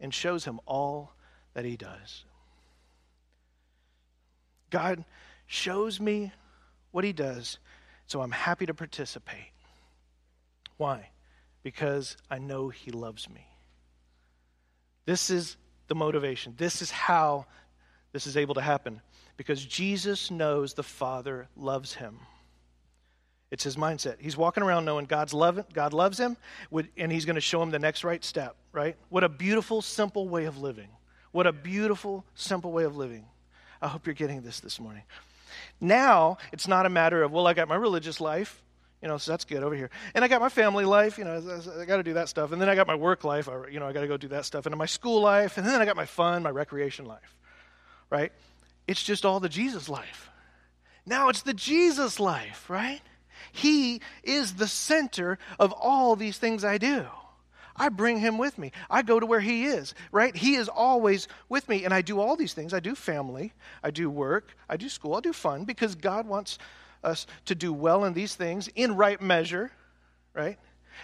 and 0.01 0.13
shows 0.13 0.45
him 0.45 0.61
all 0.67 1.13
that 1.55 1.65
he 1.65 1.77
does. 1.77 2.25
God 4.71 5.05
shows 5.47 6.01
me 6.01 6.33
what 6.91 7.05
he 7.05 7.13
does, 7.13 7.59
so 8.07 8.21
I'm 8.21 8.33
happy 8.33 8.67
to 8.67 8.75
participate. 8.75 9.53
Why? 10.77 11.11
Because 11.63 12.17
I 12.31 12.39
know 12.39 12.69
he 12.69 12.91
loves 12.91 13.29
me. 13.31 13.47
This 15.07 15.31
is 15.31 15.57
the 15.89 15.95
motivation. 15.95 16.55
This 16.57 16.83
is 16.83 16.91
how 16.91 17.47
this 18.13 18.27
is 18.27 18.37
able 18.37 18.55
to 18.55 18.61
happen. 18.61 19.01
Because 19.37 19.65
Jesus 19.65 20.31
knows 20.31 20.75
the 20.75 20.83
Father 20.83 21.49
loves 21.57 21.95
him. 21.95 22.19
It's 23.57 23.65
his 23.65 23.77
mindset. 23.77 24.17
He's 24.21 24.37
walking 24.37 24.63
around 24.63 24.85
knowing 24.85 25.07
God's 25.07 25.33
love, 25.33 25.65
God 25.73 25.95
loves 25.95 26.21
him, 26.21 26.37
and 26.99 27.11
he's 27.11 27.25
going 27.25 27.37
to 27.37 27.41
show 27.41 27.63
him 27.63 27.71
the 27.71 27.79
next 27.79 28.05
right 28.05 28.23
step, 28.23 28.55
right? 28.71 28.97
What 29.09 29.25
a 29.25 29.31
beautiful, 29.31 29.81
simple 29.81 30.29
way 30.29 30.45
of 30.45 30.59
living. 30.59 30.89
What 31.33 31.47
a 31.47 31.55
beautiful, 31.55 32.27
simple 32.35 32.71
way 32.71 32.85
of 32.85 32.99
living. 32.99 33.25
I 33.81 33.89
hope 33.89 34.07
you're 34.07 34.13
getting 34.13 34.43
this 34.43 34.61
this 34.61 34.79
morning. 34.79 35.05
Now, 35.81 36.37
it's 36.53 36.69
not 36.69 36.85
a 36.85 36.91
matter 36.91 37.23
of, 37.23 37.33
well, 37.33 37.47
I 37.47 37.55
got 37.55 37.67
my 37.67 37.77
religious 37.77 38.21
life, 38.21 38.63
you 39.01 39.09
know, 39.09 39.17
so 39.17 39.33
that's 39.33 39.47
good 39.47 39.63
over 39.63 39.75
here. 39.75 39.89
And 40.15 40.23
I 40.23 40.29
got 40.29 40.43
my 40.43 40.51
family 40.51 40.85
life, 40.85 41.17
you 41.17 41.25
know, 41.25 41.63
I 41.81 41.87
got 41.87 41.97
to 41.97 42.03
do 42.03 42.13
that 42.13 42.29
stuff. 42.29 42.53
And 42.53 42.61
then 42.61 42.69
I 42.69 42.75
got 42.75 42.87
my 42.87 42.95
work 42.95 43.25
life, 43.25 43.49
you 43.73 43.81
know, 43.81 43.87
I 43.87 43.95
got 43.95 44.03
to 44.03 44.07
go 44.07 44.19
do 44.19 44.29
that 44.29 44.45
stuff. 44.45 44.67
And 44.67 44.75
then 44.75 44.79
my 44.79 44.85
school 44.85 45.23
life, 45.23 45.57
and 45.57 45.67
then 45.67 45.81
I 45.81 45.87
got 45.87 45.97
my 45.97 46.05
fun, 46.05 46.43
my 46.43 46.51
recreation 46.51 47.07
life, 47.07 47.35
right? 48.11 48.33
It's 48.87 49.03
just 49.03 49.25
all 49.25 49.41
the 49.41 49.49
Jesus 49.49 49.89
life. 49.89 50.29
Now 51.07 51.31
it's 51.31 51.41
the 51.41 51.55
Jesus 51.55 52.21
life, 52.21 52.69
right? 52.69 53.01
He 53.53 54.01
is 54.23 54.55
the 54.55 54.69
center 54.69 55.39
of 55.59 55.73
all 55.73 56.17
these 56.17 56.39
things 56.39 56.65
I 56.65 56.79
do. 56.79 57.07
I 57.79 57.91
bring 57.91 58.19
him 58.19 58.39
with 58.39 58.59
me. 58.59 58.73
I 58.89 59.03
go 59.03 59.21
to 59.21 59.27
where 59.27 59.41
he 59.41 59.67
is, 59.67 59.95
right? 60.11 60.35
He 60.35 60.55
is 60.55 60.69
always 60.69 61.29
with 61.49 61.69
me. 61.69 61.85
And 61.85 61.93
I 61.93 62.03
do 62.03 62.19
all 62.21 62.37
these 62.37 62.55
things. 62.55 62.73
I 62.73 62.81
do 62.81 62.95
family, 62.95 63.53
I 63.83 63.91
do 63.91 64.09
work, 64.09 64.57
I 64.69 64.77
do 64.77 64.89
school, 64.89 65.15
I 65.15 65.21
do 65.21 65.33
fun 65.33 65.65
because 65.65 65.95
God 65.95 66.27
wants 66.27 66.59
us 67.05 67.27
to 67.45 67.55
do 67.55 67.73
well 67.73 68.05
in 68.05 68.15
these 68.15 68.35
things 68.35 68.69
in 68.75 68.97
right 68.97 69.21
measure, 69.21 69.71
right? 70.35 70.59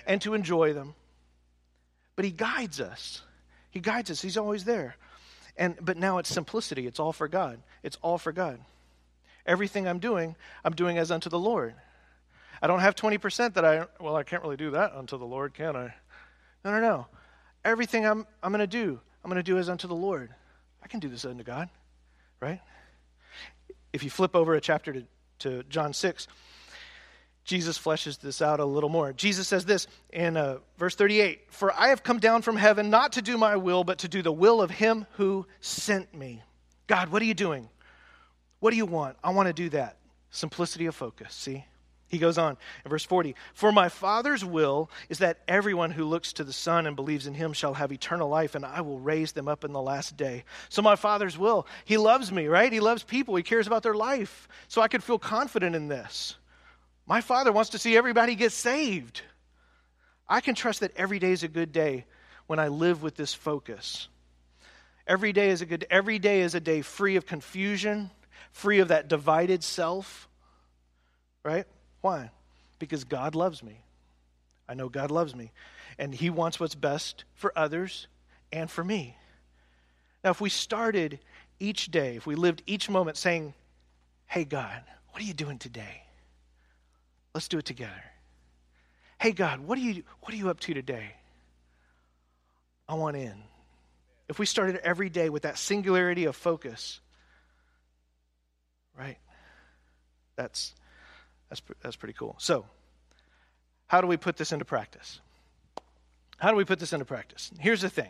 And 0.07 0.21
to 0.23 0.35
enjoy 0.35 0.73
them. 0.73 0.95
But 2.17 2.25
he 2.25 2.31
guides 2.31 2.81
us. 2.81 3.23
He 3.71 3.81
guides 3.81 4.11
us. 4.11 4.21
He's 4.23 4.37
always 4.37 4.65
there. 4.65 4.97
And 5.57 5.77
but 5.81 5.97
now 5.97 6.19
it's 6.19 6.31
simplicity. 6.31 6.87
It's 6.87 6.99
all 6.99 7.13
for 7.13 7.29
God. 7.29 7.61
It's 7.83 7.99
all 8.03 8.19
for 8.19 8.33
God. 8.33 8.59
Everything 9.45 9.87
I'm 9.87 9.99
doing, 9.99 10.37
I'm 10.65 10.75
doing 10.75 10.99
as 10.99 11.11
unto 11.11 11.29
the 11.29 11.39
Lord. 11.39 11.75
I 12.63 12.69
don't 12.69 12.79
have 12.79 12.95
20% 12.95 13.55
that 13.55 13.65
I, 13.65 13.87
well, 14.01 14.15
I 14.15 14.23
can't 14.23 14.43
really 14.43 14.57
do 14.57 14.71
that 14.71 14.93
unto 14.95 15.19
the 15.19 15.27
Lord, 15.27 15.53
can 15.53 15.75
I? 15.75 15.93
No, 16.65 16.71
no, 16.71 16.81
no. 16.81 17.07
Everything 17.65 18.07
I'm, 18.07 18.25
I'm 18.41 18.53
going 18.53 18.61
to 18.61 18.69
do, 18.69 19.01
I'm 19.25 19.29
going 19.29 19.37
to 19.37 19.43
do 19.43 19.59
as 19.59 19.69
unto 19.69 19.89
the 19.89 19.97
Lord. 19.97 20.33
I 20.83 20.87
can 20.87 21.01
do 21.01 21.09
this 21.09 21.25
unto 21.25 21.43
God, 21.43 21.69
right? 22.41 22.61
If 23.93 24.05
you 24.05 24.11
flip 24.11 24.37
over 24.37 24.55
a 24.55 24.61
chapter 24.61 24.93
to, 24.93 25.05
to 25.41 25.63
John 25.65 25.93
6, 25.93 26.29
Jesus 27.45 27.77
fleshes 27.77 28.21
this 28.21 28.41
out 28.41 28.61
a 28.61 28.65
little 28.65 28.89
more. 28.89 29.13
Jesus 29.13 29.49
says 29.49 29.65
this 29.65 29.89
in 30.13 30.37
uh, 30.37 30.59
verse 30.79 30.95
38 30.95 31.41
For 31.49 31.73
I 31.73 31.89
have 31.89 32.05
come 32.05 32.21
down 32.21 32.43
from 32.43 32.57
heaven 32.57 32.91
not 32.91 33.13
to 33.13 33.23
do 33.23 33.37
my 33.37 33.57
will, 33.57 33.83
but 33.83 33.99
to 33.99 34.09
do 34.09 34.23
the 34.23 34.33
will 34.33 34.63
of 34.63 34.71
him 34.71 35.07
who 35.13 35.47
sent 35.61 36.15
me. 36.15 36.43
God, 36.87 37.09
what 37.09 37.23
are 37.23 37.25
you 37.25 37.35
doing? 37.35 37.69
What 38.61 38.71
do 38.71 38.77
you 38.77 38.87
want? 38.87 39.17
I 39.25 39.31
want 39.31 39.49
to 39.49 39.53
do 39.53 39.69
that. 39.71 39.97
Simplicity 40.31 40.87
of 40.87 40.95
focus, 40.95 41.35
see? 41.35 41.65
He 42.13 42.19
goes 42.19 42.37
on 42.37 42.59
in 42.85 42.91
verse 42.91 43.05
40 43.05 43.35
For 43.55 43.73
my 43.73 43.89
Father's 43.89 44.45
will 44.45 44.91
is 45.09 45.19
that 45.19 45.39
everyone 45.49 45.91
who 45.91 46.05
looks 46.05 46.35
to 46.35 46.45
the 46.45 46.53
Son 46.53 46.87
and 46.87 46.95
believes 46.95 47.27
in 47.27 47.33
him 47.33 47.55
shall 47.55 47.73
have 47.73 47.91
eternal 47.91 48.29
life, 48.29 48.55
and 48.55 48.67
I 48.67 48.83
will 48.83 49.01
raise 49.01 49.33
them 49.33 49.49
up 49.49 49.65
in 49.65 49.73
the 49.73 49.81
last 49.81 50.15
day. 50.15 50.45
So, 50.69 50.83
my 50.83 50.95
Father's 50.95 51.39
will, 51.39 51.67
he 51.87 51.97
loves 51.97 52.31
me, 52.31 52.49
right? 52.49 52.71
He 52.71 52.81
loves 52.81 53.03
people, 53.03 53.35
he 53.35 53.43
cares 53.43 53.67
about 53.67 53.83
their 53.83 53.95
life. 53.95 54.47
So, 54.69 54.83
I 54.83 54.89
could 54.89 55.03
feel 55.03 55.19
confident 55.19 55.75
in 55.75 55.89
this. 55.89 56.37
My 57.07 57.23
Father 57.23 57.51
wants 57.51 57.71
to 57.71 57.79
see 57.79 57.97
everybody 57.97 58.35
get 58.35 58.53
saved. 58.53 59.23
I 60.29 60.43
can 60.43 60.55
trust 60.55 60.81
that 60.81 60.93
every 60.97 61.19
day 61.19 61.33
is 61.33 61.43
a 61.43 61.49
good 61.49 61.73
day 61.73 62.05
when 62.47 62.59
I 62.59 62.69
live 62.69 63.03
with 63.03 63.17
this 63.17 63.33
focus. 63.33 64.09
Every 65.07 65.33
day 65.33 65.49
is 65.49 65.63
a 65.63 65.67
good 65.67 65.87
every 65.91 66.19
day 66.19 66.43
is 66.43 66.55
a 66.55 66.61
day 66.61 66.83
free 66.83 67.17
of 67.17 67.25
confusion, 67.25 68.11
free 68.53 68.81
of 68.81 68.89
that 68.89 69.09
divided 69.09 69.65
self. 69.65 70.29
Right? 71.43 71.67
Why? 72.03 72.31
Because 72.79 73.05
God 73.05 73.35
loves 73.35 73.63
me. 73.63 73.81
I 74.69 74.75
know 74.75 74.89
God 74.89 75.11
loves 75.11 75.35
me. 75.35 75.53
And 75.99 76.15
He 76.15 76.29
wants 76.29 76.61
what's 76.61 76.75
best 76.75 77.25
for 77.35 77.53
others 77.57 78.07
and 78.53 78.71
for 78.71 78.85
me. 78.85 79.17
Now, 80.23 80.31
if 80.31 80.41
we 80.41 80.51
started 80.51 81.19
each 81.59 81.91
day, 81.91 82.17
if 82.17 82.27
we 82.27 82.35
lived 82.35 82.63
each 82.67 82.91
moment 82.91 83.17
saying, 83.17 83.55
Hey, 84.27 84.45
God, 84.45 84.83
what 85.11 85.23
are 85.23 85.27
you 85.27 85.35
doing 85.35 85.59
today? 85.59 86.03
Let's 87.35 87.49
do 87.49 87.59
it 87.59 87.65
together. 87.65 88.05
Hey, 89.19 89.33
God, 89.33 89.61
what 89.61 89.79
are 89.79 89.83
you, 89.83 90.03
what 90.21 90.35
are 90.35 90.37
you 90.37 90.51
up 90.51 90.61
to 90.61 90.75
today? 90.75 91.15
I 92.89 92.95
want 92.95 93.17
in. 93.17 93.35
If 94.29 94.39
we 94.39 94.47
started 94.47 94.81
every 94.83 95.11
day 95.11 95.29
with 95.29 95.43
that 95.43 95.59
singularity 95.59 96.25
of 96.25 96.35
focus, 96.35 97.01
right? 98.99 99.19
That's 100.37 100.75
that's, 101.53 101.63
that's 101.83 101.97
pretty 101.97 102.15
cool. 102.15 102.35
So, 102.39 102.65
how 103.87 104.01
do 104.01 104.07
we 104.07 104.17
put 104.17 104.39
this 104.39 104.53
into 104.53 104.65
practice? 104.65 105.21
How 106.39 106.51
do 106.51 106.57
we 106.57 106.65
put 106.65 106.79
this 106.79 106.95
into 106.95 107.05
practice? 107.05 107.51
Here's 107.61 107.83
the 107.83 107.91
thing 107.91 108.09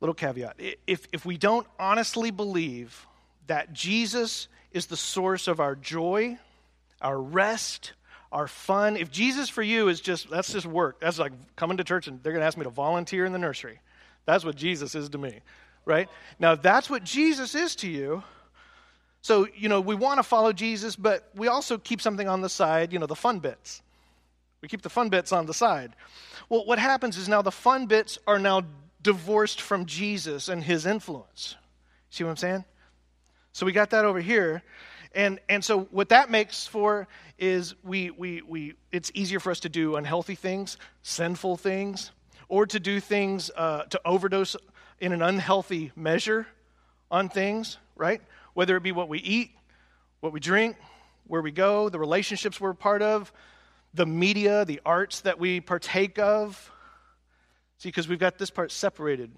little 0.00 0.14
caveat. 0.14 0.56
If, 0.86 1.06
if 1.12 1.26
we 1.26 1.36
don't 1.36 1.66
honestly 1.78 2.30
believe 2.30 3.06
that 3.46 3.74
Jesus 3.74 4.48
is 4.72 4.86
the 4.86 4.96
source 4.96 5.48
of 5.48 5.60
our 5.60 5.74
joy, 5.74 6.38
our 7.02 7.20
rest, 7.20 7.92
our 8.32 8.48
fun, 8.48 8.96
if 8.96 9.10
Jesus 9.10 9.50
for 9.50 9.62
you 9.62 9.88
is 9.88 10.00
just, 10.00 10.30
that's 10.30 10.52
just 10.52 10.66
work. 10.66 11.00
That's 11.00 11.18
like 11.18 11.32
coming 11.56 11.76
to 11.76 11.84
church 11.84 12.08
and 12.08 12.22
they're 12.22 12.32
going 12.32 12.40
to 12.40 12.46
ask 12.46 12.56
me 12.56 12.64
to 12.64 12.70
volunteer 12.70 13.26
in 13.26 13.32
the 13.32 13.38
nursery. 13.38 13.80
That's 14.24 14.46
what 14.46 14.56
Jesus 14.56 14.94
is 14.94 15.10
to 15.10 15.18
me, 15.18 15.40
right? 15.84 16.08
Now, 16.38 16.52
if 16.52 16.62
that's 16.62 16.88
what 16.88 17.04
Jesus 17.04 17.54
is 17.54 17.76
to 17.76 17.88
you, 17.88 18.22
so, 19.26 19.48
you 19.56 19.68
know, 19.68 19.80
we 19.80 19.96
want 19.96 20.18
to 20.18 20.22
follow 20.22 20.52
Jesus, 20.52 20.94
but 20.94 21.28
we 21.34 21.48
also 21.48 21.78
keep 21.78 22.00
something 22.00 22.28
on 22.28 22.42
the 22.42 22.48
side, 22.48 22.92
you 22.92 23.00
know, 23.00 23.06
the 23.06 23.16
fun 23.16 23.40
bits. 23.40 23.82
We 24.62 24.68
keep 24.68 24.82
the 24.82 24.88
fun 24.88 25.08
bits 25.08 25.32
on 25.32 25.46
the 25.46 25.52
side. 25.52 25.94
Well, 26.48 26.64
what 26.64 26.78
happens 26.78 27.16
is 27.16 27.28
now 27.28 27.42
the 27.42 27.50
fun 27.50 27.86
bits 27.86 28.20
are 28.28 28.38
now 28.38 28.62
divorced 29.02 29.60
from 29.60 29.84
Jesus 29.84 30.48
and 30.48 30.62
his 30.62 30.86
influence. 30.86 31.56
See 32.08 32.22
what 32.22 32.30
I'm 32.30 32.36
saying? 32.36 32.64
So 33.52 33.66
we 33.66 33.72
got 33.72 33.90
that 33.90 34.04
over 34.04 34.20
here. 34.20 34.62
And, 35.12 35.40
and 35.48 35.64
so 35.64 35.88
what 35.90 36.10
that 36.10 36.30
makes 36.30 36.68
for 36.68 37.08
is 37.36 37.74
we, 37.82 38.12
we, 38.12 38.42
we, 38.42 38.74
it's 38.92 39.10
easier 39.12 39.40
for 39.40 39.50
us 39.50 39.58
to 39.58 39.68
do 39.68 39.96
unhealthy 39.96 40.36
things, 40.36 40.76
sinful 41.02 41.56
things, 41.56 42.12
or 42.48 42.64
to 42.66 42.78
do 42.78 43.00
things, 43.00 43.50
uh, 43.56 43.86
to 43.86 44.00
overdose 44.04 44.54
in 45.00 45.12
an 45.12 45.20
unhealthy 45.20 45.90
measure 45.96 46.46
on 47.10 47.28
things, 47.28 47.78
right? 47.96 48.22
Whether 48.56 48.74
it 48.78 48.82
be 48.82 48.92
what 48.92 49.10
we 49.10 49.18
eat, 49.18 49.50
what 50.20 50.32
we 50.32 50.40
drink, 50.40 50.78
where 51.26 51.42
we 51.42 51.50
go, 51.50 51.90
the 51.90 51.98
relationships 51.98 52.58
we're 52.58 52.72
part 52.72 53.02
of, 53.02 53.30
the 53.92 54.06
media, 54.06 54.64
the 54.64 54.80
arts 54.82 55.20
that 55.20 55.38
we 55.38 55.60
partake 55.60 56.18
of. 56.18 56.72
See, 57.76 57.90
because 57.90 58.08
we've 58.08 58.18
got 58.18 58.38
this 58.38 58.48
part 58.48 58.72
separated 58.72 59.30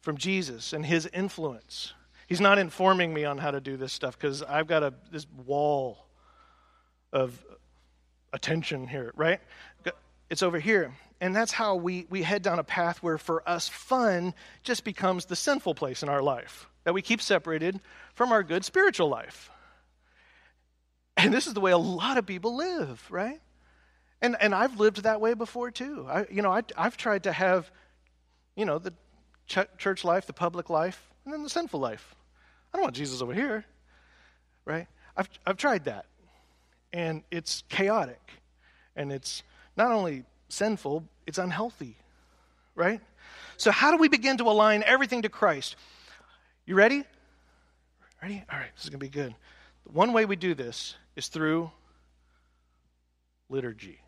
from 0.00 0.16
Jesus 0.16 0.72
and 0.72 0.86
his 0.86 1.06
influence. 1.12 1.92
He's 2.26 2.40
not 2.40 2.58
informing 2.58 3.12
me 3.12 3.26
on 3.26 3.36
how 3.36 3.50
to 3.50 3.60
do 3.60 3.76
this 3.76 3.92
stuff 3.92 4.18
because 4.18 4.42
I've 4.42 4.66
got 4.66 4.82
a, 4.82 4.94
this 5.10 5.26
wall 5.44 6.06
of 7.12 7.44
attention 8.32 8.88
here, 8.88 9.12
right? 9.16 9.40
It's 10.30 10.42
over 10.42 10.58
here. 10.58 10.94
And 11.22 11.36
that's 11.36 11.52
how 11.52 11.76
we, 11.76 12.04
we 12.10 12.22
head 12.22 12.42
down 12.42 12.58
a 12.58 12.64
path 12.64 13.00
where 13.00 13.16
for 13.16 13.48
us, 13.48 13.68
fun 13.68 14.34
just 14.64 14.82
becomes 14.82 15.26
the 15.26 15.36
sinful 15.36 15.76
place 15.76 16.02
in 16.02 16.08
our 16.08 16.20
life 16.20 16.68
that 16.82 16.94
we 16.94 17.00
keep 17.00 17.22
separated 17.22 17.78
from 18.14 18.32
our 18.32 18.42
good 18.42 18.64
spiritual 18.64 19.08
life. 19.08 19.48
And 21.16 21.32
this 21.32 21.46
is 21.46 21.54
the 21.54 21.60
way 21.60 21.70
a 21.70 21.78
lot 21.78 22.18
of 22.18 22.26
people 22.26 22.56
live, 22.56 23.06
right? 23.08 23.40
And, 24.20 24.36
and 24.40 24.52
I've 24.52 24.80
lived 24.80 25.04
that 25.04 25.20
way 25.20 25.34
before 25.34 25.70
too. 25.70 26.04
I, 26.10 26.26
you 26.28 26.42
know, 26.42 26.50
I, 26.50 26.62
I've 26.76 26.96
tried 26.96 27.22
to 27.22 27.32
have, 27.32 27.70
you 28.56 28.64
know, 28.64 28.80
the 28.80 28.92
ch- 29.46 29.78
church 29.78 30.02
life, 30.02 30.26
the 30.26 30.32
public 30.32 30.70
life, 30.70 31.08
and 31.24 31.32
then 31.32 31.44
the 31.44 31.50
sinful 31.50 31.78
life. 31.78 32.16
I 32.74 32.78
don't 32.78 32.82
want 32.82 32.96
Jesus 32.96 33.22
over 33.22 33.32
here, 33.32 33.64
right? 34.64 34.88
I've, 35.16 35.28
I've 35.46 35.56
tried 35.56 35.84
that. 35.84 36.06
And 36.92 37.22
it's 37.30 37.62
chaotic. 37.68 38.20
And 38.96 39.12
it's 39.12 39.44
not 39.76 39.92
only 39.92 40.24
sinful, 40.52 41.04
it's 41.26 41.38
unhealthy, 41.38 41.96
right? 42.74 43.00
So, 43.56 43.70
how 43.70 43.90
do 43.90 43.96
we 43.96 44.08
begin 44.08 44.38
to 44.38 44.44
align 44.44 44.82
everything 44.84 45.22
to 45.22 45.28
Christ? 45.28 45.76
You 46.66 46.74
ready? 46.74 47.04
Ready? 48.22 48.44
All 48.50 48.58
right, 48.58 48.70
this 48.74 48.84
is 48.84 48.90
going 48.90 49.00
to 49.00 49.04
be 49.04 49.08
good. 49.08 49.34
One 49.84 50.12
way 50.12 50.26
we 50.26 50.36
do 50.36 50.54
this 50.54 50.94
is 51.16 51.28
through 51.28 51.70
liturgy. 53.48 53.98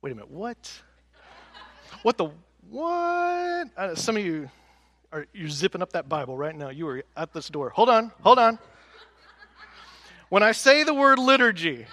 Wait 0.00 0.12
a 0.12 0.14
minute, 0.14 0.30
what? 0.30 0.72
What 2.02 2.16
the 2.18 2.30
what? 2.70 3.68
Uh, 3.76 3.94
some 3.94 4.16
of 4.16 4.24
you 4.24 4.50
are 5.10 5.26
you're 5.32 5.48
zipping 5.48 5.82
up 5.82 5.92
that 5.94 6.08
Bible 6.08 6.36
right 6.36 6.54
now. 6.54 6.68
You 6.68 6.86
are 6.88 7.02
at 7.16 7.32
this 7.32 7.48
door. 7.48 7.70
Hold 7.70 7.88
on, 7.88 8.12
hold 8.22 8.38
on. 8.38 8.58
When 10.28 10.42
I 10.42 10.52
say 10.52 10.84
the 10.84 10.94
word 10.94 11.18
liturgy, 11.18 11.86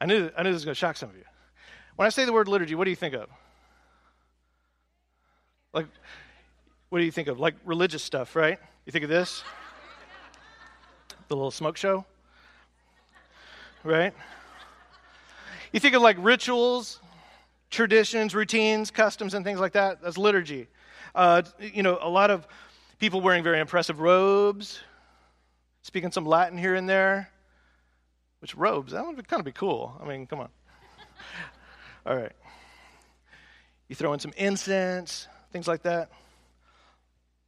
I 0.00 0.06
knew 0.06 0.30
I 0.36 0.42
knew 0.42 0.50
this 0.50 0.56
was 0.56 0.64
going 0.66 0.74
to 0.74 0.78
shock 0.78 0.96
some 0.96 1.08
of 1.08 1.16
you. 1.16 1.24
When 1.96 2.06
I 2.06 2.10
say 2.10 2.24
the 2.26 2.32
word 2.32 2.46
liturgy, 2.46 2.74
what 2.74 2.84
do 2.84 2.90
you 2.90 2.96
think 2.96 3.14
of? 3.14 3.28
Like, 5.72 5.86
what 6.90 6.98
do 6.98 7.04
you 7.04 7.10
think 7.10 7.28
of? 7.28 7.40
Like 7.40 7.54
religious 7.64 8.02
stuff, 8.02 8.36
right? 8.36 8.58
You 8.84 8.92
think 8.92 9.04
of 9.04 9.10
this? 9.10 9.42
the 11.28 11.34
little 11.34 11.50
smoke 11.50 11.76
show, 11.76 12.04
right? 13.82 14.14
You 15.72 15.80
think 15.80 15.94
of 15.94 16.02
like 16.02 16.16
rituals, 16.20 17.00
traditions, 17.70 18.34
routines, 18.34 18.90
customs, 18.90 19.34
and 19.34 19.44
things 19.44 19.58
like 19.58 19.72
that. 19.72 20.00
That's 20.02 20.18
liturgy. 20.18 20.68
Uh, 21.14 21.42
you 21.58 21.82
know, 21.82 21.98
a 22.00 22.08
lot 22.08 22.30
of 22.30 22.46
people 22.98 23.20
wearing 23.20 23.42
very 23.42 23.58
impressive 23.58 24.00
robes, 24.00 24.80
speaking 25.82 26.12
some 26.12 26.26
Latin 26.26 26.58
here 26.58 26.74
and 26.74 26.88
there. 26.88 27.30
Which 28.40 28.54
robes? 28.54 28.92
That 28.92 29.04
would 29.04 29.26
kind 29.26 29.40
of 29.40 29.46
be 29.46 29.52
cool. 29.52 29.98
I 30.00 30.06
mean, 30.06 30.26
come 30.26 30.40
on. 30.40 30.50
All 32.06 32.16
right. 32.16 32.32
You 33.88 33.96
throw 33.96 34.12
in 34.12 34.20
some 34.20 34.32
incense, 34.36 35.28
things 35.52 35.68
like 35.68 35.82
that. 35.82 36.10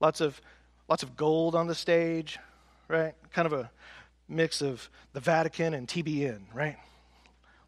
Lots 0.01 0.21
of 0.21 0.41
lots 0.89 1.03
of 1.03 1.17
gold 1.17 1.55
on 1.55 1.67
the 1.67 1.75
stage 1.75 2.39
right? 2.89 3.15
Kind 3.33 3.47
of 3.47 3.53
a 3.53 3.71
mix 4.29 4.61
of 4.61 4.91
the 5.13 5.21
Vatican 5.21 5.75
and 5.75 5.87
TBN, 5.87 6.41
right? 6.53 6.77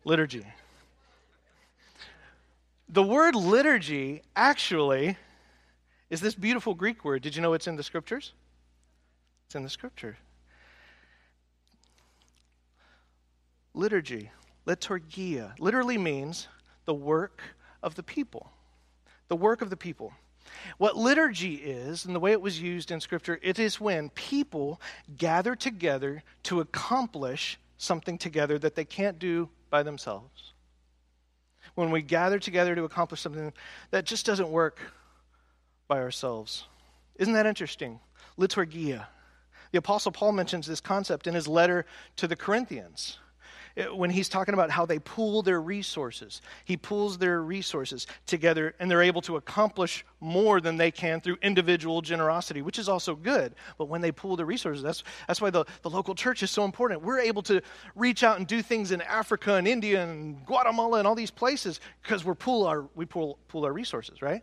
Liturgy. 0.05 0.47
The 2.89 3.03
word 3.03 3.37
liturgy 3.37 4.23
actually 4.35 5.17
is 6.09 6.21
this 6.21 6.35
beautiful 6.35 6.75
Greek 6.75 7.05
word. 7.05 7.23
Did 7.23 7.37
you 7.37 7.43
know 7.43 7.53
it's 7.53 7.69
in 7.69 7.77
the 7.77 7.83
scriptures? 7.83 8.33
It's 9.47 9.55
in 9.55 9.63
the 9.63 9.71
scripture. 9.71 10.17
Liturgy, 13.75 14.31
liturgia, 14.67 15.53
literally 15.61 15.97
means 15.97 16.49
the 16.91 16.95
work 16.95 17.41
of 17.85 17.95
the 17.95 18.03
people. 18.03 18.51
The 19.29 19.37
work 19.37 19.63
of 19.63 19.71
the 19.71 19.77
people. 19.77 20.13
What 20.77 20.97
liturgy 20.97 21.55
is, 21.55 22.05
and 22.05 22.17
the 22.17 22.19
way 22.19 22.33
it 22.33 22.41
was 22.41 22.61
used 22.61 22.91
in 22.91 22.99
Scripture, 22.99 23.39
it 23.45 23.61
is 23.61 23.81
when 23.81 24.11
people 24.11 24.81
gather 25.17 25.55
together 25.55 26.25
to 26.43 26.59
accomplish 26.59 27.61
something 27.79 28.19
together 28.19 28.59
that 28.59 28.75
they 28.75 28.85
can't 28.85 29.21
do 29.21 29.51
by 29.71 29.85
themselves. 29.85 30.53
When 31.77 31.93
we 31.93 32.03
gather 32.03 32.41
together 32.41 32.75
to 32.75 32.83
accomplish 32.83 33.21
something 33.21 33.53
that 33.93 34.05
just 34.05 34.27
doesn't 34.27 34.51
work 34.51 34.81
by 35.87 36.01
ourselves. 36.01 36.65
Isn't 37.21 37.35
that 37.35 37.47
interesting? 37.47 38.01
Liturgia. 38.37 39.07
The 39.71 39.79
Apostle 39.79 40.11
Paul 40.11 40.33
mentions 40.33 40.67
this 40.67 40.81
concept 40.81 41.29
in 41.29 41.35
his 41.35 41.47
letter 41.47 41.87
to 42.17 42.27
the 42.27 42.35
Corinthians 42.35 43.20
when 43.93 44.11
he's 44.11 44.29
talking 44.29 44.55
about 44.55 44.71
how 44.71 44.85
they 44.87 44.99
pool 44.99 45.43
their 45.43 45.61
resources. 45.61 46.43
He 46.65 46.77
pools 46.77 47.19
their 47.19 47.43
resources 47.43 48.07
together 48.27 48.75
and 48.79 48.91
they're 48.91 49.03
able 49.03 49.23
to 49.23 49.37
accomplish 49.37 50.05
more 50.21 50.61
than 50.61 50.77
they 50.77 50.91
can 50.91 51.21
through 51.21 51.39
individual 51.43 52.03
generosity, 52.03 52.63
which 52.63 52.79
is 52.79 52.89
also 52.89 53.15
good. 53.15 53.55
But 53.79 53.87
when 53.87 54.01
they 54.01 54.13
pool 54.13 54.37
their 54.37 54.47
resources, 54.47 54.83
that's, 54.83 55.05
that's 55.27 55.41
why 55.41 55.51
the, 55.51 55.65
the 55.83 55.91
local 55.91 56.15
church 56.15 56.43
is 56.43 56.51
so 56.51 56.65
important. 56.65 57.03
We're 57.03 57.21
able 57.21 57.43
to 57.43 57.63
reach 57.95 58.23
out 58.23 58.39
and 58.39 58.47
do 58.47 58.63
things 58.63 58.93
in 58.93 59.01
Africa 59.03 59.55
and 59.55 59.67
India 59.67 60.03
and 60.03 60.45
Guatemala 60.45 60.99
and 60.99 61.09
all 61.09 61.15
these 61.15 61.31
places 61.31 61.81
because 62.03 62.25
we 62.25 62.35
pool 62.35 62.67
our, 62.67 62.89
we 62.95 63.07
pool, 63.07 63.39
pool 63.49 63.65
our 63.65 63.73
resources, 63.73 64.23
right? 64.23 64.43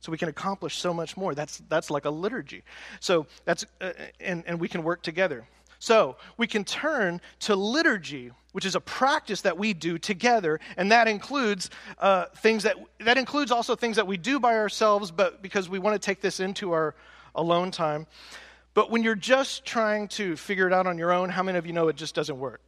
so 0.00 0.12
we 0.12 0.18
can 0.18 0.28
accomplish 0.28 0.76
so 0.78 0.94
much 0.94 1.16
more 1.16 1.34
that's 1.34 1.60
that's 1.68 1.90
like 1.90 2.04
a 2.04 2.10
liturgy 2.10 2.62
so 3.00 3.26
that's 3.44 3.66
uh, 3.80 3.90
and 4.20 4.44
and 4.46 4.60
we 4.60 4.68
can 4.68 4.84
work 4.84 5.02
together 5.02 5.44
so 5.78 6.16
we 6.36 6.46
can 6.46 6.64
turn 6.64 7.20
to 7.40 7.54
liturgy, 7.54 8.32
which 8.58 8.64
is 8.64 8.74
a 8.74 8.80
practice 8.80 9.42
that 9.42 9.56
we 9.56 9.72
do 9.72 9.98
together, 9.98 10.58
and 10.76 10.90
that 10.90 11.06
includes 11.06 11.70
uh, 12.00 12.24
things 12.38 12.64
that 12.64 12.74
that 12.98 13.16
includes 13.16 13.52
also 13.52 13.76
things 13.76 13.94
that 13.94 14.08
we 14.08 14.16
do 14.16 14.40
by 14.40 14.56
ourselves, 14.56 15.12
but 15.12 15.40
because 15.42 15.68
we 15.68 15.78
want 15.78 15.94
to 15.94 16.04
take 16.04 16.20
this 16.20 16.40
into 16.40 16.72
our 16.72 16.96
alone 17.36 17.70
time. 17.70 18.04
But 18.74 18.90
when 18.90 19.04
you're 19.04 19.14
just 19.14 19.64
trying 19.64 20.08
to 20.08 20.34
figure 20.34 20.66
it 20.66 20.72
out 20.72 20.88
on 20.88 20.98
your 20.98 21.12
own, 21.12 21.28
how 21.28 21.44
many 21.44 21.56
of 21.56 21.66
you 21.66 21.72
know 21.72 21.86
it 21.86 21.94
just 21.94 22.16
doesn't 22.16 22.36
work? 22.36 22.60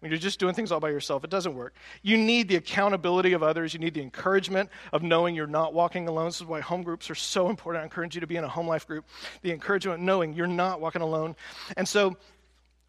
When 0.00 0.10
you're 0.10 0.18
just 0.18 0.40
doing 0.40 0.54
things 0.54 0.72
all 0.72 0.80
by 0.80 0.88
yourself, 0.88 1.24
it 1.24 1.30
doesn't 1.30 1.54
work. 1.54 1.74
You 2.00 2.16
need 2.16 2.48
the 2.48 2.56
accountability 2.56 3.34
of 3.34 3.42
others. 3.42 3.74
You 3.74 3.80
need 3.80 3.92
the 3.92 4.00
encouragement 4.00 4.70
of 4.94 5.02
knowing 5.02 5.34
you're 5.34 5.46
not 5.46 5.74
walking 5.74 6.08
alone. 6.08 6.28
This 6.28 6.36
is 6.36 6.46
why 6.46 6.62
home 6.62 6.82
groups 6.82 7.10
are 7.10 7.14
so 7.14 7.50
important. 7.50 7.82
I 7.82 7.84
encourage 7.84 8.14
you 8.14 8.22
to 8.22 8.26
be 8.26 8.36
in 8.36 8.44
a 8.44 8.48
home 8.48 8.66
life 8.66 8.86
group. 8.86 9.04
The 9.42 9.52
encouragement 9.52 10.00
knowing 10.00 10.32
you're 10.32 10.46
not 10.46 10.80
walking 10.80 11.02
alone. 11.02 11.36
And 11.76 11.86
so 11.86 12.16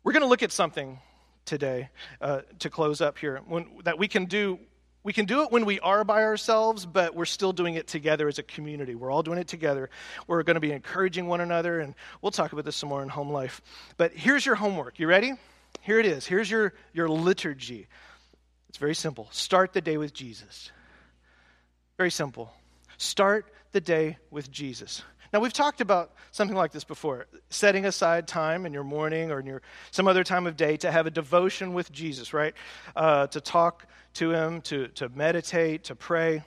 we're 0.05 0.13
going 0.13 0.23
to 0.23 0.29
look 0.29 0.41
at 0.41 0.53
something 0.53 0.99
today 1.45 1.89
uh, 2.21 2.41
to 2.59 2.69
close 2.69 3.01
up 3.01 3.17
here 3.17 3.41
when, 3.47 3.67
that 3.83 3.97
we 3.97 4.07
can 4.07 4.25
do. 4.25 4.59
We 5.01 5.13
can 5.13 5.25
do 5.25 5.43
it 5.43 5.51
when 5.51 5.65
we 5.65 5.79
are 5.79 6.03
by 6.03 6.23
ourselves, 6.23 6.85
but 6.85 7.15
we're 7.15 7.23
still 7.23 7.53
doing 7.53 7.75
it 7.75 7.87
together 7.87 8.27
as 8.27 8.37
a 8.37 8.43
community. 8.43 8.95
We're 8.95 9.11
all 9.11 9.23
doing 9.23 9.39
it 9.39 9.47
together. 9.47 9.89
We're 10.27 10.43
going 10.43 10.55
to 10.55 10.59
be 10.59 10.73
encouraging 10.73 11.25
one 11.27 11.39
another, 11.39 11.79
and 11.79 11.95
we'll 12.21 12.33
talk 12.33 12.51
about 12.51 12.65
this 12.65 12.75
some 12.75 12.89
more 12.89 13.01
in 13.01 13.07
home 13.07 13.31
life. 13.31 13.61
But 13.95 14.11
here's 14.11 14.45
your 14.45 14.55
homework. 14.55 14.99
You 14.99 15.07
ready? 15.07 15.31
Here 15.81 15.99
it 15.99 16.05
is. 16.05 16.27
Here's 16.27 16.51
your, 16.51 16.73
your 16.93 17.07
liturgy. 17.07 17.87
It's 18.67 18.77
very 18.77 18.93
simple. 18.93 19.29
Start 19.31 19.71
the 19.71 19.81
day 19.81 19.97
with 19.97 20.13
Jesus. 20.13 20.69
Very 21.97 22.11
simple. 22.11 22.51
Start 22.97 23.51
the 23.71 23.81
day 23.81 24.17
with 24.31 24.51
Jesus. 24.51 25.01
Now, 25.31 25.39
we've 25.39 25.53
talked 25.53 25.79
about 25.79 26.13
something 26.31 26.57
like 26.57 26.71
this 26.71 26.83
before 26.83 27.27
setting 27.49 27.85
aside 27.85 28.27
time 28.27 28.65
in 28.65 28.73
your 28.73 28.83
morning 28.83 29.31
or 29.31 29.39
in 29.39 29.45
your 29.45 29.61
some 29.91 30.07
other 30.07 30.23
time 30.23 30.47
of 30.47 30.57
day 30.57 30.77
to 30.77 30.91
have 30.91 31.05
a 31.05 31.11
devotion 31.11 31.73
with 31.73 31.91
Jesus, 31.91 32.33
right? 32.33 32.55
Uh, 32.95 33.27
to 33.27 33.39
talk 33.39 33.85
to 34.15 34.31
Him, 34.31 34.61
to, 34.61 34.87
to 34.89 35.09
meditate, 35.09 35.85
to 35.85 35.95
pray. 35.95 36.43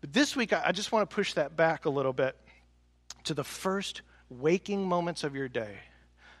But 0.00 0.12
this 0.12 0.34
week, 0.34 0.52
I 0.52 0.72
just 0.72 0.90
want 0.90 1.08
to 1.08 1.14
push 1.14 1.34
that 1.34 1.56
back 1.56 1.84
a 1.84 1.90
little 1.90 2.12
bit 2.12 2.36
to 3.24 3.34
the 3.34 3.44
first 3.44 4.02
waking 4.28 4.88
moments 4.88 5.22
of 5.22 5.36
your 5.36 5.48
day. 5.48 5.78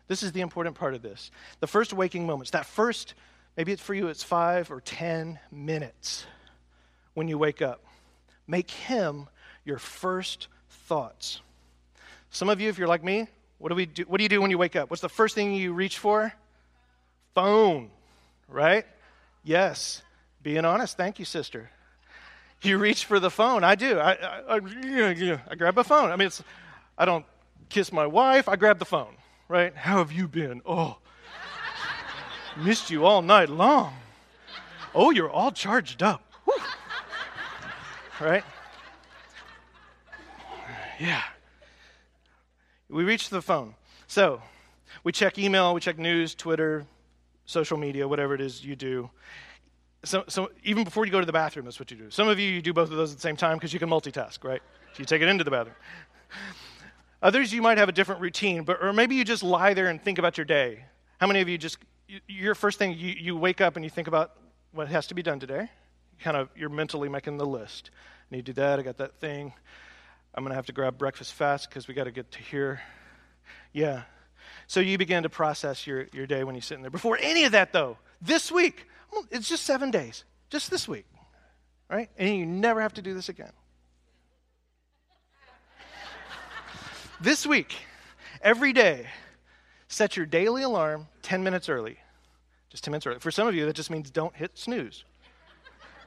This 0.08 0.24
is 0.24 0.32
the 0.32 0.40
important 0.40 0.74
part 0.74 0.94
of 0.94 1.02
this. 1.02 1.30
The 1.60 1.68
first 1.68 1.92
waking 1.92 2.26
moments, 2.26 2.50
that 2.50 2.66
first, 2.66 3.14
maybe 3.56 3.70
it's 3.70 3.82
for 3.82 3.94
you, 3.94 4.08
it's 4.08 4.24
five 4.24 4.72
or 4.72 4.80
10 4.80 5.38
minutes 5.52 6.26
when 7.14 7.28
you 7.28 7.38
wake 7.38 7.62
up. 7.62 7.84
Make 8.48 8.70
Him 8.70 9.28
your 9.64 9.78
first 9.78 10.48
thoughts. 10.68 11.40
Some 12.30 12.48
of 12.48 12.60
you, 12.60 12.68
if 12.68 12.78
you're 12.78 12.88
like 12.88 13.04
me, 13.04 13.26
What 13.58 13.68
do 13.68 13.74
we 13.74 13.86
do? 13.86 14.04
What 14.04 14.18
do 14.18 14.22
you 14.22 14.28
do 14.28 14.40
when 14.40 14.50
you 14.50 14.58
wake 14.58 14.74
up? 14.76 14.88
What's 14.88 15.02
the 15.02 15.08
first 15.08 15.34
thing 15.34 15.52
you 15.52 15.72
reach 15.74 15.98
for? 15.98 16.32
Phone, 17.34 17.90
right? 18.48 18.86
Yes. 19.44 20.02
Being 20.42 20.64
honest. 20.64 20.96
Thank 20.96 21.18
you, 21.18 21.24
sister. 21.26 21.70
You 22.62 22.78
reach 22.78 23.04
for 23.04 23.20
the 23.20 23.30
phone. 23.30 23.62
I 23.64 23.74
do. 23.74 23.98
I, 23.98 24.12
I, 24.12 24.56
I, 24.56 25.40
I 25.50 25.54
grab 25.54 25.76
a 25.78 25.84
phone. 25.84 26.10
I 26.10 26.16
mean, 26.16 26.26
it's, 26.26 26.42
I 26.96 27.04
don't 27.04 27.24
kiss 27.68 27.92
my 27.92 28.06
wife. 28.06 28.48
I 28.48 28.56
grab 28.56 28.78
the 28.78 28.84
phone, 28.84 29.14
right? 29.48 29.74
How 29.74 29.98
have 29.98 30.12
you 30.12 30.26
been? 30.28 30.62
Oh, 30.66 30.98
missed 32.56 32.90
you 32.90 33.04
all 33.04 33.22
night 33.22 33.48
long. 33.48 33.94
Oh, 34.94 35.10
you're 35.10 35.30
all 35.30 35.52
charged 35.52 36.02
up. 36.02 36.22
Whew. 36.44 36.54
Right? 38.20 38.44
Yeah. 40.98 41.22
We 42.90 43.04
reach 43.04 43.28
the 43.28 43.40
phone. 43.40 43.74
So, 44.08 44.42
we 45.04 45.12
check 45.12 45.38
email, 45.38 45.72
we 45.72 45.80
check 45.80 45.98
news, 45.98 46.34
Twitter, 46.34 46.84
social 47.46 47.78
media, 47.78 48.06
whatever 48.06 48.34
it 48.34 48.40
is 48.40 48.64
you 48.64 48.74
do. 48.74 49.10
So, 50.04 50.24
so 50.28 50.50
even 50.64 50.84
before 50.84 51.04
you 51.04 51.12
go 51.12 51.20
to 51.20 51.26
the 51.26 51.32
bathroom, 51.32 51.66
that's 51.66 51.78
what 51.78 51.90
you 51.90 51.96
do. 51.96 52.10
Some 52.10 52.26
of 52.28 52.38
you, 52.38 52.48
you 52.48 52.62
do 52.62 52.72
both 52.72 52.90
of 52.90 52.96
those 52.96 53.12
at 53.12 53.18
the 53.18 53.22
same 53.22 53.36
time 53.36 53.56
because 53.58 53.72
you 53.72 53.78
can 53.78 53.88
multitask, 53.88 54.42
right? 54.42 54.62
So 54.92 54.98
you 54.98 55.04
take 55.04 55.22
it 55.22 55.28
into 55.28 55.44
the 55.44 55.50
bathroom. 55.50 55.76
Others, 57.22 57.52
you 57.52 57.60
might 57.60 57.78
have 57.78 57.88
a 57.88 57.92
different 57.92 58.20
routine, 58.20 58.64
but 58.64 58.82
or 58.82 58.92
maybe 58.92 59.14
you 59.14 59.24
just 59.24 59.42
lie 59.42 59.74
there 59.74 59.88
and 59.88 60.02
think 60.02 60.18
about 60.18 60.38
your 60.38 60.46
day. 60.46 60.84
How 61.18 61.26
many 61.26 61.40
of 61.40 61.48
you 61.48 61.58
just 61.58 61.78
your 62.26 62.54
first 62.54 62.78
thing 62.78 62.92
you, 62.98 63.12
you 63.12 63.36
wake 63.36 63.60
up 63.60 63.76
and 63.76 63.84
you 63.84 63.90
think 63.90 64.08
about 64.08 64.32
what 64.72 64.88
has 64.88 65.06
to 65.08 65.14
be 65.14 65.22
done 65.22 65.38
today? 65.38 65.70
Kind 66.18 66.36
of 66.36 66.48
you're 66.56 66.70
mentally 66.70 67.08
making 67.08 67.36
the 67.36 67.46
list. 67.46 67.90
I 68.32 68.36
need 68.36 68.46
to 68.46 68.52
do 68.52 68.60
that. 68.60 68.78
I 68.78 68.82
got 68.82 68.96
that 68.96 69.20
thing. 69.20 69.52
I'm 70.34 70.44
going 70.44 70.50
to 70.50 70.56
have 70.56 70.66
to 70.66 70.72
grab 70.72 70.96
breakfast 70.96 71.34
fast 71.34 71.68
because 71.68 71.88
we 71.88 71.94
got 71.94 72.04
to 72.04 72.12
get 72.12 72.30
to 72.32 72.38
here. 72.38 72.80
Yeah. 73.72 74.02
So 74.66 74.80
you 74.80 74.98
begin 74.98 75.24
to 75.24 75.28
process 75.28 75.86
your, 75.86 76.06
your 76.12 76.26
day 76.26 76.44
when 76.44 76.54
you're 76.54 76.62
sitting 76.62 76.82
there. 76.82 76.90
Before 76.90 77.18
any 77.20 77.44
of 77.44 77.52
that, 77.52 77.72
though, 77.72 77.98
this 78.22 78.52
week, 78.52 78.86
it's 79.30 79.48
just 79.48 79.64
seven 79.64 79.90
days, 79.90 80.24
just 80.48 80.70
this 80.70 80.86
week, 80.86 81.06
right? 81.90 82.08
And 82.16 82.36
you 82.36 82.46
never 82.46 82.80
have 82.80 82.94
to 82.94 83.02
do 83.02 83.12
this 83.12 83.28
again. 83.28 83.52
this 87.20 87.46
week, 87.46 87.74
every 88.42 88.72
day, 88.72 89.06
set 89.88 90.16
your 90.16 90.26
daily 90.26 90.62
alarm 90.62 91.08
10 91.22 91.42
minutes 91.42 91.68
early. 91.68 91.98
Just 92.70 92.84
10 92.84 92.92
minutes 92.92 93.06
early. 93.06 93.18
For 93.18 93.32
some 93.32 93.48
of 93.48 93.54
you, 93.56 93.66
that 93.66 93.74
just 93.74 93.90
means 93.90 94.10
don't 94.10 94.34
hit 94.36 94.56
snooze. 94.56 95.04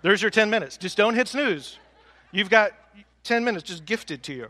There's 0.02 0.22
your 0.22 0.32
10 0.32 0.50
minutes. 0.50 0.78
Just 0.78 0.96
don't 0.96 1.16
hit 1.16 1.28
snooze. 1.28 1.78
You've 2.32 2.50
got 2.50 2.72
10 3.24 3.44
minutes 3.44 3.64
just 3.64 3.86
gifted 3.86 4.24
to 4.24 4.34
you. 4.34 4.50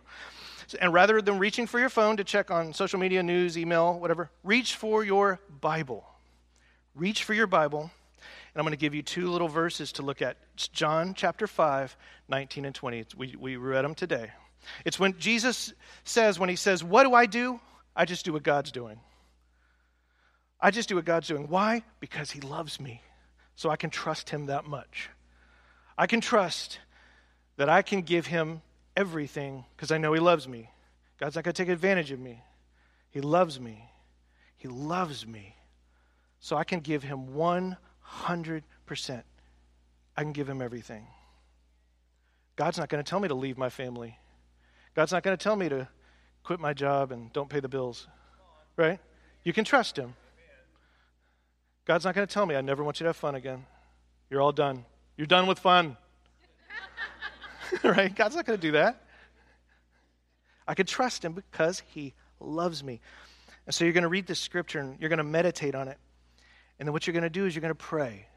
And 0.82 0.94
rather 0.94 1.22
than 1.22 1.40
reaching 1.40 1.68
for 1.68 1.80
your 1.80 1.90
phone 1.90 2.18
to 2.18 2.24
check 2.24 2.50
on 2.50 2.74
social 2.74 3.00
media, 3.00 3.22
news, 3.22 3.58
email, 3.58 4.00
whatever, 4.00 4.32
reach 4.44 4.76
for 4.76 5.04
your 5.04 5.40
Bible. 5.62 6.06
Reach 6.96 7.24
for 7.24 7.34
your 7.34 7.48
Bible. 7.48 7.82
And 7.82 8.60
I'm 8.60 8.64
going 8.64 8.72
to 8.72 8.78
give 8.78 8.96
you 8.96 9.02
two 9.02 9.30
little 9.30 9.48
verses 9.48 9.92
to 9.94 10.02
look 10.02 10.22
at. 10.22 10.38
It's 10.56 10.68
John 10.68 11.14
chapter 11.14 11.48
5, 11.48 11.96
19 12.28 12.66
and 12.66 12.74
20. 12.74 13.06
we, 13.18 13.36
we 13.38 13.58
read 13.58 13.84
them 13.84 13.96
today. 13.96 14.32
It's 14.86 15.00
when 15.00 15.18
Jesus 15.20 15.74
says, 16.04 16.40
when 16.40 16.50
he 16.50 16.56
says, 16.56 16.84
What 16.84 17.04
do 17.04 17.14
I 17.14 17.26
do? 17.26 17.60
I 17.96 18.06
just 18.06 18.26
do 18.26 18.34
what 18.34 18.44
God's 18.44 18.72
doing. 18.72 19.00
I 20.60 20.72
just 20.72 20.88
do 20.88 20.96
what 20.96 21.06
God's 21.06 21.28
doing. 21.28 21.50
Why? 21.50 21.84
Because 22.00 22.32
he 22.32 22.40
loves 22.40 22.80
me. 22.80 23.02
So 23.56 23.70
I 23.70 23.76
can 23.76 23.90
trust 23.90 24.30
him 24.30 24.48
that 24.48 24.66
much. 24.66 25.10
I 25.98 26.08
can 26.08 26.22
trust 26.22 26.80
that 27.58 27.70
I 27.70 27.82
can 27.82 28.02
give 28.02 28.28
him 28.28 28.62
everything 28.96 29.66
because 29.76 29.92
I 29.92 29.98
know 29.98 30.14
he 30.14 30.20
loves 30.20 30.48
me. 30.48 30.70
God's 31.20 31.36
not 31.36 31.44
going 31.44 31.54
to 31.54 31.64
take 31.64 31.72
advantage 31.72 32.12
of 32.12 32.20
me. 32.20 32.42
He 33.12 33.22
loves 33.22 33.60
me. 33.60 33.90
He 34.58 34.68
loves 34.68 35.28
me. 35.28 35.56
So 36.40 36.56
I 36.58 36.64
can 36.64 36.80
give 36.80 37.04
him 37.04 37.28
100%. 37.36 39.24
I 40.16 40.22
can 40.22 40.32
give 40.32 40.50
him 40.50 40.62
everything. 40.62 41.08
God's 42.56 42.78
not 42.78 42.90
going 42.90 43.04
to 43.04 43.10
tell 43.10 43.20
me 43.20 43.28
to 43.28 43.36
leave 43.36 43.58
my 43.58 43.70
family. 43.70 44.18
God's 44.96 45.12
not 45.12 45.24
going 45.24 45.36
to 45.36 45.44
tell 45.44 45.56
me 45.56 45.70
to 45.70 45.88
quit 46.44 46.60
my 46.60 46.74
job 46.74 47.12
and 47.12 47.32
don't 47.34 47.50
pay 47.50 47.60
the 47.60 47.70
bills. 47.70 48.08
Right? 48.76 49.00
You 49.44 49.54
can 49.54 49.66
trust 49.66 49.98
him. 49.98 50.16
God's 51.86 52.06
not 52.06 52.16
going 52.16 52.28
to 52.28 52.34
tell 52.34 52.46
me, 52.46 52.56
I 52.56 52.62
never 52.62 52.84
want 52.84 53.00
you 53.00 53.06
to 53.06 53.10
have 53.10 53.18
fun 53.18 53.36
again. 53.36 53.66
You're 54.30 54.42
all 54.42 54.52
done. 54.52 54.86
You're 55.18 55.28
done 55.28 55.48
with 55.48 55.60
fun. 55.60 55.98
right? 57.84 58.14
God's 58.14 58.36
not 58.36 58.46
going 58.46 58.60
to 58.60 58.68
do 58.68 58.74
that. 58.74 59.04
I 60.68 60.74
can 60.76 60.86
trust 60.86 61.24
him 61.24 61.34
because 61.34 61.82
he 61.94 62.14
loves 62.40 62.84
me. 62.84 63.02
And 63.66 63.74
so 63.74 63.86
you're 63.86 63.94
going 63.94 64.04
to 64.04 64.10
read 64.10 64.28
this 64.28 64.40
scripture 64.40 64.80
and 64.80 65.00
you're 65.00 65.10
going 65.10 65.18
to 65.18 65.24
meditate 65.24 65.76
on 65.76 65.88
it. 65.88 65.98
And 66.80 66.88
then 66.88 66.94
what 66.94 67.08
you're 67.08 67.14
going 67.14 67.24
to 67.24 67.30
do 67.30 67.46
is 67.46 67.56
you're 67.56 67.62
going 67.62 67.70
to 67.70 67.76
pray. 67.76 68.28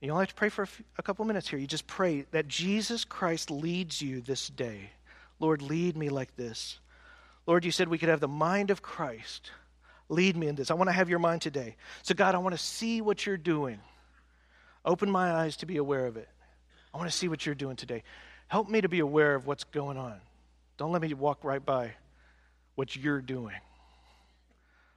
You 0.00 0.10
only 0.10 0.22
have 0.22 0.28
to 0.28 0.34
pray 0.34 0.50
for 0.50 0.62
a, 0.62 0.66
few, 0.66 0.84
a 0.98 1.02
couple 1.02 1.24
minutes 1.24 1.48
here. 1.48 1.58
You 1.58 1.66
just 1.66 1.86
pray 1.86 2.26
that 2.32 2.46
Jesus 2.46 3.04
Christ 3.04 3.50
leads 3.50 4.02
you 4.02 4.20
this 4.20 4.48
day. 4.48 4.90
Lord, 5.40 5.62
lead 5.62 5.96
me 5.96 6.10
like 6.10 6.36
this. 6.36 6.78
Lord, 7.46 7.64
you 7.64 7.70
said 7.70 7.88
we 7.88 7.98
could 7.98 8.10
have 8.10 8.20
the 8.20 8.28
mind 8.28 8.70
of 8.70 8.82
Christ. 8.82 9.50
Lead 10.08 10.36
me 10.36 10.46
in 10.48 10.54
this. 10.54 10.70
I 10.70 10.74
want 10.74 10.88
to 10.88 10.92
have 10.92 11.08
your 11.08 11.18
mind 11.18 11.42
today. 11.42 11.76
So, 12.02 12.14
God, 12.14 12.34
I 12.34 12.38
want 12.38 12.54
to 12.54 12.62
see 12.62 13.00
what 13.00 13.24
you're 13.24 13.38
doing. 13.38 13.78
Open 14.84 15.10
my 15.10 15.32
eyes 15.32 15.56
to 15.58 15.66
be 15.66 15.78
aware 15.78 16.06
of 16.06 16.16
it. 16.16 16.28
I 16.92 16.98
want 16.98 17.10
to 17.10 17.16
see 17.16 17.28
what 17.28 17.46
you're 17.46 17.54
doing 17.54 17.76
today. 17.76 18.02
Help 18.54 18.68
me 18.68 18.80
to 18.80 18.88
be 18.88 19.00
aware 19.00 19.34
of 19.34 19.48
what's 19.48 19.64
going 19.64 19.98
on. 19.98 20.14
Don't 20.76 20.92
let 20.92 21.02
me 21.02 21.12
walk 21.12 21.42
right 21.42 21.66
by 21.66 21.90
what 22.76 22.94
you're 22.94 23.20
doing. 23.20 23.56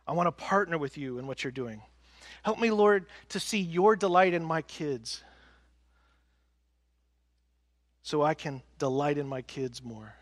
I 0.05 0.12
want 0.12 0.28
to 0.28 0.32
partner 0.32 0.78
with 0.78 0.95
you 0.95 1.18
in 1.18 1.26
what 1.26 1.43
you're 1.43 1.49
doing. 1.49 1.82
Help 2.43 2.60
me, 2.60 2.70
Lord, 2.70 3.08
to 3.30 3.39
see 3.39 3.58
your 3.58 3.95
delight 3.95 4.36
in 4.36 4.45
my 4.45 4.62
kids 4.62 5.24
so 8.03 8.22
I 8.22 8.36
can 8.36 8.62
delight 8.78 9.18
in 9.18 9.28
my 9.28 9.41
kids 9.41 9.84
more. 9.84 10.14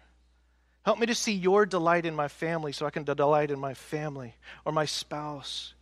Help 0.86 0.98
me 0.98 1.06
to 1.08 1.14
see 1.14 1.34
your 1.34 1.66
delight 1.66 2.06
in 2.06 2.16
my 2.16 2.30
family 2.30 2.72
so 2.72 2.86
I 2.86 2.90
can 2.90 3.04
delight 3.04 3.52
in 3.52 3.60
my 3.60 3.74
family 3.74 4.34
or 4.64 4.72
my 4.72 4.86
spouse 4.86 5.74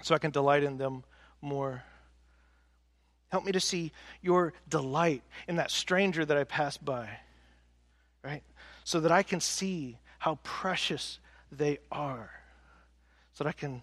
so 0.00 0.14
I 0.14 0.18
can 0.18 0.30
delight 0.30 0.62
in 0.62 0.78
them 0.78 1.02
more. 1.42 1.82
Help 3.30 3.44
me 3.44 3.52
to 3.52 3.60
see 3.60 3.92
your 4.22 4.52
delight 4.68 5.22
in 5.48 5.56
that 5.56 5.70
stranger 5.70 6.24
that 6.24 6.36
I 6.36 6.44
passed 6.44 6.84
by, 6.84 7.08
right? 8.22 8.42
So 8.84 9.00
that 9.00 9.12
I 9.12 9.22
can 9.22 9.40
see 9.40 9.98
how 10.18 10.38
precious 10.42 11.18
they 11.50 11.78
are, 11.90 12.30
so 13.32 13.44
that 13.44 13.50
I 13.50 13.52
can 13.52 13.82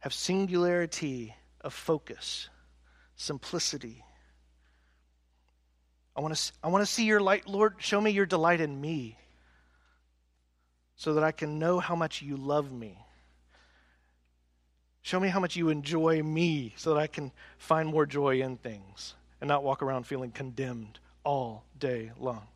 have 0.00 0.12
singularity 0.12 1.34
of 1.60 1.72
focus, 1.72 2.48
simplicity. 3.16 4.04
I 6.16 6.20
want 6.20 6.34
to 6.34 6.52
I 6.62 6.68
want 6.68 6.82
to 6.82 6.92
see 6.92 7.04
your 7.04 7.20
light, 7.20 7.46
Lord, 7.46 7.76
show 7.78 8.00
me 8.00 8.10
your 8.10 8.26
delight 8.26 8.60
in 8.60 8.80
me 8.80 9.16
so 10.96 11.14
that 11.14 11.24
I 11.24 11.32
can 11.32 11.58
know 11.58 11.80
how 11.80 11.96
much 11.96 12.20
you 12.20 12.36
love 12.36 12.70
me. 12.70 12.98
Show 15.02 15.18
me 15.18 15.28
how 15.28 15.40
much 15.40 15.56
you 15.56 15.68
enjoy 15.70 16.22
me 16.22 16.74
so 16.76 16.94
that 16.94 17.00
I 17.00 17.06
can 17.06 17.32
find 17.58 17.88
more 17.88 18.06
joy 18.06 18.40
in 18.42 18.56
things 18.56 19.14
and 19.40 19.48
not 19.48 19.64
walk 19.64 19.82
around 19.82 20.04
feeling 20.04 20.30
condemned 20.30 20.98
all 21.24 21.64
day 21.78 22.12
long. 22.18 22.46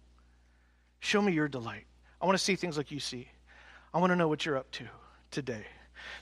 Show 1.01 1.23
me 1.23 1.33
your 1.33 1.49
delight. 1.49 1.85
I 2.21 2.27
want 2.27 2.39
to 2.39 2.45
see 2.45 2.57
things 2.57 2.77
like 2.77 2.91
you 2.91 3.01
see. 3.01 3.29
I 3.93 3.99
want 3.99 4.11
to 4.11 4.17
know 4.17 4.29
what 4.29 4.45
you're 4.45 4.57
up 4.57 4.71
to 4.73 4.85
today. 5.31 5.67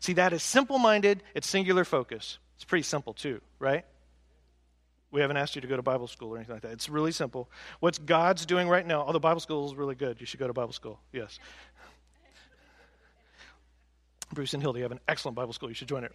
See, 0.01 0.12
that 0.14 0.33
is 0.33 0.43
simple 0.43 0.79
minded, 0.79 1.23
it's 1.35 1.49
singular 1.49 1.85
focus. 1.85 2.39
It's 2.57 2.64
pretty 2.64 2.83
simple, 2.83 3.14
too, 3.14 3.41
right? 3.59 3.85
We 5.11 5.20
haven't 5.20 5.37
asked 5.37 5.55
you 5.55 5.61
to 5.61 5.68
go 5.68 5.77
to 5.77 5.83
Bible 5.83 6.07
school 6.07 6.31
or 6.31 6.37
anything 6.37 6.55
like 6.55 6.62
that. 6.62 6.73
It's 6.73 6.89
really 6.89 7.12
simple. 7.12 7.51
What's 7.81 7.99
God's 7.99 8.47
doing 8.47 8.68
right 8.68 8.87
now? 8.87 9.03
Oh, 9.03 9.07
Although 9.07 9.18
Bible 9.18 9.41
school 9.41 9.66
is 9.66 9.75
really 9.75 9.95
good. 9.95 10.20
You 10.20 10.27
should 10.27 10.41
go 10.41 10.47
to 10.47 10.53
Bible 10.55 10.73
school. 10.73 11.01
Yes. 11.12 11.39
Bruce 14.33 14.55
and 14.55 14.62
Hilda 14.62 14.80
have 14.80 14.93
an 14.93 15.01
excellent 15.09 15.37
Bible 15.37 15.53
school. 15.53 15.68
You 15.68 15.74
should 15.74 15.89
join 15.89 16.05
it. 16.05 16.12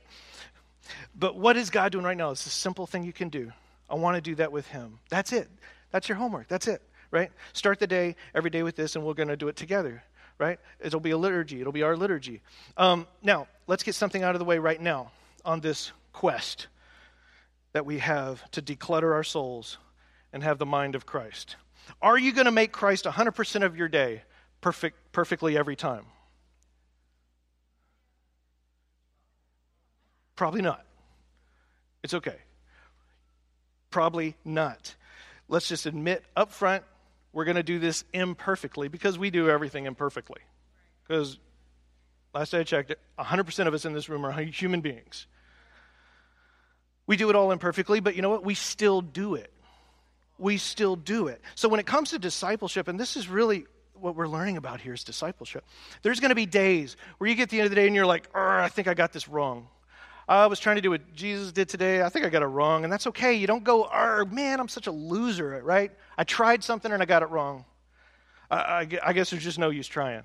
But 1.16 1.36
what 1.36 1.58
is 1.58 1.70
God 1.70 1.92
doing 1.92 2.06
right 2.06 2.18
now? 2.18 2.32
It's 2.32 2.46
a 2.46 2.50
simple 2.50 2.88
thing 2.88 3.04
you 3.04 3.14
can 3.14 3.30
do. 3.30 3.52
I 3.90 3.96
want 3.96 4.16
to 4.16 4.22
do 4.22 4.36
that 4.36 4.52
with 4.52 4.68
Him. 4.68 5.00
That's 5.10 5.32
it. 5.32 5.50
That's 5.92 6.10
your 6.10 6.18
homework. 6.18 6.48
That's 6.48 6.68
it, 6.68 6.82
right? 7.12 7.32
Start 7.54 7.80
the 7.80 7.88
day 7.88 8.16
every 8.34 8.50
day 8.50 8.64
with 8.64 8.76
this, 8.76 8.96
and 8.96 9.06
we're 9.06 9.14
going 9.14 9.30
to 9.30 9.38
do 9.38 9.48
it 9.48 9.56
together, 9.56 10.04
right? 10.38 10.60
It'll 10.80 11.00
be 11.00 11.12
a 11.12 11.18
liturgy. 11.18 11.62
It'll 11.62 11.74
be 11.74 11.84
our 11.84 11.96
liturgy. 11.96 12.42
Um, 12.76 13.08
now, 13.24 13.48
let's 13.68 13.84
get 13.84 13.96
something 13.96 14.24
out 14.24 14.36
of 14.36 14.40
the 14.40 14.46
way 14.46 14.60
right 14.60 14.82
now 14.82 15.12
on 15.46 15.62
this 15.62 15.92
quest 16.12 16.68
that 17.74 17.86
we 17.86 18.00
have 18.00 18.50
to 18.52 18.62
declutter 18.62 19.14
our 19.14 19.24
souls 19.24 19.78
and 20.34 20.44
have 20.44 20.58
the 20.58 20.66
mind 20.66 20.96
of 20.96 21.06
Christ. 21.06 21.56
Are 22.02 22.18
you 22.18 22.34
going 22.34 22.46
to 22.46 22.52
make 22.52 22.72
Christ 22.72 23.06
100% 23.06 23.64
of 23.64 23.78
your 23.78 23.88
day 23.88 24.24
perfect, 24.60 25.12
perfectly 25.14 25.58
every 25.58 25.76
time? 25.76 26.06
Probably 30.38 30.62
not. 30.62 30.86
It's 32.04 32.14
okay. 32.14 32.38
Probably 33.90 34.38
not. 34.46 34.96
Let's 35.50 35.68
just 35.68 35.86
admit 35.86 36.24
up 36.34 36.54
front 36.54 36.86
we're 37.34 37.46
going 37.46 37.58
to 37.58 37.64
do 37.64 37.80
this 37.80 38.06
imperfectly 38.14 38.88
because 38.88 39.20
we 39.20 39.30
do 39.30 39.50
everything 39.50 39.86
imperfectly. 39.86 40.42
Because 41.06 41.38
Last 42.38 42.54
I 42.54 42.62
checked, 42.62 42.94
100% 43.18 43.68
of 43.68 43.74
us 43.74 43.86
in 43.86 43.94
this 43.94 44.10
room 44.10 44.24
are 44.24 44.32
human 44.32 44.82
beings. 44.82 45.26
We 47.08 47.18
do 47.18 47.32
it 47.32 47.36
all 47.36 47.52
imperfectly, 47.52 48.00
but 48.00 48.16
you 48.16 48.22
know 48.22 48.30
what? 48.30 48.44
We 48.44 48.54
still 48.54 49.02
do 49.02 49.34
it. 49.34 49.52
We 50.38 50.58
still 50.58 50.96
do 50.96 51.30
it. 51.30 51.42
So 51.56 51.68
when 51.68 51.80
it 51.80 51.88
comes 51.88 52.12
to 52.12 52.20
discipleship, 52.20 52.88
and 52.88 53.00
this 53.00 53.18
is 53.18 53.28
really 53.28 53.66
what 53.94 54.16
we're 54.16 54.28
learning 54.28 54.58
about 54.58 54.82
here 54.82 54.94
is 54.94 55.04
discipleship. 55.04 55.64
There's 56.04 56.20
going 56.20 56.30
to 56.30 56.36
be 56.36 56.46
days 56.46 56.96
where 57.18 57.28
you 57.28 57.36
get 57.36 57.50
to 57.50 57.56
the 57.56 57.62
end 57.62 57.66
of 57.66 57.72
the 57.72 57.76
day 57.76 57.88
and 57.88 57.96
you're 57.96 58.06
like, 58.06 58.30
I 58.36 58.70
think 58.70 58.88
I 58.88 58.94
got 58.94 59.14
this 59.14 59.28
wrong. 59.28 59.68
I 60.28 60.48
was 60.48 60.60
trying 60.60 60.76
to 60.76 60.82
do 60.82 60.90
what 60.90 61.14
Jesus 61.14 61.52
did 61.52 61.70
today. 61.70 62.02
I 62.02 62.10
think 62.10 62.26
I 62.26 62.30
got 62.30 62.42
it 62.42 62.48
wrong. 62.48 62.84
And 62.84 62.92
that's 62.92 63.08
okay. 63.08 63.34
You 63.34 63.48
don't 63.48 63.64
go, 63.64 63.88
man, 64.30 64.60
I'm 64.60 64.68
such 64.68 64.88
a 64.88 64.92
loser, 64.92 65.62
right? 65.64 65.92
I 66.18 66.24
tried 66.24 66.64
something 66.64 66.92
and 66.92 67.02
I 67.02 67.06
got 67.06 67.22
it 67.24 67.30
wrong. 67.30 67.64
I, 68.52 68.58
I, 68.58 68.88
I 69.06 69.14
guess 69.14 69.30
there's 69.30 69.44
just 69.44 69.60
no 69.60 69.70
use 69.70 69.88
trying. 69.88 70.24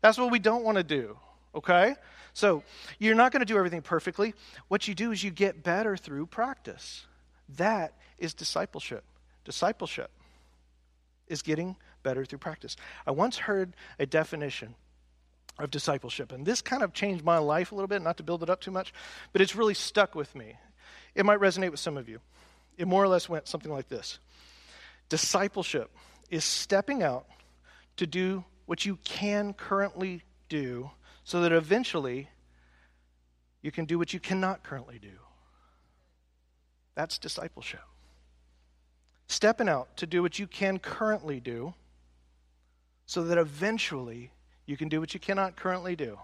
That's 0.00 0.18
what 0.18 0.30
we 0.30 0.38
don't 0.38 0.64
want 0.64 0.78
to 0.78 0.84
do, 0.84 1.16
okay? 1.54 1.94
So 2.34 2.62
you're 2.98 3.14
not 3.14 3.32
going 3.32 3.40
to 3.40 3.46
do 3.46 3.56
everything 3.56 3.82
perfectly. 3.82 4.34
What 4.68 4.88
you 4.88 4.94
do 4.94 5.12
is 5.12 5.22
you 5.22 5.30
get 5.30 5.62
better 5.62 5.96
through 5.96 6.26
practice. 6.26 7.06
That 7.56 7.94
is 8.18 8.34
discipleship. 8.34 9.04
Discipleship 9.44 10.10
is 11.28 11.42
getting 11.42 11.76
better 12.02 12.24
through 12.24 12.38
practice. 12.38 12.76
I 13.06 13.12
once 13.12 13.38
heard 13.38 13.74
a 13.98 14.06
definition 14.06 14.74
of 15.58 15.70
discipleship, 15.70 16.32
and 16.32 16.46
this 16.46 16.62
kind 16.62 16.82
of 16.82 16.92
changed 16.92 17.24
my 17.24 17.38
life 17.38 17.72
a 17.72 17.74
little 17.74 17.88
bit, 17.88 18.02
not 18.02 18.16
to 18.18 18.22
build 18.22 18.42
it 18.42 18.50
up 18.50 18.60
too 18.60 18.70
much, 18.70 18.92
but 19.32 19.42
it's 19.42 19.56
really 19.56 19.74
stuck 19.74 20.14
with 20.14 20.34
me. 20.34 20.56
It 21.14 21.26
might 21.26 21.40
resonate 21.40 21.70
with 21.70 21.80
some 21.80 21.96
of 21.96 22.08
you. 22.08 22.20
It 22.76 22.86
more 22.86 23.02
or 23.02 23.08
less 23.08 23.28
went 23.28 23.48
something 23.48 23.72
like 23.72 23.88
this 23.88 24.18
Discipleship 25.08 25.90
is 26.30 26.44
stepping 26.44 27.02
out 27.02 27.26
to 27.96 28.06
do 28.06 28.44
what 28.66 28.84
you 28.84 28.98
can 29.04 29.54
currently 29.54 30.22
do 30.48 30.90
so 31.24 31.40
that 31.40 31.52
eventually 31.52 32.28
you 33.62 33.70
can 33.70 33.84
do 33.84 33.98
what 33.98 34.12
you 34.12 34.20
cannot 34.20 34.62
currently 34.62 34.98
do. 34.98 35.12
That's 36.94 37.18
discipleship. 37.18 37.82
Stepping 39.26 39.68
out 39.68 39.96
to 39.96 40.06
do 40.06 40.22
what 40.22 40.38
you 40.38 40.46
can 40.46 40.78
currently 40.78 41.40
do 41.40 41.74
so 43.06 43.24
that 43.24 43.38
eventually 43.38 44.32
you 44.68 44.76
can 44.76 44.88
do 44.90 45.00
what 45.00 45.14
you 45.14 45.18
cannot 45.18 45.56
currently 45.56 45.96
do. 45.96 46.18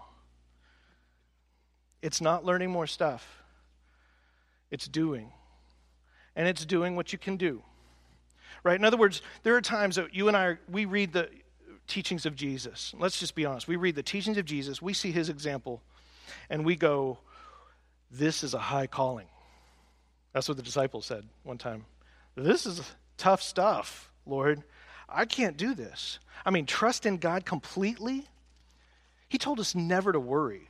It's 2.03 2.21
not 2.21 2.45
learning 2.45 2.69
more 2.69 2.85
stuff, 2.85 3.41
it's 4.69 4.87
doing. 4.87 5.31
And 6.37 6.49
it's 6.49 6.65
doing 6.65 6.97
what 6.97 7.13
you 7.13 7.17
can 7.17 7.37
do. 7.37 7.63
Right? 8.61 8.77
In 8.77 8.83
other 8.83 8.97
words, 8.97 9.21
there 9.43 9.55
are 9.55 9.61
times 9.61 9.95
that 9.95 10.13
you 10.13 10.27
and 10.27 10.35
I, 10.35 10.57
we 10.69 10.83
read 10.83 11.13
the 11.13 11.29
teachings 11.87 12.25
of 12.25 12.35
Jesus. 12.35 12.93
Let's 12.99 13.17
just 13.17 13.35
be 13.35 13.45
honest. 13.45 13.69
We 13.69 13.77
read 13.77 13.95
the 13.95 14.03
teachings 14.03 14.37
of 14.37 14.45
Jesus, 14.45 14.81
we 14.81 14.93
see 14.93 15.11
his 15.11 15.29
example, 15.29 15.81
and 16.49 16.65
we 16.65 16.75
go, 16.75 17.17
This 18.11 18.43
is 18.43 18.53
a 18.53 18.59
high 18.59 18.87
calling. 18.87 19.27
That's 20.33 20.47
what 20.47 20.57
the 20.57 20.63
disciples 20.63 21.05
said 21.05 21.23
one 21.43 21.57
time. 21.57 21.85
This 22.35 22.65
is 22.65 22.81
tough 23.17 23.41
stuff, 23.41 24.11
Lord. 24.25 24.61
I 25.07 25.25
can't 25.25 25.57
do 25.57 25.73
this. 25.73 26.19
I 26.45 26.51
mean, 26.51 26.65
trust 26.65 27.05
in 27.05 27.17
God 27.17 27.45
completely. 27.45 28.27
He 29.35 29.37
told 29.37 29.59
us 29.59 29.75
never 29.75 30.13
to 30.13 30.19
worry. 30.21 30.69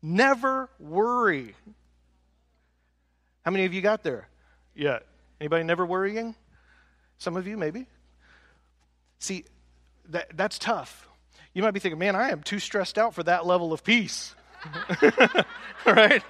Never 0.00 0.70
worry. 0.78 1.54
How 3.44 3.50
many 3.50 3.66
of 3.66 3.74
you 3.74 3.82
got 3.82 4.02
there 4.02 4.26
yet? 4.74 5.04
Anybody 5.38 5.64
never 5.64 5.84
worrying? 5.84 6.34
Some 7.18 7.36
of 7.36 7.46
you, 7.46 7.58
maybe. 7.58 7.84
See, 9.18 9.44
that, 10.08 10.34
that's 10.34 10.58
tough. 10.58 11.06
You 11.52 11.60
might 11.60 11.72
be 11.72 11.78
thinking, 11.78 11.98
man, 11.98 12.16
I 12.16 12.30
am 12.30 12.42
too 12.42 12.58
stressed 12.58 12.96
out 12.96 13.12
for 13.12 13.22
that 13.24 13.44
level 13.44 13.74
of 13.74 13.84
peace. 13.84 14.34
right? 15.84 16.22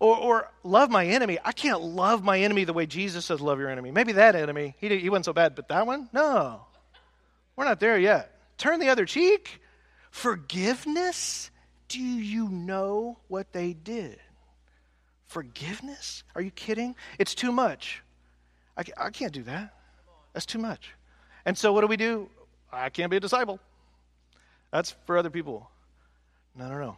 Or, 0.00 0.16
or 0.18 0.50
love 0.62 0.90
my 0.90 1.06
enemy. 1.06 1.38
I 1.42 1.52
can't 1.52 1.80
love 1.80 2.22
my 2.22 2.40
enemy 2.40 2.64
the 2.64 2.74
way 2.74 2.84
Jesus 2.84 3.24
says 3.24 3.40
love 3.40 3.58
your 3.58 3.70
enemy. 3.70 3.90
Maybe 3.90 4.12
that 4.12 4.36
enemy, 4.36 4.74
he, 4.78 4.98
he 4.98 5.08
wasn't 5.08 5.24
so 5.24 5.32
bad, 5.32 5.54
but 5.54 5.68
that 5.68 5.86
one? 5.86 6.10
No. 6.12 6.60
We're 7.56 7.64
not 7.64 7.80
there 7.80 7.98
yet. 7.98 8.36
Turn 8.60 8.78
the 8.78 8.90
other 8.90 9.06
cheek. 9.06 9.62
Forgiveness? 10.10 11.50
Do 11.88 11.98
you 11.98 12.46
know 12.50 13.18
what 13.26 13.52
they 13.52 13.72
did? 13.72 14.20
Forgiveness? 15.28 16.24
Are 16.34 16.42
you 16.42 16.50
kidding? 16.50 16.94
It's 17.18 17.34
too 17.34 17.52
much. 17.52 18.02
I, 18.76 18.82
I 18.98 19.08
can't 19.08 19.32
do 19.32 19.42
that. 19.44 19.72
That's 20.34 20.44
too 20.44 20.58
much. 20.58 20.90
And 21.46 21.56
so 21.56 21.72
what 21.72 21.80
do 21.80 21.86
we 21.86 21.96
do? 21.96 22.28
I 22.70 22.90
can't 22.90 23.10
be 23.10 23.16
a 23.16 23.20
disciple. 23.20 23.58
That's 24.70 24.94
for 25.06 25.16
other 25.16 25.30
people. 25.30 25.70
No, 26.54 26.68
no, 26.68 26.78
no. 26.78 26.96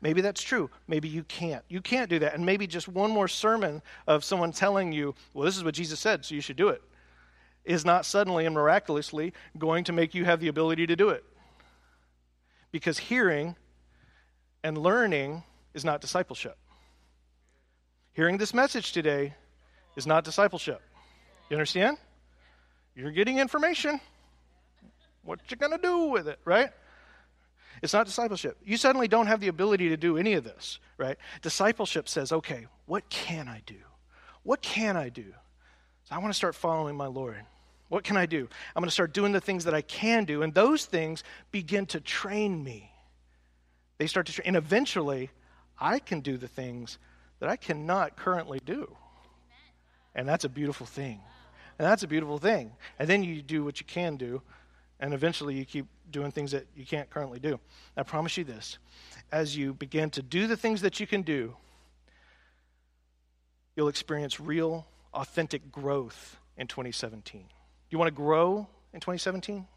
Maybe 0.00 0.20
that's 0.20 0.42
true. 0.42 0.70
Maybe 0.86 1.08
you 1.08 1.24
can't. 1.24 1.64
You 1.68 1.80
can't 1.80 2.08
do 2.08 2.20
that. 2.20 2.34
And 2.34 2.46
maybe 2.46 2.68
just 2.68 2.86
one 2.86 3.10
more 3.10 3.26
sermon 3.26 3.82
of 4.06 4.22
someone 4.22 4.52
telling 4.52 4.92
you, 4.92 5.16
well, 5.32 5.44
this 5.44 5.56
is 5.56 5.64
what 5.64 5.74
Jesus 5.74 5.98
said, 5.98 6.24
so 6.24 6.36
you 6.36 6.40
should 6.40 6.56
do 6.56 6.68
it, 6.68 6.82
is 7.64 7.84
not 7.84 8.04
suddenly 8.04 8.46
and 8.46 8.54
miraculously 8.54 9.32
going 9.58 9.84
to 9.84 9.92
make 9.92 10.14
you 10.14 10.24
have 10.24 10.40
the 10.40 10.48
ability 10.48 10.86
to 10.86 10.96
do 10.96 11.08
it. 11.08 11.24
Because 12.70 12.98
hearing 12.98 13.56
and 14.62 14.76
learning 14.76 15.44
is 15.74 15.84
not 15.84 16.00
discipleship. 16.00 16.56
Hearing 18.12 18.38
this 18.38 18.54
message 18.54 18.92
today 18.92 19.34
is 19.96 20.06
not 20.06 20.24
discipleship. 20.24 20.80
You 21.50 21.56
understand? 21.56 21.98
You're 22.94 23.10
getting 23.10 23.38
information. 23.38 24.00
What 25.22 25.40
you 25.50 25.56
going 25.56 25.72
to 25.72 25.78
do 25.78 26.06
with 26.06 26.28
it, 26.28 26.38
right? 26.44 26.70
It's 27.82 27.92
not 27.92 28.06
discipleship. 28.06 28.56
You 28.64 28.76
suddenly 28.76 29.08
don't 29.08 29.26
have 29.26 29.40
the 29.40 29.48
ability 29.48 29.88
to 29.88 29.96
do 29.96 30.16
any 30.16 30.34
of 30.34 30.44
this, 30.44 30.78
right? 30.96 31.16
Discipleship 31.42 32.08
says, 32.08 32.32
okay, 32.32 32.66
what 32.86 33.08
can 33.08 33.48
I 33.48 33.62
do? 33.66 33.76
What 34.42 34.62
can 34.62 34.96
I 34.96 35.08
do? 35.08 35.34
So 36.04 36.14
I 36.14 36.18
want 36.18 36.32
to 36.32 36.36
start 36.36 36.54
following 36.54 36.96
my 36.96 37.06
Lord. 37.06 37.44
What 37.88 38.04
can 38.04 38.16
I 38.16 38.26
do? 38.26 38.48
I'm 38.74 38.80
going 38.80 38.88
to 38.88 38.92
start 38.92 39.12
doing 39.12 39.32
the 39.32 39.40
things 39.40 39.64
that 39.64 39.74
I 39.74 39.82
can 39.82 40.24
do, 40.24 40.42
and 40.42 40.54
those 40.54 40.86
things 40.86 41.22
begin 41.52 41.86
to 41.86 42.00
train 42.00 42.62
me. 42.62 42.90
They 43.98 44.06
start 44.06 44.26
to 44.26 44.32
train, 44.32 44.48
and 44.48 44.56
eventually, 44.56 45.30
I 45.78 45.98
can 45.98 46.20
do 46.20 46.36
the 46.36 46.48
things 46.48 46.98
that 47.40 47.48
I 47.48 47.56
cannot 47.56 48.16
currently 48.16 48.60
do. 48.64 48.96
And 50.14 50.28
that's 50.28 50.44
a 50.44 50.48
beautiful 50.48 50.86
thing. 50.86 51.20
And 51.78 51.86
that's 51.86 52.02
a 52.02 52.08
beautiful 52.08 52.38
thing. 52.38 52.72
And 52.98 53.08
then 53.08 53.22
you 53.22 53.42
do 53.42 53.64
what 53.64 53.80
you 53.80 53.86
can 53.86 54.16
do, 54.16 54.42
and 55.00 55.12
eventually 55.12 55.54
you 55.54 55.64
keep 55.64 55.86
doing 56.10 56.30
things 56.30 56.52
that 56.52 56.66
you 56.76 56.86
can't 56.86 57.10
currently 57.10 57.38
do. 57.38 57.58
I 57.96 58.02
promise 58.02 58.36
you 58.36 58.44
this 58.44 58.78
as 59.32 59.56
you 59.56 59.74
begin 59.74 60.10
to 60.10 60.22
do 60.22 60.46
the 60.46 60.56
things 60.56 60.82
that 60.82 61.00
you 61.00 61.06
can 61.06 61.22
do, 61.22 61.56
you'll 63.74 63.88
experience 63.88 64.38
real, 64.38 64.86
authentic 65.12 65.72
growth 65.72 66.36
in 66.56 66.66
2017. 66.68 67.46
You 67.94 67.98
want 67.98 68.08
to 68.08 68.22
grow 68.22 68.66
in 68.92 68.98
2017? 68.98 69.68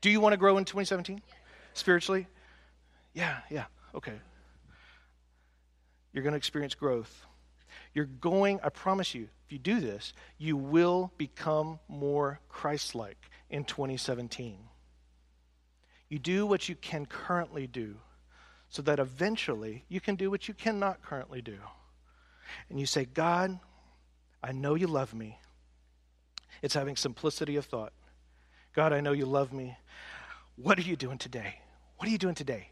Do 0.00 0.10
you 0.10 0.18
want 0.18 0.32
to 0.32 0.36
grow 0.36 0.58
in 0.58 0.64
2017? 0.64 1.22
Spiritually? 1.72 2.26
Yeah, 3.12 3.36
yeah, 3.48 3.66
okay. 3.94 4.18
You're 6.12 6.24
going 6.24 6.32
to 6.32 6.36
experience 6.36 6.74
growth. 6.74 7.26
You're 7.92 8.06
going, 8.06 8.58
I 8.60 8.70
promise 8.70 9.14
you, 9.14 9.28
if 9.46 9.52
you 9.52 9.60
do 9.60 9.78
this, 9.78 10.14
you 10.36 10.56
will 10.56 11.12
become 11.16 11.78
more 11.86 12.40
Christ 12.48 12.96
like 12.96 13.30
in 13.50 13.62
2017. 13.62 14.58
You 16.08 16.18
do 16.18 16.44
what 16.44 16.68
you 16.68 16.74
can 16.74 17.06
currently 17.06 17.68
do 17.68 17.98
so 18.68 18.82
that 18.82 18.98
eventually 18.98 19.84
you 19.88 20.00
can 20.00 20.16
do 20.16 20.28
what 20.28 20.48
you 20.48 20.54
cannot 20.54 21.02
currently 21.02 21.40
do. 21.40 21.58
And 22.68 22.80
you 22.80 22.86
say, 22.86 23.04
God, 23.04 23.60
I 24.42 24.50
know 24.50 24.74
you 24.74 24.88
love 24.88 25.14
me. 25.14 25.38
It's 26.64 26.72
having 26.72 26.96
simplicity 26.96 27.56
of 27.56 27.66
thought. 27.66 27.92
God, 28.72 28.94
I 28.94 29.02
know 29.02 29.12
you 29.12 29.26
love 29.26 29.52
me. 29.52 29.76
What 30.56 30.78
are 30.78 30.82
you 30.82 30.96
doing 30.96 31.18
today? 31.18 31.56
What 31.98 32.08
are 32.08 32.10
you 32.10 32.16
doing 32.16 32.34
today? 32.34 32.70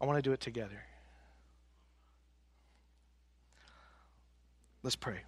I 0.00 0.06
want 0.06 0.18
to 0.18 0.22
do 0.22 0.30
it 0.30 0.40
together. 0.40 0.84
Let's 4.84 4.94
pray. 4.94 5.18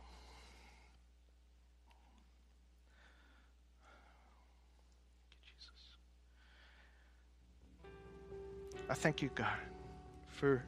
I 8.88 8.95
thank 8.95 9.20
you, 9.20 9.30
God, 9.34 9.59
for. 10.28 10.62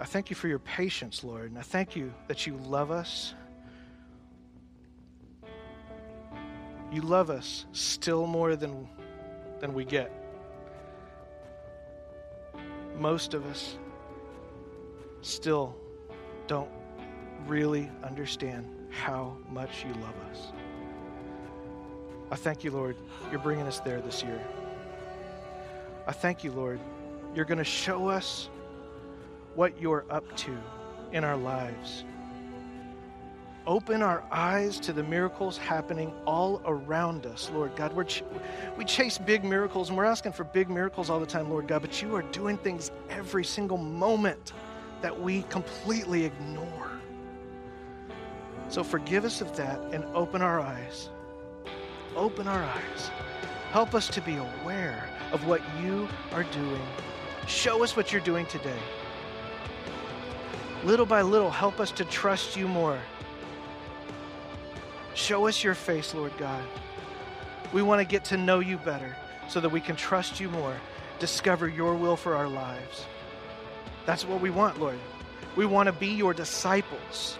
I 0.00 0.04
thank 0.06 0.28
you 0.28 0.34
for 0.34 0.48
your 0.48 0.58
patience, 0.58 1.22
Lord, 1.22 1.50
and 1.50 1.58
I 1.58 1.62
thank 1.62 1.94
you 1.94 2.12
that 2.26 2.48
you 2.48 2.56
love 2.56 2.90
us. 2.90 3.34
You 6.92 7.00
love 7.00 7.30
us 7.30 7.64
still 7.72 8.26
more 8.26 8.54
than, 8.54 8.86
than 9.60 9.72
we 9.72 9.86
get. 9.86 10.12
Most 12.98 13.32
of 13.32 13.46
us 13.46 13.78
still 15.22 15.74
don't 16.46 16.68
really 17.46 17.90
understand 18.04 18.68
how 18.90 19.38
much 19.48 19.86
you 19.86 19.94
love 20.02 20.14
us. 20.30 20.52
I 22.30 22.36
thank 22.36 22.62
you, 22.62 22.70
Lord, 22.70 22.96
you're 23.30 23.40
bringing 23.40 23.66
us 23.66 23.80
there 23.80 24.02
this 24.02 24.22
year. 24.22 24.40
I 26.06 26.12
thank 26.12 26.44
you, 26.44 26.52
Lord, 26.52 26.78
you're 27.34 27.46
going 27.46 27.56
to 27.58 27.64
show 27.64 28.08
us 28.08 28.50
what 29.54 29.80
you're 29.80 30.04
up 30.10 30.36
to 30.36 30.54
in 31.12 31.24
our 31.24 31.36
lives. 31.38 32.04
Open 33.66 34.02
our 34.02 34.24
eyes 34.32 34.80
to 34.80 34.92
the 34.92 35.04
miracles 35.04 35.56
happening 35.56 36.12
all 36.26 36.60
around 36.64 37.26
us, 37.26 37.48
Lord 37.54 37.76
God. 37.76 37.92
We're 37.92 38.04
ch- 38.04 38.24
we 38.76 38.84
chase 38.84 39.18
big 39.18 39.44
miracles 39.44 39.88
and 39.88 39.96
we're 39.96 40.04
asking 40.04 40.32
for 40.32 40.42
big 40.42 40.68
miracles 40.68 41.08
all 41.08 41.20
the 41.20 41.26
time, 41.26 41.48
Lord 41.48 41.68
God, 41.68 41.80
but 41.80 42.02
you 42.02 42.16
are 42.16 42.22
doing 42.22 42.58
things 42.58 42.90
every 43.08 43.44
single 43.44 43.78
moment 43.78 44.52
that 45.00 45.18
we 45.18 45.42
completely 45.44 46.24
ignore. 46.24 46.90
So 48.68 48.82
forgive 48.82 49.24
us 49.24 49.40
of 49.40 49.54
that 49.56 49.78
and 49.92 50.04
open 50.06 50.42
our 50.42 50.60
eyes. 50.60 51.10
Open 52.16 52.48
our 52.48 52.64
eyes. 52.64 53.10
Help 53.70 53.94
us 53.94 54.08
to 54.08 54.20
be 54.20 54.36
aware 54.36 55.08
of 55.30 55.46
what 55.46 55.60
you 55.80 56.08
are 56.32 56.44
doing. 56.44 56.82
Show 57.46 57.84
us 57.84 57.96
what 57.96 58.10
you're 58.10 58.20
doing 58.22 58.46
today. 58.46 58.78
Little 60.82 61.06
by 61.06 61.22
little, 61.22 61.50
help 61.50 61.78
us 61.78 61.92
to 61.92 62.04
trust 62.04 62.56
you 62.56 62.66
more. 62.66 62.98
Show 65.14 65.46
us 65.46 65.62
your 65.62 65.74
face, 65.74 66.14
Lord 66.14 66.36
God. 66.38 66.64
We 67.72 67.82
want 67.82 68.00
to 68.00 68.04
get 68.04 68.24
to 68.26 68.36
know 68.36 68.60
you 68.60 68.78
better 68.78 69.16
so 69.48 69.60
that 69.60 69.68
we 69.68 69.80
can 69.80 69.96
trust 69.96 70.40
you 70.40 70.48
more, 70.48 70.76
discover 71.18 71.68
your 71.68 71.94
will 71.94 72.16
for 72.16 72.34
our 72.34 72.48
lives. 72.48 73.06
That's 74.06 74.24
what 74.26 74.40
we 74.40 74.50
want, 74.50 74.80
Lord. 74.80 74.98
We 75.56 75.66
want 75.66 75.86
to 75.86 75.92
be 75.92 76.08
your 76.08 76.34
disciples. 76.34 77.38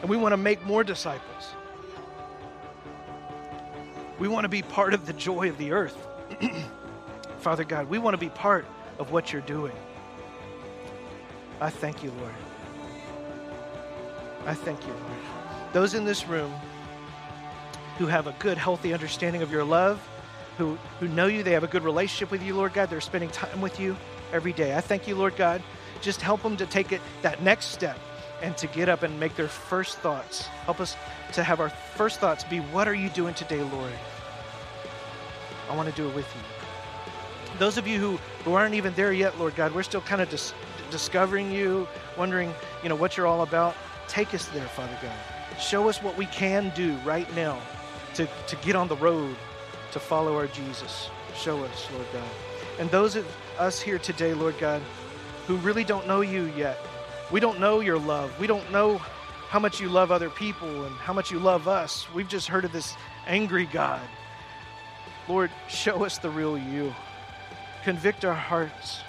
And 0.00 0.08
we 0.08 0.16
want 0.16 0.32
to 0.32 0.36
make 0.36 0.64
more 0.64 0.82
disciples. 0.82 1.54
We 4.18 4.28
want 4.28 4.44
to 4.44 4.48
be 4.48 4.62
part 4.62 4.94
of 4.94 5.06
the 5.06 5.12
joy 5.12 5.48
of 5.48 5.58
the 5.58 5.72
earth. 5.72 5.96
Father 7.38 7.64
God, 7.64 7.88
we 7.88 7.98
want 7.98 8.14
to 8.14 8.18
be 8.18 8.28
part 8.28 8.66
of 8.98 9.12
what 9.12 9.32
you're 9.32 9.42
doing. 9.42 9.72
I 11.60 11.70
thank 11.70 12.02
you, 12.02 12.10
Lord. 12.20 12.34
I 14.46 14.54
thank 14.54 14.86
you, 14.86 14.92
Lord. 14.92 15.49
Those 15.72 15.94
in 15.94 16.04
this 16.04 16.26
room 16.26 16.52
who 17.98 18.06
have 18.06 18.26
a 18.26 18.34
good, 18.38 18.58
healthy 18.58 18.92
understanding 18.92 19.42
of 19.42 19.52
your 19.52 19.64
love, 19.64 20.00
who, 20.58 20.76
who 20.98 21.08
know 21.08 21.26
you, 21.26 21.42
they 21.42 21.52
have 21.52 21.64
a 21.64 21.68
good 21.68 21.84
relationship 21.84 22.30
with 22.30 22.42
you, 22.42 22.54
Lord 22.54 22.72
God, 22.72 22.90
they're 22.90 23.00
spending 23.00 23.30
time 23.30 23.60
with 23.60 23.78
you 23.78 23.96
every 24.32 24.52
day. 24.52 24.74
I 24.76 24.80
thank 24.80 25.06
you, 25.06 25.14
Lord 25.14 25.36
God. 25.36 25.62
Just 26.00 26.20
help 26.20 26.42
them 26.42 26.56
to 26.56 26.66
take 26.66 26.92
it 26.92 27.00
that 27.22 27.42
next 27.42 27.66
step 27.66 27.98
and 28.42 28.56
to 28.56 28.66
get 28.66 28.88
up 28.88 29.02
and 29.02 29.20
make 29.20 29.36
their 29.36 29.48
first 29.48 29.98
thoughts. 29.98 30.46
Help 30.64 30.80
us 30.80 30.96
to 31.32 31.44
have 31.44 31.60
our 31.60 31.68
first 31.68 32.20
thoughts 32.20 32.42
be, 32.44 32.58
What 32.58 32.88
are 32.88 32.94
you 32.94 33.10
doing 33.10 33.34
today, 33.34 33.60
Lord? 33.60 33.92
I 35.68 35.76
want 35.76 35.88
to 35.88 35.94
do 35.94 36.08
it 36.08 36.14
with 36.14 36.26
you. 36.34 37.58
Those 37.58 37.76
of 37.76 37.86
you 37.86 37.98
who, 37.98 38.16
who 38.44 38.54
aren't 38.54 38.74
even 38.74 38.94
there 38.94 39.12
yet, 39.12 39.38
Lord 39.38 39.54
God, 39.54 39.74
we're 39.74 39.82
still 39.82 40.00
kind 40.00 40.22
of 40.22 40.30
dis- 40.30 40.54
discovering 40.90 41.52
you, 41.52 41.86
wondering, 42.16 42.52
you 42.82 42.88
know, 42.88 42.96
what 42.96 43.16
you're 43.16 43.26
all 43.26 43.42
about. 43.42 43.76
Take 44.08 44.34
us 44.34 44.46
there, 44.48 44.66
Father 44.66 44.96
God. 45.02 45.39
Show 45.60 45.88
us 45.88 46.02
what 46.02 46.16
we 46.16 46.26
can 46.26 46.72
do 46.74 46.96
right 47.04 47.32
now 47.36 47.60
to, 48.14 48.28
to 48.46 48.56
get 48.56 48.74
on 48.74 48.88
the 48.88 48.96
road 48.96 49.36
to 49.92 50.00
follow 50.00 50.36
our 50.36 50.46
Jesus. 50.46 51.10
Show 51.36 51.62
us, 51.64 51.88
Lord 51.92 52.06
God. 52.12 52.28
And 52.78 52.90
those 52.90 53.14
of 53.14 53.26
us 53.58 53.80
here 53.80 53.98
today, 53.98 54.32
Lord 54.32 54.58
God, 54.58 54.80
who 55.46 55.56
really 55.56 55.84
don't 55.84 56.06
know 56.06 56.22
you 56.22 56.44
yet, 56.56 56.78
we 57.30 57.40
don't 57.40 57.60
know 57.60 57.80
your 57.80 57.98
love. 57.98 58.32
We 58.40 58.46
don't 58.46 58.70
know 58.72 58.98
how 59.48 59.58
much 59.58 59.80
you 59.80 59.88
love 59.88 60.10
other 60.10 60.30
people 60.30 60.84
and 60.84 60.94
how 60.96 61.12
much 61.12 61.30
you 61.30 61.38
love 61.38 61.68
us. 61.68 62.06
We've 62.14 62.28
just 62.28 62.48
heard 62.48 62.64
of 62.64 62.72
this 62.72 62.94
angry 63.26 63.66
God. 63.66 64.00
Lord, 65.28 65.50
show 65.68 66.04
us 66.04 66.18
the 66.18 66.30
real 66.30 66.56
you. 66.56 66.94
Convict 67.84 68.24
our 68.24 68.34
hearts. 68.34 69.00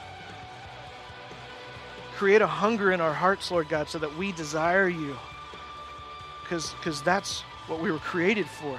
Create 2.15 2.41
a 2.41 2.47
hunger 2.47 2.91
in 2.91 3.01
our 3.01 3.13
hearts, 3.13 3.49
Lord 3.51 3.69
God, 3.69 3.87
so 3.87 3.99
that 3.99 4.15
we 4.17 4.31
desire 4.33 4.89
you. 4.89 5.15
Because 6.51 7.01
that's 7.01 7.43
what 7.67 7.79
we 7.79 7.93
were 7.93 7.99
created 7.99 8.45
for. 8.45 8.77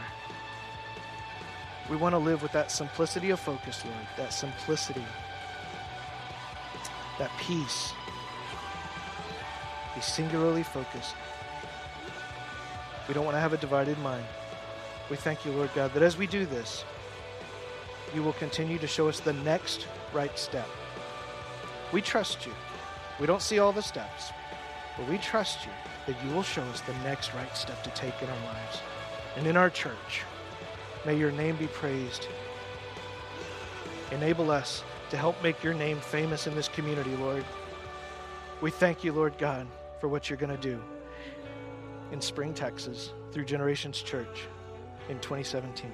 We 1.88 1.96
want 1.96 2.12
to 2.12 2.18
live 2.18 2.42
with 2.42 2.52
that 2.52 2.70
simplicity 2.70 3.30
of 3.30 3.40
focus, 3.40 3.82
Lord, 3.86 4.06
that 4.18 4.34
simplicity, 4.34 5.04
that 7.18 7.30
peace. 7.38 7.94
Be 9.94 10.02
singularly 10.02 10.62
focused. 10.62 11.14
We 13.08 13.14
don't 13.14 13.24
want 13.24 13.36
to 13.36 13.40
have 13.40 13.54
a 13.54 13.56
divided 13.56 13.98
mind. 14.00 14.26
We 15.08 15.16
thank 15.16 15.46
you, 15.46 15.52
Lord 15.52 15.70
God, 15.74 15.94
that 15.94 16.02
as 16.02 16.18
we 16.18 16.26
do 16.26 16.44
this, 16.44 16.84
you 18.14 18.22
will 18.22 18.34
continue 18.34 18.76
to 18.80 18.86
show 18.86 19.08
us 19.08 19.18
the 19.18 19.32
next 19.32 19.86
right 20.12 20.38
step. 20.38 20.68
We 21.90 22.02
trust 22.02 22.44
you. 22.44 22.52
We 23.18 23.26
don't 23.26 23.40
see 23.40 23.60
all 23.60 23.72
the 23.72 23.82
steps, 23.82 24.30
but 24.98 25.08
we 25.08 25.16
trust 25.16 25.64
you 25.64 25.72
that 26.06 26.16
you 26.24 26.34
will 26.34 26.42
show 26.42 26.62
us 26.62 26.80
the 26.82 26.94
next 27.04 27.34
right 27.34 27.56
step 27.56 27.82
to 27.84 27.90
take 27.90 28.20
in 28.22 28.28
our 28.28 28.44
lives 28.44 28.80
and 29.36 29.46
in 29.46 29.56
our 29.56 29.70
church. 29.70 30.22
May 31.06 31.16
your 31.16 31.32
name 31.32 31.56
be 31.56 31.66
praised. 31.66 32.28
Enable 34.10 34.50
us 34.50 34.84
to 35.10 35.16
help 35.16 35.40
make 35.42 35.62
your 35.62 35.74
name 35.74 35.98
famous 35.98 36.46
in 36.46 36.54
this 36.54 36.68
community, 36.68 37.14
Lord. 37.16 37.44
We 38.60 38.70
thank 38.70 39.02
you, 39.04 39.12
Lord 39.12 39.36
God, 39.38 39.66
for 40.00 40.08
what 40.08 40.28
you're 40.28 40.38
going 40.38 40.56
to 40.56 40.62
do 40.62 40.82
in 42.12 42.20
Spring, 42.20 42.54
Texas, 42.54 43.12
through 43.32 43.44
Generations 43.44 44.00
Church 44.02 44.46
in 45.08 45.18
2017. 45.20 45.90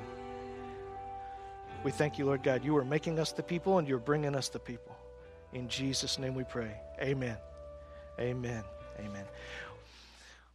We 1.84 1.90
thank 1.90 2.18
you, 2.18 2.26
Lord 2.26 2.42
God. 2.42 2.64
You 2.64 2.76
are 2.76 2.84
making 2.84 3.18
us 3.18 3.32
the 3.32 3.42
people 3.42 3.78
and 3.78 3.86
you're 3.88 3.98
bringing 3.98 4.34
us 4.34 4.48
the 4.48 4.58
people. 4.58 4.96
In 5.52 5.68
Jesus' 5.68 6.18
name 6.18 6.34
we 6.34 6.44
pray. 6.44 6.72
Amen. 7.00 7.36
Amen. 8.18 8.64
Amen. 8.98 9.24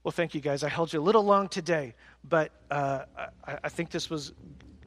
Well, 0.04 0.12
thank 0.12 0.36
you 0.36 0.42
guys. 0.42 0.64
I 0.64 0.70
held 0.70 0.92
you 0.92 1.00
a 1.00 1.02
little 1.02 1.24
long 1.24 1.48
today, 1.48 1.96
but 2.28 2.52
uh, 2.70 3.06
I, 3.48 3.58
I 3.64 3.70
think 3.70 3.90
this 3.90 4.10
was 4.10 4.34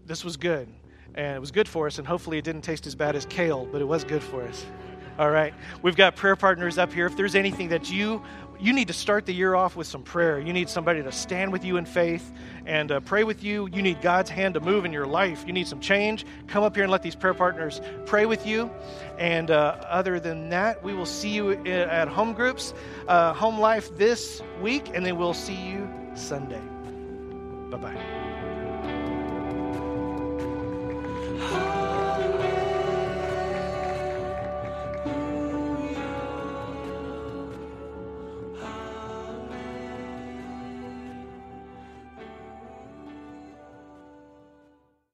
this 0.04 0.24
was 0.24 0.36
good, 0.36 0.68
and 1.14 1.36
it 1.36 1.40
was 1.40 1.50
good 1.50 1.66
for 1.66 1.86
us. 1.86 1.98
And 1.98 2.06
hopefully, 2.06 2.36
it 2.36 2.44
didn't 2.44 2.62
taste 2.62 2.86
as 2.86 2.94
bad 2.94 3.16
as 3.16 3.24
kale, 3.26 3.66
but 3.72 3.80
it 3.80 3.86
was 3.86 4.04
good 4.04 4.22
for 4.22 4.42
us. 4.42 4.66
All 5.18 5.30
right, 5.30 5.54
we've 5.82 5.96
got 5.96 6.16
prayer 6.16 6.36
partners 6.36 6.78
up 6.78 6.92
here. 6.92 7.06
If 7.06 7.16
there's 7.16 7.34
anything 7.34 7.68
that 7.68 7.90
you 7.90 8.22
you 8.58 8.72
need 8.72 8.88
to 8.88 8.94
start 8.94 9.26
the 9.26 9.32
year 9.32 9.54
off 9.54 9.76
with 9.76 9.86
some 9.86 10.02
prayer. 10.02 10.40
You 10.40 10.52
need 10.52 10.68
somebody 10.68 11.00
to 11.02 11.12
stand 11.12 11.52
with 11.52 11.64
you 11.64 11.76
in 11.76 11.84
faith 11.84 12.32
and 12.64 12.90
uh, 12.90 12.98
pray 13.00 13.22
with 13.24 13.44
you. 13.44 13.68
You 13.72 13.82
need 13.82 14.00
God's 14.00 14.30
hand 14.30 14.54
to 14.54 14.60
move 14.60 14.84
in 14.84 14.92
your 14.92 15.06
life. 15.06 15.44
You 15.46 15.52
need 15.52 15.68
some 15.68 15.80
change. 15.80 16.24
Come 16.46 16.64
up 16.64 16.74
here 16.74 16.84
and 16.84 16.92
let 16.92 17.02
these 17.02 17.14
prayer 17.14 17.34
partners 17.34 17.80
pray 18.06 18.24
with 18.26 18.46
you. 18.46 18.70
And 19.18 19.50
uh, 19.50 19.76
other 19.88 20.20
than 20.20 20.50
that, 20.50 20.82
we 20.82 20.94
will 20.94 21.06
see 21.06 21.30
you 21.30 21.52
at 21.66 22.08
home 22.08 22.32
groups, 22.32 22.74
uh, 23.08 23.32
home 23.34 23.58
life 23.58 23.96
this 23.96 24.42
week, 24.60 24.90
and 24.94 25.04
then 25.04 25.16
we'll 25.16 25.34
see 25.34 25.54
you 25.54 25.88
Sunday. 26.14 26.62
Bye 27.70 27.78
bye. 27.78 27.96